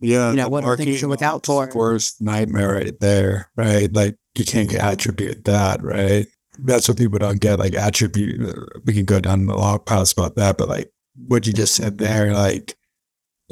Yeah. 0.01 0.31
You 0.31 0.37
know, 0.37 0.49
what 0.49 0.65
are 0.65 0.77
things 0.77 1.01
to 1.01 1.09
look 1.09 1.23
out 1.23 1.45
for? 1.45 1.71
Worst 1.75 2.21
nightmare 2.21 2.75
right 2.75 2.99
there, 2.99 3.51
right? 3.57 3.93
Like 3.93 4.17
you 4.37 4.45
can't 4.45 4.73
attribute 4.75 5.45
that, 5.45 5.83
right? 5.83 6.27
That's 6.59 6.89
what 6.89 6.99
people 6.99 7.19
don't 7.19 7.41
get. 7.41 7.59
Like 7.59 7.75
attribute, 7.75 8.49
uh, 8.49 8.81
we 8.85 8.95
can 8.95 9.05
go 9.05 9.21
down 9.21 9.47
the 9.47 9.57
long 9.57 9.81
path 9.81 10.13
about 10.13 10.37
that, 10.37 10.57
but 10.57 10.69
like 10.69 10.91
what 11.27 11.47
you 11.47 11.53
just 11.53 11.75
said 11.75 11.99
there, 11.99 12.33
like 12.33 12.77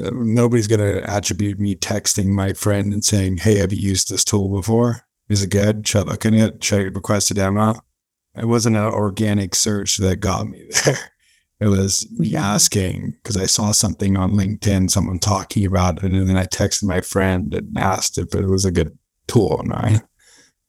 uh, 0.03 0.09
nobody's 0.13 0.67
going 0.67 0.79
to 0.79 1.09
attribute 1.09 1.59
me 1.59 1.75
texting 1.75 2.27
my 2.27 2.53
friend 2.53 2.93
and 2.93 3.03
saying, 3.03 3.37
Hey, 3.37 3.57
have 3.57 3.73
you 3.73 3.79
used 3.79 4.09
this 4.09 4.23
tool 4.23 4.49
before? 4.49 5.01
Is 5.29 5.43
it 5.43 5.51
good? 5.51 5.87
Should 5.87 6.07
I 6.07 6.11
look 6.11 6.25
at 6.25 6.33
it? 6.33 6.63
Should 6.63 6.79
I 6.79 6.83
request 6.83 7.31
a 7.31 7.33
demo? 7.33 7.75
It 8.35 8.45
wasn't 8.45 8.77
an 8.77 8.83
organic 8.83 9.55
search 9.55 9.97
that 9.97 10.17
got 10.17 10.47
me 10.47 10.69
there. 10.85 11.11
It 11.59 11.67
was 11.67 12.07
me 12.11 12.35
asking 12.35 13.15
because 13.23 13.35
I 13.35 13.47
saw 13.47 13.71
something 13.71 14.15
on 14.15 14.33
LinkedIn, 14.33 14.91
someone 14.91 15.17
talking 15.17 15.65
about 15.65 16.03
it, 16.03 16.11
and 16.11 16.29
then 16.29 16.37
I 16.37 16.45
texted 16.45 16.83
my 16.83 17.01
friend 17.01 17.53
and 17.53 17.77
asked 17.77 18.17
if 18.17 18.35
it 18.35 18.45
was 18.45 18.63
a 18.63 18.71
good 18.71 18.97
tool, 19.27 19.63
right? 19.65 20.01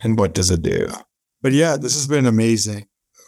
And 0.00 0.18
what 0.18 0.32
does 0.32 0.50
it 0.50 0.62
do? 0.62 0.88
But 1.42 1.52
yeah, 1.52 1.76
this 1.76 1.94
has 1.94 2.06
been 2.06 2.26
amazing. 2.26 2.86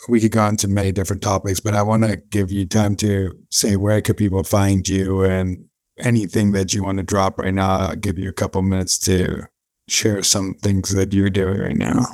We 0.08 0.20
could 0.20 0.32
go 0.32 0.46
into 0.46 0.68
many 0.68 0.92
different 0.92 1.22
topics, 1.22 1.60
but 1.60 1.74
I 1.74 1.82
want 1.82 2.04
to 2.04 2.16
give 2.16 2.50
you 2.50 2.64
time 2.64 2.96
to 2.96 3.32
say 3.50 3.76
where 3.76 4.00
could 4.00 4.16
people 4.16 4.42
find 4.42 4.88
you 4.88 5.22
and 5.24 5.66
anything 5.98 6.52
that 6.52 6.72
you 6.72 6.82
want 6.82 6.96
to 6.96 7.04
drop 7.04 7.38
right 7.38 7.52
now. 7.52 7.78
I'll 7.78 7.96
give 7.96 8.18
you 8.18 8.30
a 8.30 8.32
couple 8.32 8.62
minutes 8.62 8.98
to 9.00 9.44
share 9.88 10.22
some 10.22 10.54
things 10.54 10.94
that 10.94 11.12
you're 11.12 11.28
doing 11.28 11.58
right 11.58 11.76
now. 11.76 12.06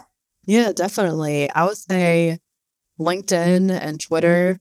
Yeah, 0.47 0.73
definitely. 0.73 1.51
I 1.51 1.65
would 1.65 1.77
say 1.77 2.41
LinkedIn 2.99 3.71
and 3.71 4.01
Twitter 4.01 4.61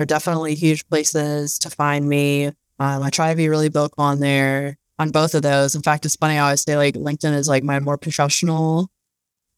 are 0.00 0.06
definitely 0.06 0.54
huge 0.54 0.88
places 0.88 1.58
to 1.60 1.70
find 1.70 2.08
me. 2.08 2.46
Um, 2.78 3.02
I 3.02 3.10
try 3.10 3.30
to 3.30 3.36
be 3.36 3.48
really 3.48 3.68
vocal 3.68 4.04
on 4.04 4.20
there 4.20 4.76
on 4.98 5.10
both 5.10 5.34
of 5.34 5.42
those. 5.42 5.74
In 5.74 5.82
fact, 5.82 6.04
it's 6.06 6.16
funny. 6.16 6.36
I 6.36 6.44
always 6.44 6.62
say 6.62 6.76
like 6.76 6.94
LinkedIn 6.94 7.34
is 7.34 7.48
like 7.48 7.62
my 7.62 7.80
more 7.80 7.98
professional 7.98 8.90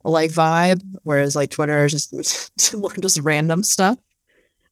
like 0.04 0.30
vibe, 0.32 0.82
whereas 1.04 1.36
like 1.36 1.50
Twitter 1.50 1.84
is 1.84 2.10
just 2.10 2.74
more 2.76 2.92
just 3.00 3.20
random 3.20 3.62
stuff. 3.62 3.98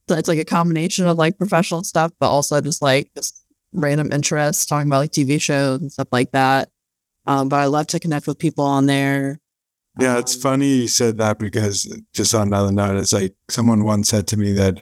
So 0.09 0.17
it's 0.17 0.27
like 0.27 0.39
a 0.39 0.45
combination 0.45 1.07
of 1.07 1.17
like 1.17 1.37
professional 1.37 1.83
stuff, 1.83 2.11
but 2.19 2.29
also 2.29 2.59
just 2.59 2.81
like 2.81 3.11
just 3.15 3.45
random 3.71 4.11
interests, 4.11 4.65
talking 4.65 4.89
about 4.89 4.99
like 4.99 5.11
TV 5.11 5.41
shows 5.41 5.79
and 5.79 5.91
stuff 5.91 6.09
like 6.11 6.31
that. 6.31 6.69
Um, 7.25 7.49
but 7.49 7.57
I 7.57 7.65
love 7.65 7.87
to 7.87 7.99
connect 7.99 8.27
with 8.27 8.39
people 8.39 8.65
on 8.65 8.87
there. 8.87 9.39
Yeah, 9.99 10.17
it's 10.17 10.35
funny 10.35 10.67
you 10.67 10.87
said 10.87 11.17
that 11.17 11.37
because 11.37 11.97
just 12.13 12.33
on 12.33 12.47
another 12.47 12.71
note, 12.71 12.97
it's 12.97 13.13
like 13.13 13.35
someone 13.49 13.83
once 13.83 14.09
said 14.09 14.27
to 14.27 14.37
me 14.37 14.53
that 14.53 14.81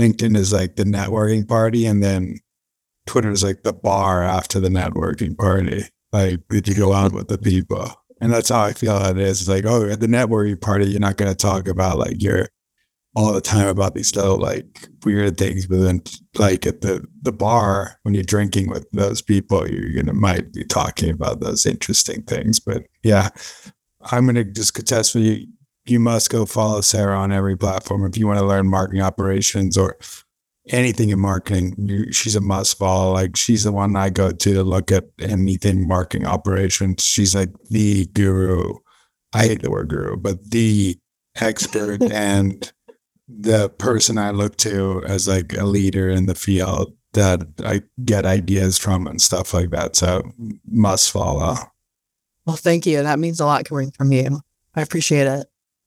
LinkedIn 0.00 0.36
is 0.36 0.52
like 0.52 0.76
the 0.76 0.84
networking 0.84 1.46
party 1.46 1.86
and 1.86 2.02
then 2.02 2.38
Twitter 3.06 3.30
is 3.30 3.42
like 3.44 3.62
the 3.62 3.72
bar 3.72 4.22
after 4.22 4.60
the 4.60 4.68
networking 4.68 5.36
party. 5.36 5.84
Like, 6.12 6.40
did 6.48 6.68
you 6.68 6.74
go 6.74 6.92
out 6.92 7.12
with 7.12 7.28
the 7.28 7.38
people? 7.38 7.90
And 8.20 8.32
that's 8.32 8.48
how 8.48 8.62
I 8.62 8.72
feel 8.72 8.96
it 8.96 9.18
is. 9.18 9.40
It's 9.40 9.50
like, 9.50 9.66
oh, 9.66 9.88
at 9.88 10.00
the 10.00 10.06
networking 10.06 10.60
party, 10.60 10.86
you're 10.86 11.00
not 11.00 11.16
going 11.16 11.30
to 11.30 11.36
talk 11.36 11.68
about 11.68 11.98
like 11.98 12.22
your 12.22 12.48
all 13.16 13.32
the 13.32 13.40
time 13.40 13.68
about 13.68 13.94
these 13.94 14.14
little 14.16 14.38
like 14.38 14.88
weird 15.04 15.36
things, 15.36 15.66
but 15.66 15.78
then 15.78 16.02
like 16.36 16.66
at 16.66 16.80
the 16.80 17.04
the 17.22 17.32
bar 17.32 17.96
when 18.02 18.14
you're 18.14 18.24
drinking 18.24 18.68
with 18.68 18.86
those 18.92 19.22
people, 19.22 19.68
you're 19.68 20.02
gonna 20.02 20.12
might 20.12 20.52
be 20.52 20.64
talking 20.64 21.10
about 21.10 21.40
those 21.40 21.64
interesting 21.64 22.22
things. 22.22 22.58
But 22.58 22.82
yeah, 23.02 23.28
I'm 24.10 24.26
gonna 24.26 24.44
just 24.44 24.74
contest 24.74 25.12
for 25.12 25.20
you. 25.20 25.46
You 25.86 26.00
must 26.00 26.30
go 26.30 26.46
follow 26.46 26.80
Sara 26.80 27.18
on 27.18 27.32
every 27.32 27.56
platform 27.56 28.04
if 28.06 28.16
you 28.16 28.26
want 28.26 28.38
to 28.38 28.46
learn 28.46 28.68
marketing 28.68 29.02
operations 29.02 29.76
or 29.76 29.98
anything 30.68 31.10
in 31.10 31.18
marketing. 31.18 32.08
She's 32.10 32.36
a 32.36 32.40
must 32.40 32.78
follow. 32.78 33.12
Like 33.12 33.36
she's 33.36 33.64
the 33.64 33.72
one 33.72 33.96
I 33.96 34.10
go 34.10 34.30
to 34.30 34.54
to 34.54 34.62
look 34.62 34.90
at 34.90 35.04
anything 35.18 35.86
marketing 35.86 36.26
operations. 36.26 37.04
She's 37.04 37.34
like 37.34 37.50
the 37.70 38.06
guru. 38.06 38.74
I 39.32 39.46
hate 39.46 39.62
the 39.62 39.70
word 39.70 39.88
guru, 39.88 40.16
but 40.16 40.50
the 40.50 40.98
expert 41.40 42.02
and 42.12 42.72
the 43.28 43.68
person 43.68 44.18
I 44.18 44.30
look 44.30 44.56
to 44.58 45.02
as 45.06 45.26
like 45.28 45.56
a 45.56 45.64
leader 45.64 46.08
in 46.08 46.26
the 46.26 46.34
field 46.34 46.94
that 47.12 47.46
I 47.64 47.82
get 48.04 48.26
ideas 48.26 48.78
from 48.78 49.06
and 49.06 49.20
stuff 49.20 49.54
like 49.54 49.70
that. 49.70 49.96
So 49.96 50.32
must 50.70 51.10
follow. 51.10 51.56
Well, 52.46 52.56
thank 52.56 52.86
you. 52.86 53.02
That 53.02 53.18
means 53.18 53.40
a 53.40 53.46
lot 53.46 53.64
coming 53.64 53.90
from 53.92 54.12
you. 54.12 54.40
I 54.74 54.82
appreciate 54.82 55.26
it. 55.26 55.46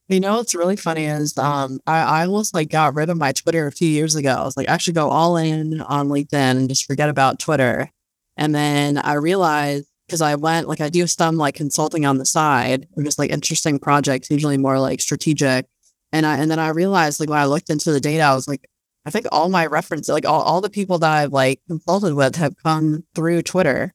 You 0.10 0.22
know 0.22 0.38
what's 0.38 0.56
really 0.56 0.78
funny 0.78 1.06
is 1.06 1.38
um 1.38 1.80
I, 1.86 2.00
I 2.00 2.26
almost 2.26 2.54
like 2.54 2.70
got 2.70 2.96
rid 2.96 3.10
of 3.10 3.18
my 3.18 3.34
Twitter 3.34 3.68
a 3.68 3.72
few 3.72 3.90
years 3.90 4.16
ago. 4.16 4.32
I 4.32 4.44
was 4.44 4.56
like, 4.56 4.70
I 4.70 4.78
should 4.78 4.96
go 4.96 5.10
all 5.10 5.38
in 5.38 5.82
on 5.82 6.08
LinkedIn 6.08 6.34
and 6.34 6.70
just 6.70 6.86
forget 6.86 7.10
about 7.10 7.40
Twitter. 7.40 7.90
And 8.38 8.56
then 8.56 8.98
I 8.98 9.14
realized 9.14 9.88
because 10.08 10.22
I 10.22 10.36
went 10.36 10.68
like 10.70 10.80
I 10.82 10.90
do 10.90 11.06
some 11.08 11.36
like 11.38 11.56
consulting 11.56 12.06
on 12.06 12.18
the 12.18 12.26
side, 12.26 12.88
or 12.96 13.04
just 13.04 13.20
like 13.20 13.32
interesting 13.32 13.80
projects, 13.80 14.32
usually 14.32 14.58
more 14.58 14.80
like 14.80 15.02
strategic 15.02 15.66
and 16.12 16.26
I 16.26 16.38
and 16.38 16.50
then 16.50 16.60
I 16.60 16.70
realized 16.70 17.20
like 17.20 17.30
when 17.30 17.40
I 17.40 17.46
looked 17.46 17.70
into 17.70 17.92
the 17.92 18.00
data, 18.00 18.24
I 18.24 18.34
was 18.36 18.48
like, 18.48 18.68
I 19.06 19.10
think 19.10 19.28
all 19.32 19.50
my 19.50 19.66
references, 19.66 20.10
like 20.10 20.26
all, 20.26 20.42
all 20.42 20.62
the 20.62 20.70
people 20.70 21.00
that 21.00 21.12
I've 21.12 21.34
like 21.34 21.62
consulted 21.68 22.14
with 22.14 22.36
have 22.38 22.56
come 22.64 23.04
through 23.16 23.42
Twitter. 23.44 23.94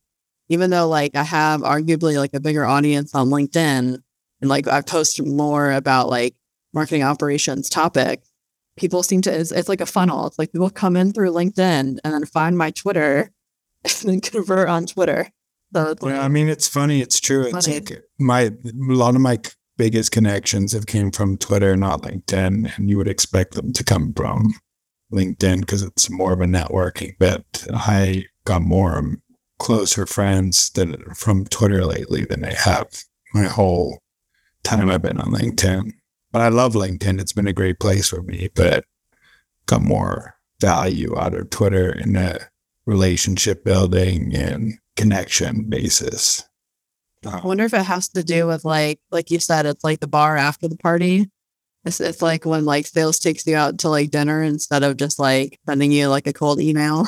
Even 0.48 0.70
though 0.70 0.88
like 0.88 1.14
I 1.16 1.22
have 1.22 1.62
arguably 1.62 2.16
like 2.18 2.34
a 2.34 2.40
bigger 2.40 2.64
audience 2.64 3.14
on 3.14 3.28
LinkedIn 3.30 3.98
and 4.43 4.51
like 4.51 4.68
I've 4.68 4.86
posted 4.86 5.26
more 5.26 5.72
about 5.72 6.11
like 6.11 6.34
marketing 6.74 7.05
operations 7.05 7.70
topic, 7.70 8.22
people 8.76 9.03
seem 9.03 9.22
to 9.22 9.32
it's, 9.32 9.53
it's 9.53 9.68
like 9.68 9.80
a 9.80 9.86
funnel. 9.86 10.26
It's 10.26 10.38
like 10.38 10.53
people 10.53 10.68
come 10.68 10.97
in 10.97 11.12
through 11.12 11.32
LinkedIn 11.32 11.59
and 11.59 11.99
then 12.03 12.26
find 12.26 12.59
my 12.59 12.72
Twitter 12.72 13.30
and 13.84 13.95
then 14.05 14.20
convert 14.20 14.68
on 14.68 14.86
Twitter. 14.86 15.30
So 15.74 15.95
well, 16.03 16.20
I 16.20 16.28
mean, 16.28 16.51
it's 16.51 16.68
funny. 16.68 17.01
It's 17.01 17.18
true. 17.18 17.45
It's 17.45 17.66
funny. 17.66 17.80
like 17.80 18.03
my 18.18 18.43
a 18.43 18.53
lot 18.74 19.14
of 19.14 19.22
my 19.22 19.38
biggest 19.78 20.12
connections 20.12 20.72
have 20.72 20.86
came 20.86 21.11
from 21.11 21.38
Twitter, 21.38 21.76
not 21.76 22.03
LinkedIn, 22.03 22.76
and 22.76 22.90
you 22.90 22.99
would 22.99 23.09
expect 23.09 23.55
them 23.55 23.72
to 23.72 23.82
come 23.82 24.12
from 24.12 24.53
LinkedIn 25.11 25.61
because 25.61 25.82
it's 25.82 26.11
more 26.11 26.34
of 26.34 26.43
a 26.43 26.47
networking 26.47 27.16
bit. 27.18 27.66
I 27.72 28.26
got 28.45 28.61
more 28.61 28.99
um, 28.99 29.22
closer 29.59 30.05
friends 30.05 30.68
that 30.70 31.16
from 31.16 31.47
Twitter 31.47 31.86
lately 31.86 32.26
than 32.26 32.45
I 32.45 32.53
have 32.53 32.88
my 33.32 33.45
whole 33.45 34.01
time 34.64 34.90
I've 34.90 35.02
been 35.02 35.20
on 35.20 35.32
LinkedIn. 35.32 35.92
But 36.32 36.42
I 36.42 36.48
love 36.48 36.72
LinkedIn. 36.72 37.20
It's 37.20 37.32
been 37.32 37.46
a 37.46 37.52
great 37.52 37.78
place 37.78 38.08
for 38.08 38.22
me, 38.22 38.48
but 38.54 38.84
got 39.66 39.82
more 39.82 40.36
value 40.60 41.18
out 41.18 41.34
of 41.34 41.50
Twitter 41.50 41.92
in 41.92 42.16
a 42.16 42.38
relationship 42.86 43.64
building 43.64 44.34
and 44.34 44.74
connection 44.96 45.64
basis. 45.68 46.44
I 47.26 47.38
um, 47.38 47.42
wonder 47.44 47.64
if 47.64 47.74
it 47.74 47.84
has 47.84 48.08
to 48.10 48.24
do 48.24 48.46
with 48.46 48.64
like, 48.64 49.00
like 49.10 49.30
you 49.30 49.38
said, 49.38 49.66
it's 49.66 49.84
like 49.84 50.00
the 50.00 50.08
bar 50.08 50.36
after 50.36 50.68
the 50.68 50.76
party. 50.76 51.30
It's, 51.84 52.00
it's 52.00 52.22
like 52.22 52.44
when 52.44 52.64
like 52.64 52.86
sales 52.86 53.18
takes 53.18 53.46
you 53.46 53.56
out 53.56 53.78
to 53.80 53.88
like 53.88 54.10
dinner 54.10 54.42
instead 54.42 54.82
of 54.82 54.96
just 54.96 55.18
like 55.18 55.58
sending 55.66 55.92
you 55.92 56.08
like 56.08 56.26
a 56.26 56.32
cold 56.32 56.60
email. 56.60 57.06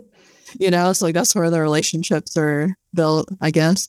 you 0.58 0.70
know, 0.70 0.92
so 0.92 1.06
like 1.06 1.14
that's 1.14 1.34
where 1.34 1.50
the 1.50 1.60
relationships 1.60 2.36
are 2.36 2.74
built, 2.94 3.28
I 3.40 3.50
guess. 3.50 3.88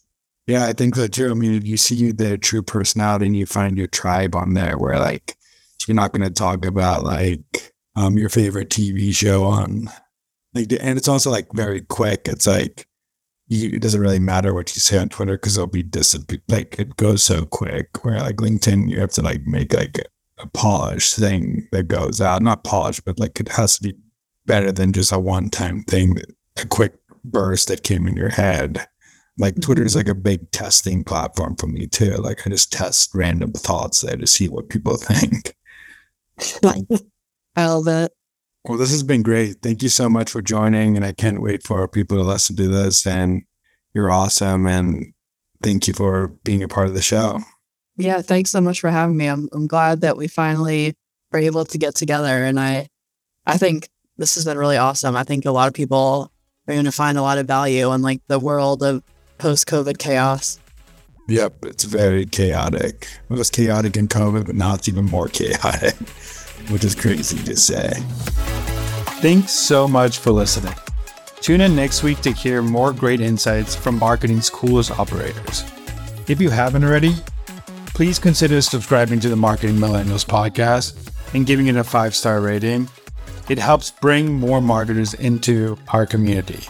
Yeah, 0.49 0.65
I 0.65 0.73
think 0.73 0.95
so 0.95 1.05
too. 1.05 1.29
I 1.29 1.35
mean, 1.35 1.63
you 1.63 1.77
see 1.77 2.11
the 2.11 2.35
true 2.35 2.63
personality 2.63 3.27
and 3.27 3.37
you 3.37 3.45
find 3.45 3.77
your 3.77 3.85
tribe 3.85 4.35
on 4.35 4.55
there 4.55 4.79
where 4.79 4.97
like 4.97 5.37
you're 5.87 5.93
not 5.93 6.11
going 6.11 6.23
to 6.23 6.31
talk 6.31 6.65
about 6.65 7.03
like 7.03 7.71
um 7.95 8.17
your 8.17 8.29
favorite 8.29 8.69
TV 8.69 9.13
show 9.13 9.43
on 9.43 9.91
like, 10.55 10.71
and 10.81 10.97
it's 10.97 11.07
also 11.07 11.29
like 11.29 11.53
very 11.53 11.81
quick. 11.81 12.27
It's 12.27 12.47
like 12.47 12.87
you, 13.47 13.69
it 13.75 13.81
doesn't 13.83 14.01
really 14.01 14.17
matter 14.17 14.51
what 14.55 14.75
you 14.75 14.81
say 14.81 14.97
on 14.97 15.09
Twitter 15.09 15.33
because 15.33 15.55
it'll 15.55 15.67
be 15.67 15.83
dis 15.83 16.17
like 16.47 16.79
it 16.79 16.97
goes 16.97 17.23
so 17.23 17.45
quick. 17.45 18.03
Where 18.03 18.19
like 18.19 18.37
LinkedIn, 18.37 18.89
you 18.89 18.99
have 19.01 19.11
to 19.11 19.21
like 19.21 19.45
make 19.45 19.71
like 19.71 19.99
a 20.39 20.47
polished 20.47 21.15
thing 21.15 21.67
that 21.73 21.89
goes 21.89 22.21
out, 22.21 22.41
not 22.41 22.63
polished, 22.63 23.05
but 23.05 23.19
like 23.19 23.39
it 23.39 23.49
has 23.49 23.77
to 23.77 23.83
be 23.83 23.93
better 24.47 24.71
than 24.71 24.93
just 24.93 25.11
a 25.11 25.19
one 25.19 25.51
time 25.51 25.83
thing, 25.83 26.17
a 26.57 26.65
quick 26.65 26.95
burst 27.23 27.67
that 27.67 27.83
came 27.83 28.07
in 28.07 28.17
your 28.17 28.29
head. 28.29 28.87
Like 29.39 29.59
Twitter 29.61 29.83
is 29.83 29.93
mm-hmm. 29.93 29.99
like 29.99 30.09
a 30.09 30.15
big 30.15 30.51
testing 30.51 31.03
platform 31.03 31.55
for 31.55 31.67
me 31.67 31.87
too. 31.87 32.15
Like 32.17 32.45
I 32.45 32.49
just 32.49 32.71
test 32.71 33.15
random 33.15 33.53
thoughts 33.53 34.01
there 34.01 34.17
to 34.17 34.27
see 34.27 34.49
what 34.49 34.69
people 34.69 34.97
think. 34.97 35.55
I 37.55 37.65
love 37.65 37.87
it. 37.87 38.11
Well, 38.65 38.77
this 38.77 38.91
has 38.91 39.03
been 39.03 39.23
great. 39.23 39.61
Thank 39.61 39.81
you 39.81 39.89
so 39.89 40.09
much 40.09 40.29
for 40.29 40.41
joining. 40.41 40.95
And 40.95 41.05
I 41.05 41.13
can't 41.13 41.41
wait 41.41 41.63
for 41.63 41.87
people 41.87 42.17
to 42.17 42.23
listen 42.23 42.55
to 42.57 42.67
this. 42.67 43.07
And 43.07 43.43
you're 43.93 44.11
awesome. 44.11 44.67
And 44.67 45.13
thank 45.63 45.87
you 45.87 45.93
for 45.93 46.27
being 46.43 46.61
a 46.61 46.67
part 46.67 46.87
of 46.87 46.93
the 46.93 47.01
show. 47.01 47.39
Yeah. 47.95 48.21
Thanks 48.21 48.51
so 48.51 48.61
much 48.61 48.81
for 48.81 48.89
having 48.89 49.17
me. 49.17 49.27
I'm, 49.27 49.49
I'm 49.53 49.67
glad 49.67 50.01
that 50.01 50.17
we 50.17 50.27
finally 50.27 50.95
were 51.31 51.39
able 51.39 51.65
to 51.65 51.77
get 51.77 51.95
together. 51.95 52.43
And 52.43 52.59
I, 52.59 52.87
I 53.45 53.57
think 53.57 53.89
this 54.17 54.35
has 54.35 54.45
been 54.45 54.57
really 54.57 54.77
awesome. 54.77 55.15
I 55.15 55.23
think 55.23 55.45
a 55.45 55.51
lot 55.51 55.69
of 55.69 55.73
people 55.73 56.31
are 56.67 56.73
going 56.73 56.85
to 56.85 56.91
find 56.91 57.17
a 57.17 57.21
lot 57.21 57.37
of 57.37 57.47
value 57.47 57.91
in 57.93 58.01
like 58.01 58.21
the 58.27 58.39
world 58.39 58.83
of 58.83 59.03
post 59.39 59.67
COVID 59.67 59.97
chaos. 59.97 60.59
Yep. 61.27 61.65
It's 61.65 61.83
very 61.83 62.25
chaotic. 62.25 63.07
It 63.29 63.33
was 63.33 63.49
chaotic 63.49 63.97
in 63.97 64.07
COVID, 64.07 64.45
but 64.45 64.55
now 64.55 64.75
it's 64.75 64.87
even 64.87 65.05
more 65.05 65.27
chaotic 65.27 65.95
which 66.69 66.83
is 66.83 66.95
crazy 66.95 67.37
to 67.43 67.55
say. 67.55 67.91
Thanks 69.21 69.51
so 69.51 69.87
much 69.87 70.19
for 70.19 70.31
listening. 70.31 70.73
Tune 71.41 71.61
in 71.61 71.75
next 71.75 72.03
week 72.03 72.21
to 72.21 72.31
hear 72.31 72.61
more 72.61 72.93
great 72.93 73.21
insights 73.21 73.75
from 73.75 73.97
marketing's 73.97 74.49
coolest 74.49 74.91
operators. 74.91 75.63
If 76.27 76.39
you 76.39 76.49
haven't 76.49 76.83
already, 76.83 77.15
please 77.87 78.19
consider 78.19 78.61
subscribing 78.61 79.19
to 79.21 79.29
the 79.29 79.35
Marketing 79.35 79.77
Millennials 79.77 80.25
podcast 80.25 80.95
and 81.33 81.45
giving 81.45 81.67
it 81.67 81.75
a 81.75 81.83
five 81.83 82.13
star 82.13 82.41
rating. 82.41 82.87
It 83.47 83.57
helps 83.57 83.89
bring 83.89 84.31
more 84.31 84.61
marketers 84.61 85.15
into 85.15 85.77
our 85.91 86.05
community. 86.05 86.63